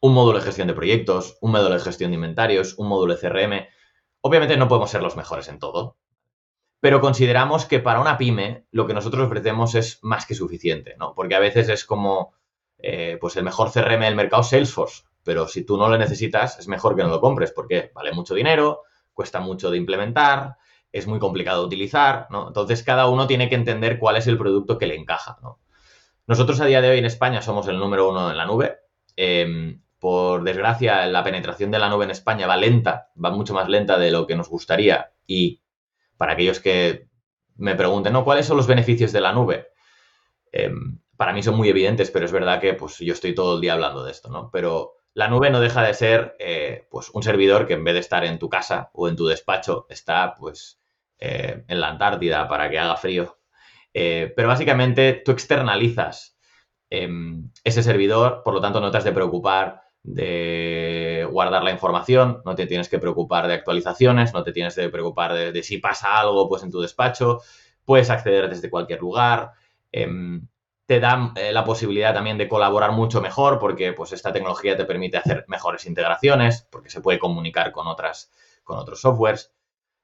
Un 0.00 0.14
módulo 0.14 0.38
de 0.38 0.44
gestión 0.44 0.68
de 0.68 0.74
proyectos, 0.74 1.38
un 1.40 1.52
módulo 1.52 1.74
de 1.74 1.80
gestión 1.80 2.10
de 2.10 2.16
inventarios, 2.16 2.74
un 2.78 2.88
módulo 2.88 3.14
de 3.14 3.20
CRM. 3.20 3.68
Obviamente 4.20 4.56
no 4.56 4.68
podemos 4.68 4.90
ser 4.90 5.02
los 5.02 5.16
mejores 5.16 5.48
en 5.48 5.58
todo, 5.58 5.96
pero 6.80 7.00
consideramos 7.00 7.64
que 7.64 7.80
para 7.80 8.00
una 8.00 8.18
pyme 8.18 8.66
lo 8.70 8.86
que 8.86 8.94
nosotros 8.94 9.26
ofrecemos 9.26 9.74
es 9.74 9.98
más 10.02 10.26
que 10.26 10.34
suficiente, 10.34 10.94
¿no? 10.98 11.14
Porque 11.14 11.34
a 11.34 11.40
veces 11.40 11.68
es 11.68 11.84
como, 11.84 12.34
eh, 12.78 13.18
pues 13.20 13.36
el 13.36 13.44
mejor 13.44 13.72
CRM 13.72 14.04
del 14.04 14.14
mercado 14.14 14.42
Salesforce, 14.42 15.04
pero 15.24 15.48
si 15.48 15.64
tú 15.64 15.76
no 15.76 15.88
lo 15.88 15.98
necesitas 15.98 16.58
es 16.58 16.68
mejor 16.68 16.94
que 16.94 17.02
no 17.02 17.08
lo 17.08 17.20
compres 17.20 17.50
porque 17.52 17.90
vale 17.94 18.12
mucho 18.12 18.34
dinero, 18.34 18.82
cuesta 19.12 19.40
mucho 19.40 19.70
de 19.70 19.78
implementar, 19.78 20.56
es 20.92 21.06
muy 21.06 21.18
complicado 21.18 21.60
de 21.62 21.66
utilizar, 21.66 22.28
¿no? 22.30 22.48
Entonces 22.48 22.82
cada 22.82 23.08
uno 23.08 23.26
tiene 23.26 23.48
que 23.48 23.56
entender 23.56 23.98
cuál 23.98 24.16
es 24.16 24.26
el 24.26 24.38
producto 24.38 24.78
que 24.78 24.86
le 24.86 24.94
encaja, 24.96 25.38
¿no? 25.42 25.58
Nosotros 26.26 26.60
a 26.60 26.66
día 26.66 26.80
de 26.80 26.90
hoy 26.90 26.98
en 26.98 27.04
España 27.04 27.40
somos 27.40 27.68
el 27.68 27.78
número 27.78 28.10
uno 28.10 28.30
en 28.30 28.36
la 28.36 28.46
nube. 28.46 28.80
Em, 29.14 29.80
por 30.00 30.42
desgracia, 30.42 31.06
la 31.06 31.22
penetración 31.22 31.70
de 31.70 31.78
la 31.78 31.88
nube 31.88 32.04
en 32.04 32.10
España 32.10 32.48
va 32.48 32.56
lenta, 32.56 33.10
va 33.22 33.30
mucho 33.30 33.54
más 33.54 33.68
lenta 33.68 33.96
de 33.96 34.10
lo 34.10 34.26
que 34.26 34.34
nos 34.34 34.48
gustaría. 34.48 35.12
Y 35.26 35.62
para 36.16 36.32
aquellos 36.32 36.58
que 36.58 37.08
me 37.56 37.76
pregunten, 37.76 38.12
¿no? 38.12 38.24
¿Cuáles 38.24 38.46
son 38.46 38.56
los 38.56 38.66
beneficios 38.66 39.12
de 39.12 39.20
la 39.20 39.32
nube? 39.32 39.68
Em, 40.50 41.00
para 41.16 41.32
mí 41.32 41.42
son 41.44 41.56
muy 41.56 41.68
evidentes, 41.68 42.10
pero 42.10 42.26
es 42.26 42.32
verdad 42.32 42.60
que 42.60 42.74
pues, 42.74 42.98
yo 42.98 43.12
estoy 43.12 43.34
todo 43.34 43.54
el 43.54 43.60
día 43.60 43.74
hablando 43.74 44.04
de 44.04 44.10
esto, 44.10 44.28
¿no? 44.28 44.50
Pero 44.50 44.94
la 45.14 45.28
nube 45.28 45.50
no 45.50 45.60
deja 45.60 45.82
de 45.82 45.94
ser 45.94 46.36
eh, 46.40 46.88
pues, 46.90 47.10
un 47.10 47.22
servidor 47.22 47.66
que 47.68 47.74
en 47.74 47.84
vez 47.84 47.94
de 47.94 48.00
estar 48.00 48.24
en 48.24 48.38
tu 48.40 48.48
casa 48.48 48.90
o 48.94 49.08
en 49.08 49.16
tu 49.16 49.26
despacho, 49.26 49.86
está 49.88 50.34
pues, 50.34 50.80
eh, 51.18 51.64
en 51.68 51.80
la 51.80 51.88
Antártida 51.88 52.48
para 52.48 52.68
que 52.68 52.78
haga 52.80 52.96
frío 52.96 53.35
eh, 53.98 54.30
pero 54.36 54.46
básicamente 54.46 55.22
tú 55.24 55.32
externalizas 55.32 56.36
em, 56.90 57.50
ese 57.64 57.82
servidor, 57.82 58.42
por 58.44 58.52
lo 58.52 58.60
tanto 58.60 58.78
no 58.78 58.90
te 58.90 58.98
has 58.98 59.04
de 59.04 59.12
preocupar 59.12 59.84
de 60.02 61.26
guardar 61.30 61.64
la 61.64 61.70
información, 61.70 62.42
no 62.44 62.54
te 62.54 62.66
tienes 62.66 62.90
que 62.90 62.98
preocupar 62.98 63.48
de 63.48 63.54
actualizaciones, 63.54 64.34
no 64.34 64.44
te 64.44 64.52
tienes 64.52 64.74
que 64.74 64.90
preocupar 64.90 65.32
de, 65.32 65.62
si 65.62 65.78
pasa 65.78 66.20
algo 66.20 66.46
pues 66.46 66.62
en 66.62 66.70
tu 66.70 66.82
despacho, 66.82 67.40
puedes 67.86 68.10
acceder 68.10 68.50
desde 68.50 68.68
cualquier 68.68 69.00
lugar, 69.00 69.52
em, 69.92 70.46
te 70.84 71.00
da 71.00 71.32
eh, 71.34 71.50
la 71.52 71.64
posibilidad 71.64 72.12
también 72.12 72.36
de 72.36 72.50
colaborar 72.50 72.92
mucho 72.92 73.22
mejor 73.22 73.58
porque 73.58 73.94
pues 73.94 74.12
esta 74.12 74.30
tecnología 74.30 74.76
te 74.76 74.84
permite 74.84 75.16
hacer 75.16 75.46
mejores 75.48 75.86
integraciones, 75.86 76.68
porque 76.70 76.90
se 76.90 77.00
puede 77.00 77.18
comunicar 77.18 77.72
con, 77.72 77.86
otras, 77.86 78.30
con 78.62 78.76
otros 78.76 79.00
softwares. 79.00 79.55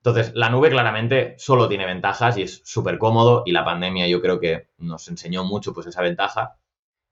Entonces, 0.05 0.33
la 0.35 0.51
nube 0.51 0.69
claramente 0.69 1.37
solo 1.39 1.69
tiene 1.69 1.87
ventajas 1.87 2.37
y 2.37 2.43
es 2.43 2.61
súper 2.65 2.99
cómodo 2.99 3.45
y 3.47 3.53
la 3.53 3.65
pandemia 3.65 4.09
yo 4.09 4.21
creo 4.21 4.41
que 4.41 4.71
nos 4.79 5.07
enseñó 5.07 5.45
mucho 5.45 5.73
pues 5.73 5.87
esa 5.87 6.03
ventaja. 6.03 6.57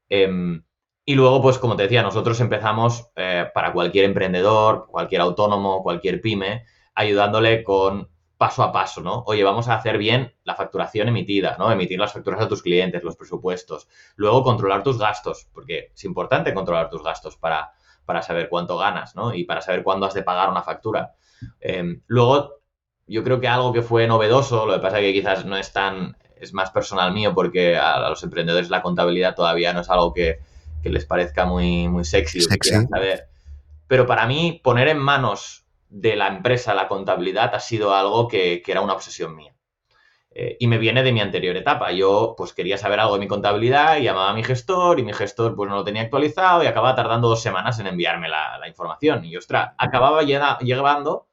Em, 0.09 0.65
y 1.05 1.15
luego, 1.15 1.41
pues 1.41 1.59
como 1.59 1.77
te 1.77 1.85
decía, 1.85 2.03
nosotros 2.03 2.41
empezamos 2.41 3.11
eh, 3.15 3.47
para 3.55 3.73
cualquier 3.73 4.07
emprendedor, 4.07 4.89
cualquier 4.89 5.21
autónomo, 5.21 5.85
cualquier 5.85 6.21
pyme, 6.21 6.65
ayudándole 6.95 7.63
con 7.63 8.11
paso 8.37 8.65
a 8.65 8.73
paso, 8.73 9.03
¿no? 9.03 9.23
Oye, 9.27 9.45
vamos 9.45 9.69
a 9.69 9.77
hacer 9.77 9.97
bien 9.97 10.35
la 10.43 10.57
facturación 10.57 11.07
emitida, 11.09 11.57
¿no? 11.61 11.71
Emitir 11.71 12.01
las 12.01 12.13
facturas 12.13 12.41
a 12.41 12.49
tus 12.49 12.61
clientes, 12.63 13.05
los 13.05 13.15
presupuestos. 13.15 13.87
Luego, 14.17 14.43
controlar 14.43 14.83
tus 14.83 14.99
gastos, 14.99 15.49
porque 15.53 15.93
es 15.95 16.05
importante 16.05 16.53
controlar 16.53 16.91
tus 16.91 17.05
gastos 17.05 17.37
para, 17.37 17.71
para 18.05 18.23
saber 18.23 18.49
cuánto 18.49 18.79
ganas, 18.79 19.15
¿no? 19.15 19.33
Y 19.33 19.45
para 19.45 19.61
saber 19.61 19.85
cuándo 19.85 20.07
has 20.07 20.15
de 20.15 20.25
pagar 20.25 20.51
una 20.51 20.63
factura. 20.63 21.15
Em, 21.61 22.03
luego, 22.07 22.60
yo 23.11 23.25
creo 23.25 23.41
que 23.41 23.49
algo 23.49 23.73
que 23.73 23.83
fue 23.83 24.07
novedoso, 24.07 24.67
lo 24.67 24.75
que 24.75 24.79
pasa 24.79 25.01
es 25.01 25.07
que 25.07 25.13
quizás 25.13 25.45
no 25.45 25.57
es 25.57 25.73
tan, 25.73 26.17
es 26.37 26.55
más 26.55 26.71
personal 26.71 27.13
mío 27.13 27.35
porque 27.35 27.77
a, 27.77 28.09
los 28.09 28.23
emprendedores 28.23 28.71
la 28.71 28.83
contabilidad 28.83 29.35
todavía 29.35 29.73
no 29.73 29.81
es 29.81 29.91
algo 29.91 30.15
que, 30.15 30.39
les 30.85 31.05
parezca 31.05 31.45
muy, 31.45 31.89
muy 31.89 32.05
sexy, 32.05 32.41
sexy. 32.41 32.87
saber. 32.87 33.29
Pero 33.87 34.07
para 34.07 34.27
mí, 34.27 34.61
poner 34.63 34.89
en 34.89 34.99
manos 34.99 35.67
de 35.91 36.15
la 36.15 36.29
empresa 36.29 36.73
la 36.73 36.89
contabilidad 36.89 37.55
ha 37.55 37.61
sido 37.61 37.95
algo 37.95 38.29
que, 38.29 38.63
era 38.65 38.81
una 38.81 38.95
obsesión 38.95 39.35
mía. 39.35 39.53
Eh, 40.31 40.57
y 40.61 40.69
me 40.69 40.79
viene 40.79 41.03
de 41.03 41.13
mi 41.13 41.21
anterior 41.21 41.57
etapa. 41.57 41.91
Yo 41.91 42.35
pues 42.39 42.53
quería 42.55 42.79
saber 42.79 43.01
algo 43.01 43.15
de 43.15 43.21
mi 43.21 43.27
contabilidad 43.27 43.99
y 43.99 44.05
llamaba 44.05 44.31
a 44.31 44.35
mi 44.35 44.45
gestor 44.45 45.01
y 45.01 45.03
mi 45.03 45.13
gestor 45.13 45.57
pues 45.57 45.69
no 45.69 45.75
lo 45.75 45.85
tenía 45.85 46.03
actualizado 46.03 46.63
y 46.63 46.69
acababa 46.69 46.95
tardando 46.95 47.29
dos 47.29 47.43
semanas 47.43 47.81
en 47.81 47.89
enviarme 47.89 48.29
la, 48.29 48.63
información. 48.69 49.25
Y 49.25 49.37
ostras, 49.37 49.73
acababa 49.77 50.23
llevando 50.23 51.27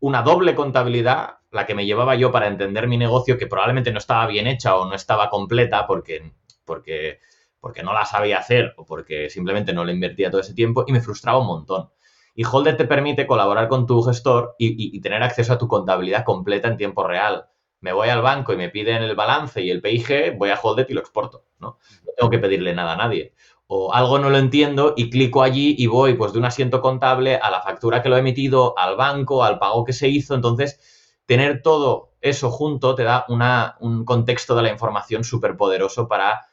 una 0.00 0.22
doble 0.22 0.54
contabilidad, 0.54 1.38
la 1.50 1.66
que 1.66 1.74
me 1.74 1.86
llevaba 1.86 2.14
yo 2.14 2.32
para 2.32 2.46
entender 2.46 2.88
mi 2.88 2.96
negocio, 2.96 3.38
que 3.38 3.46
probablemente 3.46 3.92
no 3.92 3.98
estaba 3.98 4.26
bien 4.26 4.46
hecha 4.46 4.76
o 4.76 4.86
no 4.86 4.94
estaba 4.94 5.28
completa 5.28 5.86
porque, 5.86 6.32
porque, 6.64 7.20
porque 7.60 7.82
no 7.82 7.92
la 7.92 8.04
sabía 8.04 8.38
hacer 8.38 8.74
o 8.76 8.84
porque 8.84 9.30
simplemente 9.30 9.72
no 9.72 9.84
le 9.84 9.92
invertía 9.92 10.30
todo 10.30 10.40
ese 10.40 10.54
tiempo 10.54 10.84
y 10.86 10.92
me 10.92 11.00
frustraba 11.00 11.38
un 11.38 11.46
montón. 11.46 11.90
Y 12.34 12.44
Holder 12.44 12.76
te 12.76 12.84
permite 12.84 13.26
colaborar 13.26 13.68
con 13.68 13.86
tu 13.86 14.00
gestor 14.02 14.54
y, 14.58 14.98
tener 15.00 15.22
acceso 15.22 15.52
a 15.52 15.58
tu 15.58 15.68
contabilidad 15.68 16.24
completa 16.24 16.68
en 16.68 16.76
tiempo 16.76 17.06
real. 17.06 17.46
Me 17.80 17.92
voy 17.92 18.08
al 18.08 18.22
banco 18.22 18.52
y 18.52 18.56
me 18.56 18.68
piden 18.68 19.02
el 19.02 19.16
balance 19.16 19.60
y 19.60 19.70
el 19.70 19.82
PIG, 19.82 20.36
voy 20.36 20.50
a 20.50 20.60
Holder 20.60 20.86
y 20.88 20.94
lo 20.94 21.00
exporto. 21.00 21.44
no 21.58 21.78
tengo 22.16 22.30
que 22.30 22.38
pedirle 22.38 22.74
nada 22.74 22.92
a 22.92 22.96
nadie. 22.96 23.34
O 23.72 23.94
algo 23.94 24.18
no 24.18 24.30
lo 24.30 24.38
entiendo 24.38 24.94
y 24.96 25.10
clico 25.10 25.44
allí 25.44 25.76
y 25.78 25.86
voy 25.86 26.14
pues 26.14 26.32
de 26.32 26.40
un 26.40 26.44
asiento 26.44 26.80
contable 26.80 27.36
a 27.36 27.52
la 27.52 27.62
factura 27.62 28.02
que 28.02 28.08
lo 28.08 28.16
he 28.16 28.18
emitido, 28.18 28.76
al 28.76 28.96
banco, 28.96 29.44
al 29.44 29.60
pago 29.60 29.84
que 29.84 29.92
se 29.92 30.08
hizo. 30.08 30.34
Entonces, 30.34 30.80
tener 31.24 31.62
todo 31.62 32.16
eso 32.20 32.50
junto 32.50 32.96
te 32.96 33.04
da 33.04 33.26
una, 33.28 33.76
un 33.78 34.04
contexto 34.04 34.56
de 34.56 34.62
la 34.62 34.72
información 34.72 35.22
súper 35.22 35.56
poderoso 35.56 36.08
para, 36.08 36.48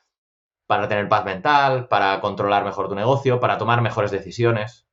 para 0.68 0.88
tener 0.88 1.10
paz 1.10 1.26
mental, 1.26 1.88
para 1.88 2.22
controlar 2.22 2.64
mejor 2.64 2.88
tu 2.88 2.94
negocio, 2.94 3.40
para 3.40 3.58
tomar 3.58 3.82
mejores 3.82 4.12
decisiones. 4.12 4.86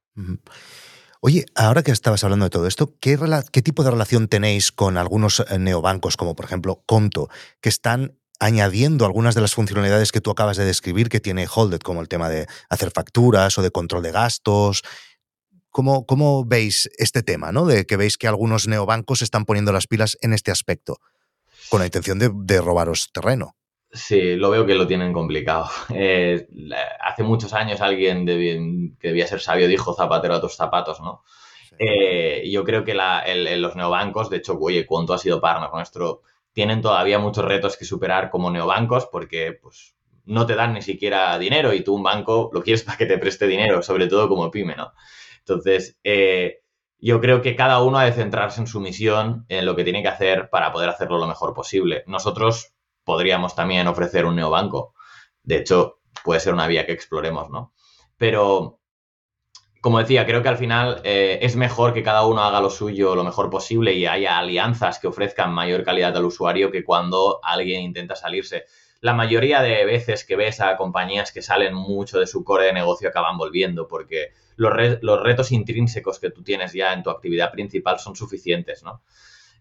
Oye, 1.20 1.44
ahora 1.54 1.82
que 1.82 1.90
estabas 1.90 2.24
hablando 2.24 2.46
de 2.46 2.50
todo 2.50 2.66
esto, 2.66 2.94
¿qué, 3.00 3.18
¿qué, 3.52 3.60
tipo 3.60 3.84
de 3.84 3.90
relación 3.90 4.28
tenéis 4.28 4.72
con 4.72 4.96
algunos 4.96 5.40
eh, 5.40 5.58
neobancos, 5.58 6.16
como 6.16 6.34
por 6.34 6.46
ejemplo 6.46 6.82
Conto, 6.86 7.28
que 7.60 7.68
están 7.68 8.18
añadiendo 8.44 9.06
algunas 9.06 9.34
de 9.34 9.40
las 9.40 9.54
funcionalidades 9.54 10.12
que 10.12 10.20
tú 10.20 10.30
acabas 10.30 10.56
de 10.56 10.64
describir 10.64 11.08
que 11.08 11.20
tiene 11.20 11.46
Holded, 11.52 11.80
como 11.80 12.00
el 12.00 12.08
tema 12.08 12.28
de 12.28 12.46
hacer 12.68 12.90
facturas 12.90 13.56
o 13.58 13.62
de 13.62 13.70
control 13.70 14.02
de 14.02 14.12
gastos? 14.12 14.82
¿Cómo, 15.70 16.06
cómo 16.06 16.44
veis 16.44 16.88
este 16.98 17.22
tema, 17.22 17.52
¿no? 17.52 17.66
De 17.66 17.84
que 17.84 17.96
veis 17.96 18.16
que 18.16 18.28
algunos 18.28 18.68
neobancos 18.68 19.22
están 19.22 19.44
poniendo 19.44 19.72
las 19.72 19.86
pilas 19.86 20.16
en 20.20 20.32
este 20.32 20.50
aspecto, 20.50 20.98
con 21.68 21.80
la 21.80 21.86
intención 21.86 22.18
de 22.18 22.60
robaros 22.60 23.10
terreno. 23.12 23.56
Sí, 23.94 24.34
lo 24.34 24.50
veo 24.50 24.66
que 24.66 24.74
lo 24.74 24.86
tienen 24.86 25.12
complicado. 25.12 25.70
Eh, 25.94 26.48
hace 27.00 27.22
muchos 27.22 27.52
años 27.54 27.80
alguien 27.80 28.26
que 28.26 29.08
debía 29.08 29.26
ser 29.26 29.40
sabio 29.40 29.68
dijo 29.68 29.94
zapatero 29.94 30.34
a 30.34 30.40
tus 30.40 30.56
zapatos, 30.56 31.00
¿no? 31.00 31.22
Eh, 31.78 32.48
yo 32.50 32.64
creo 32.64 32.84
que 32.84 32.94
los 32.94 33.76
neobancos, 33.76 34.30
de 34.30 34.38
hecho, 34.38 34.58
oye, 34.60 34.84
cuánto 34.86 35.14
ha 35.14 35.18
sido 35.18 35.40
partner 35.40 35.70
nuestro, 35.72 36.22
tienen 36.54 36.80
todavía 36.80 37.18
muchos 37.18 37.44
retos 37.44 37.76
que 37.76 37.84
superar 37.84 38.30
como 38.30 38.50
neobancos 38.50 39.06
porque 39.06 39.58
pues, 39.60 39.94
no 40.24 40.46
te 40.46 40.54
dan 40.54 40.72
ni 40.72 40.80
siquiera 40.80 41.38
dinero 41.38 41.74
y 41.74 41.82
tú 41.82 41.94
un 41.94 42.02
banco 42.02 42.50
lo 42.54 42.62
quieres 42.62 42.84
para 42.84 42.96
que 42.96 43.06
te 43.06 43.18
preste 43.18 43.46
dinero, 43.46 43.82
sobre 43.82 44.06
todo 44.06 44.28
como 44.28 44.50
pyme, 44.50 44.74
¿no? 44.76 44.92
Entonces, 45.40 45.98
eh, 46.04 46.62
yo 46.98 47.20
creo 47.20 47.42
que 47.42 47.54
cada 47.54 47.82
uno 47.82 47.98
ha 47.98 48.04
de 48.04 48.12
centrarse 48.12 48.60
en 48.60 48.66
su 48.66 48.80
misión, 48.80 49.44
en 49.48 49.66
lo 49.66 49.76
que 49.76 49.84
tiene 49.84 50.00
que 50.00 50.08
hacer 50.08 50.48
para 50.48 50.72
poder 50.72 50.88
hacerlo 50.88 51.18
lo 51.18 51.26
mejor 51.26 51.52
posible. 51.52 52.04
Nosotros 52.06 52.72
podríamos 53.04 53.54
también 53.54 53.86
ofrecer 53.88 54.24
un 54.24 54.36
neobanco. 54.36 54.94
De 55.42 55.58
hecho, 55.58 56.00
puede 56.24 56.40
ser 56.40 56.54
una 56.54 56.66
vía 56.66 56.86
que 56.86 56.92
exploremos, 56.92 57.50
¿no? 57.50 57.74
Pero, 58.16 58.80
como 59.84 59.98
decía, 59.98 60.24
creo 60.24 60.42
que 60.42 60.48
al 60.48 60.56
final 60.56 61.02
eh, 61.04 61.40
es 61.42 61.56
mejor 61.56 61.92
que 61.92 62.02
cada 62.02 62.24
uno 62.24 62.42
haga 62.42 62.62
lo 62.62 62.70
suyo 62.70 63.14
lo 63.14 63.22
mejor 63.22 63.50
posible 63.50 63.92
y 63.92 64.06
haya 64.06 64.38
alianzas 64.38 64.98
que 64.98 65.08
ofrezcan 65.08 65.52
mayor 65.52 65.84
calidad 65.84 66.16
al 66.16 66.24
usuario 66.24 66.70
que 66.70 66.82
cuando 66.82 67.38
alguien 67.42 67.82
intenta 67.82 68.16
salirse. 68.16 68.64
La 69.02 69.12
mayoría 69.12 69.60
de 69.60 69.84
veces 69.84 70.24
que 70.24 70.36
ves 70.36 70.62
a 70.62 70.78
compañías 70.78 71.32
que 71.32 71.42
salen 71.42 71.74
mucho 71.74 72.18
de 72.18 72.26
su 72.26 72.44
core 72.44 72.64
de 72.64 72.72
negocio 72.72 73.10
acaban 73.10 73.36
volviendo 73.36 73.86
porque 73.86 74.32
los, 74.56 74.72
retos 75.22 75.52
intrínsecos 75.52 76.18
que 76.18 76.30
tú 76.30 76.42
tienes 76.42 76.72
ya 76.72 76.94
en 76.94 77.02
tu 77.02 77.10
actividad 77.10 77.52
principal 77.52 77.98
son 77.98 78.16
suficientes, 78.16 78.82
¿no? 78.84 79.02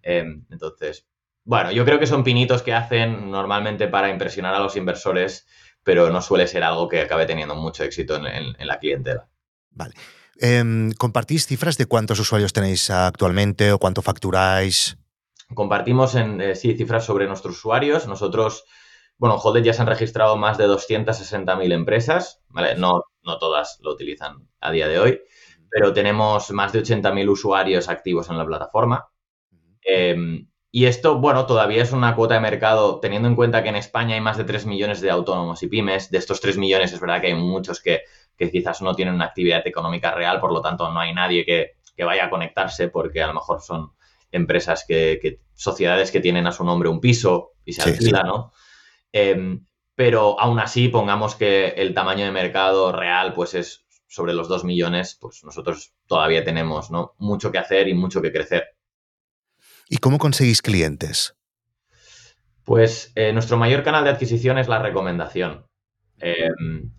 Em, 0.04 0.46
entonces, 0.50 1.06
bueno, 1.44 1.74
yo 1.74 1.84
creo 1.84 2.00
que 2.00 2.08
son 2.08 2.24
pinitos 2.24 2.62
que 2.62 2.72
hacen 2.72 3.30
normalmente 3.30 3.90
para 3.90 4.10
impresionar 4.10 4.56
a 4.56 4.60
los 4.60 4.78
inversores, 4.78 5.46
pero 5.84 6.10
no 6.12 6.22
suele 6.22 6.48
ser 6.48 6.64
algo 6.64 6.88
que 6.88 7.02
acabe 7.02 7.26
teniendo 7.26 7.56
mucho 7.56 7.84
éxito 7.84 8.16
en, 8.16 8.56
la 8.66 8.80
clientela. 8.80 9.28
Vale. 9.76 9.94
Em, 10.40 10.92
¿Compartís 10.94 11.46
cifras 11.46 11.78
de 11.78 11.86
cuántos 11.86 12.20
usuarios 12.20 12.54
tenéis 12.54 12.90
actualmente 12.90 13.72
o 13.72 13.80
cuánto 13.80 14.02
facturáis? 14.02 14.98
Compartimos 15.54 16.16
en, 16.16 16.42
eh, 16.42 16.56
sí, 16.56 16.76
cifras 16.76 17.06
sobre 17.06 17.28
nuestros 17.28 17.58
usuarios. 17.58 18.08
Nosotros, 18.08 18.66
bueno, 19.18 19.36
Holded 19.36 19.64
ya 19.64 19.74
se 19.74 19.82
han 19.82 19.88
registrado 19.88 20.36
más 20.38 20.58
de 20.58 20.68
260.000 20.68 21.72
empresas, 21.72 22.42
¿vale? 22.50 22.76
No, 22.76 23.04
no 23.24 23.38
todas 23.38 23.80
lo 23.82 23.94
utilizan 23.94 24.48
a 24.60 24.72
día 24.72 24.88
de 24.88 25.00
hoy, 25.00 25.22
pero 25.70 25.94
tenemos 25.94 26.50
más 26.52 26.74
de 26.74 26.80
80.000 26.80 27.30
usuarios 27.30 27.90
activos 27.90 28.30
en 28.30 28.38
la 28.38 28.46
plataforma. 28.46 29.10
Y 30.76 30.88
esto, 30.88 31.20
bueno, 31.20 31.46
todavía 31.46 31.84
es 31.84 31.92
una 31.92 32.16
cuota 32.16 32.34
de 32.34 32.40
mercado, 32.40 33.00
teniendo 33.00 33.28
en 33.28 33.36
cuenta 33.36 33.62
que 33.62 33.70
en 33.70 33.76
España 33.76 34.16
hay 34.16 34.22
más 34.22 34.38
de 34.38 34.44
3 34.44 34.66
millones 34.66 35.02
de 35.02 35.12
autónomos 35.12 35.62
y 35.62 35.68
pymes. 35.68 36.10
De 36.10 36.18
estos 36.18 36.42
3 36.42 36.58
millones 36.58 36.92
es 36.92 37.00
verdad 37.00 37.22
que 37.22 37.28
hay 37.28 37.36
muchos 37.36 37.80
que, 37.80 38.02
quizás 38.36 38.82
no 38.82 38.96
tienen 38.96 39.14
una 39.14 39.26
actividad 39.26 39.62
económica 39.68 40.16
real, 40.16 40.40
por 40.40 40.52
lo 40.52 40.64
tanto 40.64 40.92
no 40.92 41.00
hay 41.00 41.14
nadie 41.14 41.46
que, 41.46 41.76
vaya 42.04 42.26
a 42.26 42.30
conectarse 42.32 42.88
porque 42.88 43.22
a 43.22 43.28
lo 43.28 43.36
mejor 43.36 43.62
son 43.62 43.92
empresas 44.32 44.84
que, 44.88 45.42
sociedades 45.54 46.10
que 46.10 46.22
tienen 46.22 46.48
a 46.48 46.52
su 46.52 46.64
nombre 46.64 46.90
un 46.90 47.00
piso 47.00 47.52
y 47.64 47.74
se 47.74 47.84
alquila, 47.84 48.24
¿no? 48.24 48.52
Em, 49.12 49.68
pero 49.94 50.40
aún 50.40 50.60
así, 50.60 50.88
pongamos 50.88 51.36
que 51.36 51.68
el 51.68 51.94
tamaño 51.94 52.26
de 52.26 52.32
mercado 52.32 52.92
real 52.92 53.36
pues 53.36 53.54
es 53.54 53.86
sobre 54.08 54.34
los 54.34 54.48
2 54.48 54.64
millones, 54.64 55.20
pues 55.22 55.44
nosotros 55.44 55.94
todavía 56.08 56.44
tenemos 56.44 56.90
¿no? 56.90 57.14
mucho 57.20 57.52
que 57.52 57.60
hacer 57.60 57.88
y 57.90 57.94
mucho 57.94 58.24
que 58.24 58.32
crecer. 58.32 58.73
¿Y 59.90 59.98
cómo 59.98 60.18
conseguís 60.18 60.62
clientes? 60.62 61.36
Pues 62.64 63.12
eh, 63.16 63.34
nuestro 63.34 63.58
mayor 63.58 63.84
canal 63.84 64.04
de 64.04 64.12
adquisición 64.12 64.58
es 64.58 64.68
la 64.68 64.80
recomendación. 64.80 65.66
Em, 66.20 66.92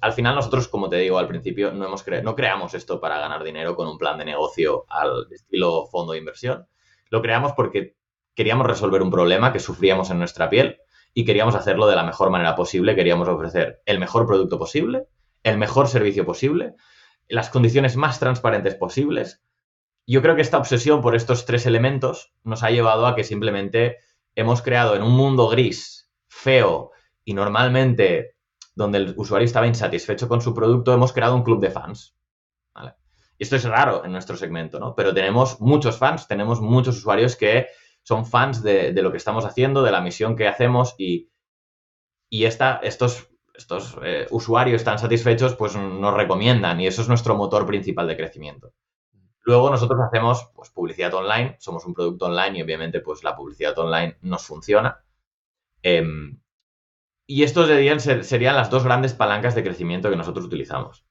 al 0.00 0.12
final 0.12 0.34
nosotros, 0.34 0.68
como 0.68 0.88
te 0.88 0.96
digo 0.96 1.18
al 1.18 1.28
principio, 1.28 1.72
no, 1.72 1.86
hemos 1.86 2.04
no 2.22 2.34
creamos 2.34 2.74
esto 2.74 3.00
para 3.00 3.18
ganar 3.18 3.44
dinero 3.44 3.76
con 3.76 3.88
un 3.88 3.98
plan 3.98 4.18
de 4.18 4.24
negocio 4.24 4.84
al 4.88 5.26
estilo 5.30 5.86
fondo 5.86 6.12
de 6.12 6.18
inversión. 6.18 6.66
Lo 7.10 7.22
creamos 7.22 7.52
porque 7.52 7.96
queríamos 8.34 8.66
resolver 8.66 9.02
un 9.02 9.10
problema 9.10 9.52
que 9.52 9.58
sufríamos 9.58 10.10
en 10.10 10.18
nuestra 10.18 10.48
piel 10.48 10.78
y 11.14 11.24
queríamos 11.24 11.54
hacerlo 11.54 11.86
de 11.86 11.96
la 11.96 12.04
mejor 12.04 12.30
manera 12.30 12.54
posible. 12.54 12.94
Queríamos 12.94 13.28
ofrecer 13.28 13.82
el 13.86 13.98
mejor 13.98 14.26
producto 14.26 14.58
posible, 14.58 15.06
el 15.42 15.58
mejor 15.58 15.88
servicio 15.88 16.24
posible, 16.24 16.74
las 17.28 17.50
condiciones 17.50 17.96
más 17.96 18.18
transparentes 18.18 18.74
posibles 18.74 19.42
yo 20.10 20.22
creo 20.22 20.36
que 20.36 20.42
esta 20.42 20.56
obsesión 20.56 21.02
por 21.02 21.14
estos 21.14 21.44
tres 21.44 21.66
elementos 21.66 22.32
nos 22.42 22.62
ha 22.62 22.70
llevado 22.70 23.06
a 23.06 23.14
que 23.14 23.24
simplemente 23.24 23.98
hemos 24.34 24.62
creado 24.62 24.96
en 24.96 25.02
un 25.02 25.12
mundo 25.12 25.48
gris, 25.48 26.10
feo 26.28 26.92
y 27.24 27.34
normalmente 27.34 28.34
donde 28.74 28.98
el 28.98 29.14
usuario 29.18 29.44
estaba 29.44 29.66
insatisfecho 29.66 30.26
con 30.26 30.40
su 30.40 30.54
producto, 30.54 30.94
hemos 30.94 31.12
creado 31.12 31.36
un 31.36 31.42
club 31.42 31.60
de 31.60 31.70
fans. 31.70 32.16
Y 33.40 33.44
esto 33.44 33.56
es 33.56 33.64
raro 33.64 34.04
en 34.04 34.10
nuestro 34.10 34.36
segmento, 34.36 34.80
¿no? 34.80 34.94
Pero 34.96 35.14
tenemos 35.14 35.60
muchos 35.60 35.96
fans, 35.98 36.26
tenemos 36.26 36.60
muchos 36.60 36.96
usuarios 36.96 37.36
que 37.36 37.66
son 38.02 38.26
fans 38.26 38.62
de, 38.62 38.92
lo 38.94 39.12
que 39.12 39.18
estamos 39.18 39.44
haciendo, 39.44 39.82
de 39.82 39.92
la 39.92 40.00
misión 40.00 40.34
que 40.34 40.48
hacemos 40.48 40.94
y, 40.98 41.30
estos 42.30 43.28
eh, 44.02 44.26
usuarios 44.30 44.84
tan 44.84 44.98
satisfechos 44.98 45.54
pues 45.54 45.76
nos 45.76 46.14
recomiendan 46.14 46.80
y 46.80 46.86
eso 46.86 47.02
es 47.02 47.08
nuestro 47.08 47.36
motor 47.36 47.66
principal 47.66 48.08
de 48.08 48.16
crecimiento. 48.16 48.72
Luego 49.48 49.70
nosotros 49.70 49.98
hacemos 50.06 50.50
pues, 50.54 50.68
publicidad 50.68 51.14
online, 51.14 51.56
somos 51.58 51.86
un 51.86 51.94
producto 51.94 52.26
online 52.26 52.58
y 52.58 52.62
obviamente 52.62 53.00
pues, 53.00 53.24
la 53.24 53.34
publicidad 53.34 53.78
online 53.78 54.18
nos 54.20 54.44
funciona. 54.44 55.02
Em, 55.80 56.38
y 57.26 57.44
estos 57.44 57.66
serían, 57.66 57.98
serían 57.98 58.56
las 58.56 58.68
dos 58.68 58.84
grandes 58.84 59.14
palancas 59.14 59.54
de 59.54 59.62
crecimiento 59.62 60.10
que 60.10 60.16
nosotros 60.16 60.44
utilizamos. 60.44 61.06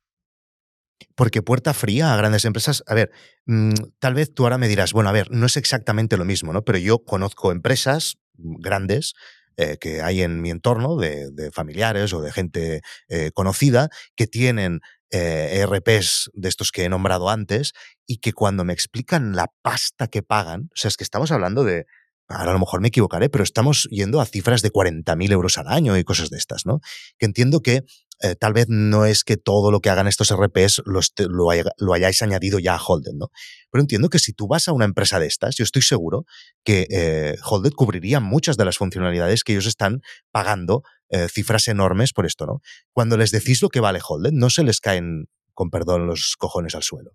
Porque 1.16 1.42
puerta 1.42 1.74
fría 1.74 2.14
a 2.14 2.18
grandes 2.18 2.46
empresas, 2.46 2.84
a 2.86 2.94
ver, 2.94 3.10
mm, 3.48 3.74
tal 3.98 4.14
vez 4.14 4.32
tú 4.32 4.44
ahora 4.44 4.60
me 4.60 4.68
dirás, 4.68 4.94
bueno, 4.94 5.10
a 5.10 5.14
ver, 5.14 5.32
no 5.32 5.48
es 5.48 5.58
exactamente 5.58 6.16
lo 6.16 6.24
mismo, 6.24 6.54
¿no? 6.54 6.62
Pero 6.62 6.78
yo 6.78 7.00
conozco 7.00 7.52
empresas 7.52 8.20
grandes 8.36 9.16
eh, 9.60 9.78
que 9.82 10.04
hay 10.04 10.22
en 10.22 10.40
mi 10.42 10.52
entorno, 10.52 10.96
de, 10.98 11.50
familiares 11.52 12.14
o 12.14 12.22
de 12.22 12.32
gente 12.32 12.82
eh, 13.10 13.32
conocida, 13.34 13.90
que 14.16 14.28
tienen 14.28 14.82
eh, 15.12 15.60
ERPs 15.62 16.30
de 16.34 16.50
estos 16.50 16.72
que 16.72 16.84
he 16.84 16.90
nombrado 16.90 17.30
antes 17.30 17.74
y 18.06 18.18
que 18.18 18.34
cuando 18.34 18.64
me 18.64 18.74
explican 18.74 19.36
la 19.36 19.48
pasta 19.62 20.08
que 20.08 20.24
pagan, 20.24 20.70
o 20.74 20.76
sea, 20.76 20.90
es 20.90 20.98
que 20.98 21.04
estamos 21.04 21.32
hablando 21.32 21.64
de, 21.64 21.86
ahora 22.28 22.52
a 22.52 22.54
lo 22.54 22.60
mejor 22.60 22.82
me 22.82 22.90
equivocaré, 22.90 23.30
pero 23.30 23.44
estamos 23.44 23.88
yendo 23.90 24.22
a 24.22 24.26
cifras 24.26 24.62
de 24.62 24.72
40.000 24.72 25.32
euros 25.32 25.58
al 25.58 25.68
año 25.68 25.98
y 25.98 26.04
cosas 26.04 26.30
de 26.30 26.38
estas, 26.38 26.66
¿no? 26.66 26.80
Que 27.18 27.26
entiendo 27.26 27.62
que 27.62 27.84
eh, 28.22 28.36
tal 28.36 28.54
vez 28.54 28.66
no 28.68 29.06
es 29.06 29.24
que 29.24 29.38
todo 29.38 29.72
lo 29.72 29.80
que 29.80 29.90
hagan 29.90 30.08
estos 30.08 30.34
RPs 30.34 30.82
lo, 30.86 31.94
hayáis 31.94 32.22
añadido 32.22 32.58
ya 32.58 32.76
a 32.76 32.82
Holden, 32.82 33.18
¿no? 33.18 33.30
Pero 33.72 33.82
entiendo 33.82 34.10
que 34.10 34.20
si 34.20 34.34
tú 34.34 34.48
vas 34.48 34.68
a 34.68 34.74
una 34.74 34.86
empresa 34.86 35.20
de 35.20 35.28
estas, 35.28 35.56
yo 35.56 35.64
estoy 35.64 35.84
seguro 35.84 36.26
que 36.64 36.88
eh, 36.90 37.36
Holden 37.44 37.74
cubriría 37.74 38.20
muchas 38.20 38.58
de 38.58 38.66
las 38.66 38.78
funcionalidades 38.78 39.44
que 39.44 39.54
ellos 39.54 39.68
están 39.68 40.02
pagando 40.32 40.84
eh, 41.10 41.28
cifras 41.30 41.68
enormes 41.68 42.14
por 42.14 42.26
esto, 42.26 42.46
¿no? 42.46 42.62
Cuando 42.92 43.18
les 43.18 43.32
decís 43.32 43.62
lo 43.62 43.70
que 43.70 43.80
vale 43.80 44.00
Holden, 44.08 44.38
no 44.38 44.50
se 44.50 44.64
les 44.64 44.80
caen, 44.80 45.30
con 45.54 45.70
perdón, 45.70 46.08
los 46.08 46.36
cojones 46.38 46.76
al 46.76 46.84
suelo. 46.84 47.12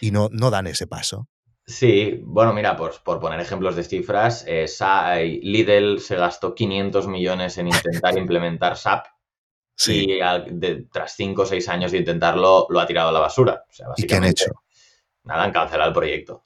Y 0.00 0.10
no, 0.10 0.28
no 0.30 0.50
dan 0.50 0.66
ese 0.66 0.86
paso. 0.86 1.28
Sí, 1.66 2.20
bueno, 2.22 2.52
mira, 2.52 2.76
por, 2.76 3.02
por 3.02 3.18
poner 3.18 3.40
ejemplos 3.40 3.74
de 3.74 3.82
cifras, 3.82 4.44
eh, 4.46 4.66
Lidl 5.42 6.00
se 6.00 6.14
gastó 6.14 6.54
500 6.54 7.08
millones 7.08 7.58
en 7.58 7.66
intentar 7.66 8.16
implementar 8.18 8.76
SAP 8.76 9.06
y 9.88 10.18
tras 10.92 11.14
5 11.16 11.42
o 11.42 11.46
6 11.46 11.68
años 11.68 11.92
de 11.92 11.98
intentarlo 11.98 12.66
lo 12.70 12.80
ha 12.80 12.86
tirado 12.86 13.08
a 13.08 13.12
la 13.12 13.20
basura. 13.20 13.64
¿Y 13.96 14.06
qué 14.06 14.14
han 14.14 14.24
hecho? 14.24 14.52
Nada, 15.24 15.42
han 15.42 15.52
cancelado 15.52 15.88
el 15.88 15.94
proyecto. 15.94 16.44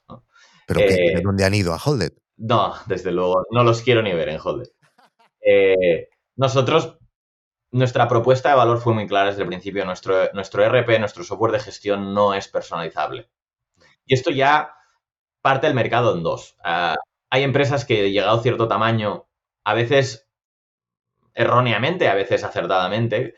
¿Pero 0.65 0.79
eh, 0.79 1.21
dónde 1.23 1.45
han 1.45 1.53
ido? 1.53 1.73
¿A 1.73 1.77
Holded? 1.77 2.13
No, 2.37 2.73
desde 2.87 3.11
luego, 3.11 3.45
no 3.51 3.63
los 3.63 3.83
quiero 3.83 4.01
ni 4.01 4.13
ver 4.13 4.29
en 4.29 4.39
Holded. 4.43 4.69
Eh, 5.39 6.09
nosotros, 6.41 6.97
nuestra 7.69 8.07
propuesta 8.07 8.49
de 8.49 8.55
valor 8.55 8.79
fue 8.79 8.95
muy 8.95 9.05
clara 9.05 9.27
desde 9.27 9.43
el 9.43 9.47
principio. 9.47 9.85
Nuestro, 9.85 10.33
nuestro 10.33 10.63
RP, 10.63 10.97
nuestro 10.97 11.23
software 11.23 11.51
de 11.51 11.59
gestión 11.59 12.15
no 12.15 12.33
es 12.33 12.47
personalizable. 12.47 13.29
Y 14.07 14.15
esto 14.15 14.31
ya 14.31 14.73
parte 15.43 15.67
el 15.67 15.75
mercado 15.75 16.15
en 16.15 16.23
dos. 16.23 16.57
Ah, 16.63 16.95
hay 17.29 17.43
empresas 17.43 17.85
que, 17.85 18.11
llegado 18.11 18.39
a 18.39 18.41
cierto 18.41 18.67
tamaño, 18.67 19.27
a 19.63 19.75
veces 19.75 20.27
erróneamente, 21.35 22.09
a 22.09 22.15
veces 22.15 22.43
acertadamente, 22.43 23.35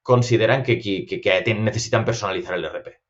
consideran 0.00 0.62
que, 0.62 1.44
necesitan 1.58 2.06
personalizar 2.06 2.54
el 2.54 2.64
RP. 2.64 3.02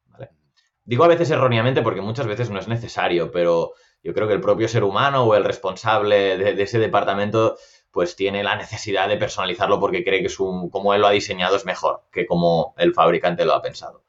Digo 0.84 1.04
a 1.04 1.08
veces 1.08 1.30
erróneamente 1.30 1.82
porque 1.82 2.00
muchas 2.00 2.26
veces 2.26 2.50
no 2.50 2.58
es 2.58 2.66
necesario, 2.66 3.30
pero 3.30 3.74
yo 4.02 4.12
creo 4.12 4.26
que 4.26 4.34
el 4.34 4.40
propio 4.40 4.66
ser 4.66 4.82
humano 4.82 5.22
o 5.22 5.36
el 5.36 5.44
responsable 5.44 6.36
de, 6.36 6.62
ese 6.62 6.80
departamento 6.80 7.56
pues 7.96 8.14
tiene 8.14 8.44
la 8.44 8.56
necesidad 8.56 9.08
de 9.08 9.16
personalizarlo 9.16 9.80
porque 9.80 10.04
cree 10.04 10.22
que 10.22 10.28
como 10.70 10.92
él 10.92 11.00
lo 11.00 11.06
ha 11.06 11.12
diseñado 11.12 11.56
es 11.56 11.64
mejor 11.64 12.02
que 12.12 12.26
como 12.26 12.74
el 12.76 12.92
fabricante 12.92 13.46
lo 13.46 13.54
ha 13.54 13.62
pensado. 13.62 14.04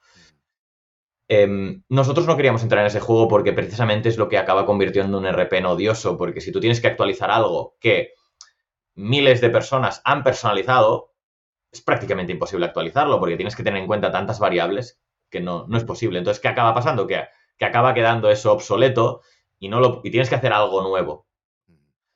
Em, 1.30 1.84
nosotros 1.88 2.28
no 2.28 2.36
queríamos 2.36 2.64
entrar 2.64 2.82
en 2.82 2.88
ese 2.88 3.00
juego 3.00 3.30
porque 3.30 3.54
precisamente 3.54 4.10
es 4.10 4.18
lo 4.18 4.28
que 4.28 4.38
acaba 4.38 4.66
convirtiendo 4.66 5.18
un 5.18 5.26
RP 5.26 5.60
en 5.60 5.68
odioso, 5.68 6.18
porque 6.18 6.42
si 6.42 6.52
tú 6.52 6.60
tienes 6.60 6.82
que 6.82 6.88
actualizar 6.88 7.32
algo 7.32 7.78
que 7.80 8.12
miles 8.96 9.40
de 9.40 9.52
personas 9.52 10.02
han 10.04 10.22
personalizado, 10.22 11.14
es 11.72 11.80
prácticamente 11.80 12.34
imposible 12.34 12.66
actualizarlo 12.66 13.22
porque 13.22 13.38
tienes 13.38 13.56
que 13.56 13.64
tener 13.64 13.80
en 13.80 13.88
cuenta 13.88 14.12
tantas 14.12 14.38
variables 14.38 15.00
que 15.30 15.40
no, 15.40 15.66
no 15.70 15.78
es 15.78 15.86
posible. 15.86 16.20
Entonces, 16.20 16.42
¿qué 16.42 16.50
acaba 16.50 16.74
pasando? 16.74 17.08
Que, 17.08 17.24
que 17.58 17.64
acaba 17.64 17.94
quedando 17.94 18.30
eso 18.30 18.52
obsoleto 18.52 19.22
y, 19.60 19.70
no 19.70 19.80
lo, 19.80 20.02
y 20.04 20.12
tienes 20.12 20.28
que 20.28 20.36
hacer 20.36 20.52
algo 20.52 20.82
nuevo. 20.82 21.27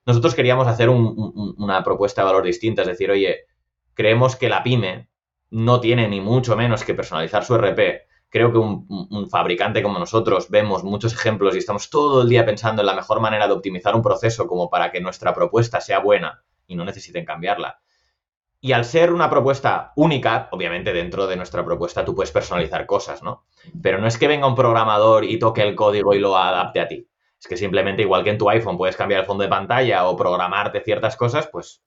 Nosotros 0.05 0.35
queríamos 0.35 0.67
hacer 0.67 0.89
una 0.89 1.83
propuesta 1.83 2.21
de 2.21 2.25
valor 2.25 2.43
distinta, 2.43 2.81
es 2.81 2.87
decir, 2.87 3.11
oye, 3.11 3.45
creemos 3.93 4.35
que 4.35 4.49
la 4.49 4.63
pyme 4.63 5.09
no 5.51 5.79
tiene 5.79 6.07
ni 6.07 6.21
mucho 6.21 6.55
menos 6.55 6.83
que 6.83 6.93
personalizar 6.93 7.43
su 7.43 7.55
RP 7.55 8.11
creo 8.31 8.51
que 8.51 8.57
un, 8.57 9.29
fabricante 9.29 9.83
como 9.83 9.99
nosotros 9.99 10.49
vemos 10.49 10.83
muchos 10.83 11.13
ejemplos 11.13 11.53
y 11.53 11.59
estamos 11.59 11.89
todo 11.89 12.23
el 12.23 12.29
día 12.29 12.45
pensando 12.45 12.81
en 12.81 12.85
la 12.87 12.95
mejor 12.95 13.19
manera 13.19 13.45
de 13.45 13.53
optimizar 13.53 13.93
un 13.93 14.01
proceso 14.01 14.47
como 14.47 14.69
para 14.69 14.89
que 14.89 15.01
nuestra 15.01 15.35
propuesta 15.35 15.81
sea 15.81 15.99
buena 15.99 16.41
y 16.65 16.75
no 16.75 16.85
necesiten 16.85 17.25
cambiarla. 17.25 17.81
Y 18.61 18.71
al 18.71 18.85
ser 18.85 19.11
una 19.11 19.29
propuesta 19.29 19.91
única, 19.95 20.47
obviamente 20.51 20.93
dentro 20.93 21.27
de 21.27 21.35
nuestra 21.35 21.65
propuesta 21.65 22.05
tú 22.05 22.15
puedes 22.15 22.31
personalizar 22.31 22.85
cosas, 22.85 23.21
¿no? 23.21 23.43
Pero 23.81 23.97
no 23.97 24.07
es 24.07 24.17
que 24.17 24.27
venga 24.27 24.47
un 24.47 24.55
programador 24.55 25.25
y 25.25 25.37
toque 25.37 25.63
el 25.63 25.75
código 25.75 26.13
y 26.13 26.19
lo 26.19 26.37
adapte 26.37 26.79
a 26.79 26.87
ti. 26.87 27.07
Es 27.41 27.47
que 27.47 27.57
simplemente 27.57 28.03
igual 28.03 28.23
que 28.23 28.29
en 28.29 28.37
tu 28.37 28.49
iPhone 28.49 28.77
puedes 28.77 28.95
cambiar 28.95 29.21
el 29.21 29.25
fondo 29.25 29.41
de 29.41 29.49
pantalla 29.49 30.07
o 30.07 30.15
programarte 30.15 30.81
ciertas 30.81 31.17
cosas, 31.17 31.47
pues 31.51 31.81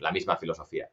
la 0.00 0.10
misma 0.10 0.36
filosofía. 0.36 0.88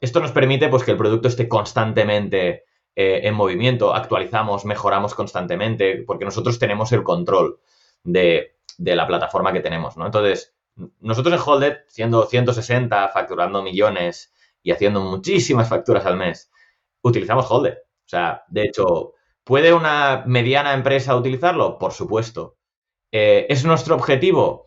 Esto 0.00 0.20
nos 0.20 0.30
permite 0.30 0.68
pues 0.68 0.84
que 0.84 0.92
el 0.92 0.96
producto 0.96 1.26
esté 1.26 1.48
constantemente 1.48 2.64
eh, 2.94 3.22
en 3.24 3.34
movimiento, 3.34 3.92
actualizamos, 3.92 4.64
mejoramos 4.64 5.14
constantemente, 5.14 6.04
porque 6.06 6.24
nosotros 6.24 6.60
tenemos 6.60 6.92
el 6.92 7.02
control 7.02 7.58
de, 8.04 8.54
la 8.78 9.06
plataforma 9.06 9.52
que 9.52 9.60
tenemos, 9.60 9.96
¿no? 9.96 10.06
Entonces, 10.06 10.54
nosotros 11.00 11.34
en 11.34 11.40
Holded, 11.44 11.76
siendo 11.88 12.26
160, 12.26 13.08
facturando 13.08 13.62
millones 13.62 14.32
y 14.62 14.70
haciendo 14.70 15.00
muchísimas 15.00 15.68
facturas 15.68 16.06
al 16.06 16.16
mes, 16.16 16.52
utilizamos 17.02 17.50
Holded. 17.50 17.74
O 17.74 18.08
sea, 18.08 18.44
de 18.48 18.62
hecho, 18.62 19.14
¿puede 19.42 19.72
una 19.72 20.22
mediana 20.26 20.72
empresa 20.72 21.16
utilizarlo? 21.16 21.78
Por 21.78 21.92
supuesto. 21.92 22.56
Eh, 23.16 23.46
¿Es 23.48 23.64
nuestro 23.64 23.94
objetivo? 23.94 24.66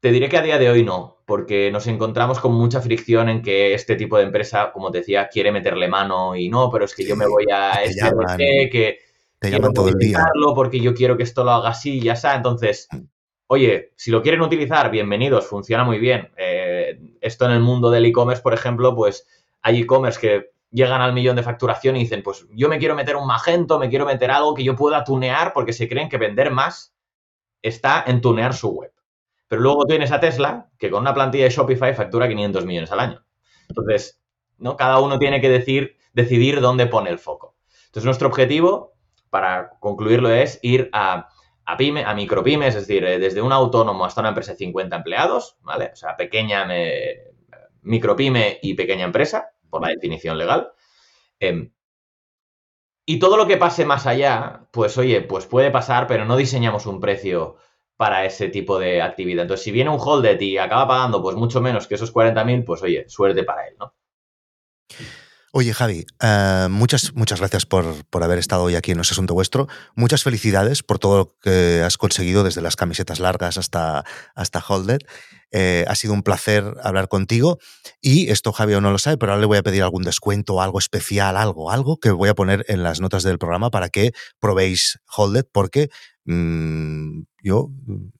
Te 0.00 0.10
diré 0.10 0.30
que 0.30 0.38
a 0.38 0.42
día 0.42 0.56
de 0.56 0.70
hoy 0.70 0.84
no, 0.84 1.18
porque 1.26 1.70
nos 1.70 1.86
encontramos 1.86 2.40
con 2.40 2.54
mucha 2.54 2.80
fricción 2.80 3.28
en 3.28 3.42
que 3.42 3.74
este 3.74 3.94
tipo 3.94 4.16
de 4.16 4.22
empresa, 4.22 4.72
como 4.72 4.90
te 4.90 4.98
decía, 4.98 5.28
quiere 5.28 5.52
meterle 5.52 5.86
mano 5.86 6.34
y 6.34 6.48
no, 6.48 6.70
pero 6.70 6.86
es 6.86 6.94
que 6.94 7.04
yo 7.04 7.14
me 7.14 7.26
voy 7.26 7.44
a 7.52 7.72
este 7.82 8.00
llaman, 8.00 8.38
que 8.38 9.00
te 9.38 9.50
llaman 9.50 9.74
todo 9.74 9.88
el 9.88 9.98
día. 9.98 10.24
porque 10.54 10.80
yo 10.80 10.94
quiero 10.94 11.18
que 11.18 11.24
esto 11.24 11.44
lo 11.44 11.50
haga 11.50 11.68
así 11.68 11.98
y 11.98 12.00
ya 12.00 12.14
está. 12.14 12.34
Entonces, 12.34 12.88
oye, 13.48 13.92
si 13.96 14.10
lo 14.12 14.22
quieren 14.22 14.40
utilizar, 14.40 14.90
bienvenidos, 14.90 15.46
funciona 15.46 15.84
muy 15.84 15.98
bien. 15.98 16.30
Eh, 16.38 16.98
esto 17.20 17.44
en 17.44 17.50
el 17.50 17.60
mundo 17.60 17.90
del 17.90 18.06
e-commerce, 18.06 18.42
por 18.42 18.54
ejemplo, 18.54 18.96
pues 18.96 19.26
hay 19.60 19.82
e-commerce 19.82 20.18
que 20.18 20.52
llegan 20.70 21.02
al 21.02 21.12
millón 21.12 21.36
de 21.36 21.42
facturación 21.42 21.96
y 21.96 22.00
dicen, 22.00 22.22
pues 22.22 22.46
yo 22.50 22.70
me 22.70 22.78
quiero 22.78 22.94
meter 22.94 23.16
un 23.16 23.26
magento, 23.26 23.78
me 23.78 23.90
quiero 23.90 24.06
meter 24.06 24.30
algo 24.30 24.54
que 24.54 24.64
yo 24.64 24.74
pueda 24.74 25.04
tunear 25.04 25.52
porque 25.52 25.74
se 25.74 25.86
creen 25.86 26.08
que 26.08 26.16
vender 26.16 26.50
más 26.50 26.94
está 27.62 28.04
en 28.06 28.20
tunear 28.20 28.54
su 28.54 28.70
web. 28.70 28.92
Pero 29.48 29.62
luego 29.62 29.86
tienes 29.86 30.12
a 30.12 30.20
Tesla, 30.20 30.70
que 30.78 30.90
con 30.90 31.00
una 31.00 31.14
plantilla 31.14 31.44
de 31.44 31.50
Shopify 31.50 31.94
factura 31.94 32.28
500 32.28 32.66
millones 32.66 32.92
al 32.92 33.00
año. 33.00 33.24
Entonces, 33.68 34.20
¿no? 34.58 34.76
Cada 34.76 35.00
uno 35.00 35.18
tiene 35.18 35.40
que 35.40 35.48
decir, 35.48 35.96
decidir 36.12 36.60
dónde 36.60 36.86
pone 36.86 37.10
el 37.10 37.18
foco. 37.18 37.56
Entonces, 37.86 38.04
nuestro 38.04 38.28
objetivo, 38.28 38.94
para 39.30 39.70
concluirlo, 39.80 40.30
es 40.30 40.58
ir 40.62 40.90
a, 40.92 41.28
a 41.64 41.76
pyme, 41.76 42.04
a 42.04 42.14
micropymes, 42.14 42.74
es 42.74 42.86
decir, 42.86 43.04
eh, 43.04 43.18
desde 43.18 43.40
un 43.40 43.52
autónomo 43.52 44.04
hasta 44.04 44.20
una 44.20 44.30
empresa 44.30 44.52
de 44.52 44.58
50 44.58 44.96
empleados, 44.96 45.56
¿vale? 45.62 45.90
O 45.92 45.96
sea, 45.96 46.16
pequeña, 46.16 46.66
me, 46.66 47.28
micropyme 47.82 48.58
y 48.62 48.74
pequeña 48.74 49.04
empresa, 49.04 49.50
por 49.70 49.82
la 49.82 49.88
definición 49.88 50.36
legal. 50.36 50.72
Em, 51.40 51.72
y 53.10 53.18
todo 53.18 53.38
lo 53.38 53.46
que 53.46 53.56
pase 53.56 53.86
más 53.86 54.06
allá, 54.06 54.68
pues 54.70 54.98
oye, 54.98 55.22
pues 55.22 55.46
puede 55.46 55.70
pasar, 55.70 56.06
pero 56.06 56.26
no 56.26 56.36
diseñamos 56.36 56.84
un 56.84 57.00
precio 57.00 57.56
para 57.96 58.26
ese 58.26 58.48
tipo 58.50 58.78
de 58.78 59.00
actividad. 59.00 59.44
Entonces, 59.44 59.64
si 59.64 59.72
viene 59.72 59.88
un 59.88 59.98
holded 59.98 60.38
y 60.42 60.58
acaba 60.58 60.86
pagando 60.86 61.22
pues 61.22 61.34
mucho 61.34 61.62
menos 61.62 61.86
que 61.86 61.94
esos 61.94 62.12
40.000, 62.12 62.64
pues 62.66 62.82
oye, 62.82 63.08
suerte 63.08 63.44
para 63.44 63.66
él, 63.66 63.76
¿no? 63.78 63.94
Oye, 65.52 65.72
Javi, 65.72 66.04
eh, 66.22 66.66
muchas, 66.70 67.14
muchas 67.14 67.38
gracias 67.40 67.64
por, 67.64 67.84
haber 68.22 68.38
estado 68.38 68.64
hoy 68.64 68.74
aquí 68.74 68.90
en 68.90 68.98
nuestro 68.98 69.14
asunto 69.14 69.34
vuestro. 69.34 69.66
Muchas 69.96 70.22
felicidades 70.22 70.82
por 70.82 70.98
todo 70.98 71.16
lo 71.16 71.34
que 71.40 71.82
has 71.84 71.96
conseguido 71.96 72.44
desde 72.44 72.60
las 72.60 72.76
camisetas 72.76 73.18
largas 73.18 73.56
hasta, 73.56 74.04
hasta 74.34 74.64
Holded. 74.66 75.00
Eh, 75.50 75.86
ha 75.88 75.94
sido 75.94 76.12
un 76.12 76.22
placer 76.22 76.74
hablar 76.82 77.08
contigo. 77.08 77.58
Y 78.00 78.30
esto 78.30 78.52
Javi 78.52 78.78
no 78.80 78.90
lo 78.90 78.98
sabe, 78.98 79.16
pero 79.16 79.32
ahora 79.32 79.40
le 79.40 79.46
voy 79.46 79.58
a 79.58 79.62
pedir 79.62 79.82
algún 79.82 80.02
descuento, 80.02 80.60
algo 80.60 80.78
especial, 80.78 81.36
algo, 81.36 81.70
algo 81.70 81.98
que 81.98 82.10
voy 82.10 82.28
a 82.28 82.34
poner 82.34 82.66
en 82.68 82.82
las 82.82 83.00
notas 83.00 83.22
del 83.22 83.38
programa 83.38 83.70
para 83.70 83.88
que 83.88 84.12
probéis 84.38 84.98
Holded, 85.16 85.46
porque 85.50 85.88
Mm, 86.30 87.22
yo, 87.42 87.70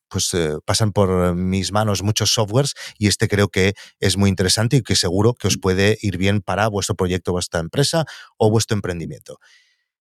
pues 0.09 0.33
eh, 0.35 0.57
pasan 0.65 0.93
por 0.93 1.35
mis 1.35 1.73
manos 1.73 2.03
muchos 2.03 2.31
softwares 2.33 2.75
y 2.99 3.09
este 3.09 3.29
creo 3.29 3.49
que 3.49 3.75
es 4.01 4.17
muy 4.17 4.31
interesante 4.31 4.77
y 4.77 4.83
que 4.83 4.97
seguro 4.97 5.35
que 5.35 5.49
os 5.49 5.59
puede 5.59 5.99
ir 6.01 6.17
bien 6.17 6.41
para 6.41 6.69
vuestro 6.69 6.95
proyecto, 6.95 7.33
vuestra 7.33 7.61
empresa 7.61 8.05
o 8.37 8.51
vuestro 8.51 8.75
emprendimiento. 8.75 9.39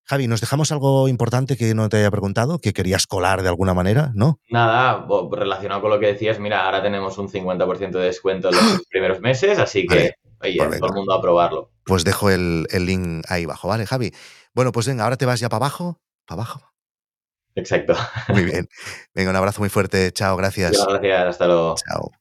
Javi, 0.10 0.28
¿nos 0.28 0.40
dejamos 0.40 0.72
algo 0.72 1.10
importante 1.10 1.58
que 1.58 1.76
no 1.76 1.90
te 1.90 1.98
haya 1.98 2.10
preguntado, 2.10 2.60
que 2.60 2.72
querías 2.72 3.08
colar 3.08 3.42
de 3.42 3.50
alguna 3.50 3.74
manera, 3.74 4.12
no? 4.16 4.40
Nada, 4.50 5.06
relacionado 5.32 5.82
con 5.82 5.90
lo 5.90 6.00
que 6.00 6.08
decías, 6.08 6.40
mira, 6.40 6.64
ahora 6.64 6.82
tenemos 6.82 7.18
un 7.18 7.28
50% 7.28 7.92
de 7.92 8.06
descuento 8.06 8.48
en 8.48 8.56
los 8.56 8.84
primeros 8.90 9.20
meses, 9.20 9.60
así 9.60 9.86
que, 9.86 10.14
oye, 10.42 10.58
todo 10.80 10.88
el 10.88 10.94
mundo 10.94 11.14
a 11.14 11.22
probarlo. 11.22 11.72
pues 11.84 12.06
dejo 12.06 12.30
el, 12.30 12.68
el 12.70 12.86
link 12.86 13.26
ahí 13.28 13.44
abajo, 13.44 13.68
¿vale, 13.68 13.86
Javi? 13.86 14.14
Bueno, 14.54 14.72
pues 14.72 14.88
venga, 14.88 15.04
ahora 15.04 15.18
te 15.18 15.26
vas 15.26 15.42
ya 15.42 15.50
para 15.50 15.66
abajo, 15.66 16.00
para 16.26 16.42
abajo. 16.42 16.77
Exacto. 17.58 17.96
Muy 18.30 18.46
bien. 18.46 18.70
Venga, 19.14 19.32
un 19.32 19.36
abrazo 19.36 19.62
muy 19.62 19.70
fuerte. 19.70 20.12
Chao, 20.12 20.38
gracias. 20.38 20.86
Gracias, 20.88 21.26
hasta 21.26 21.48
luego. 21.48 21.76
Chao. 21.76 22.12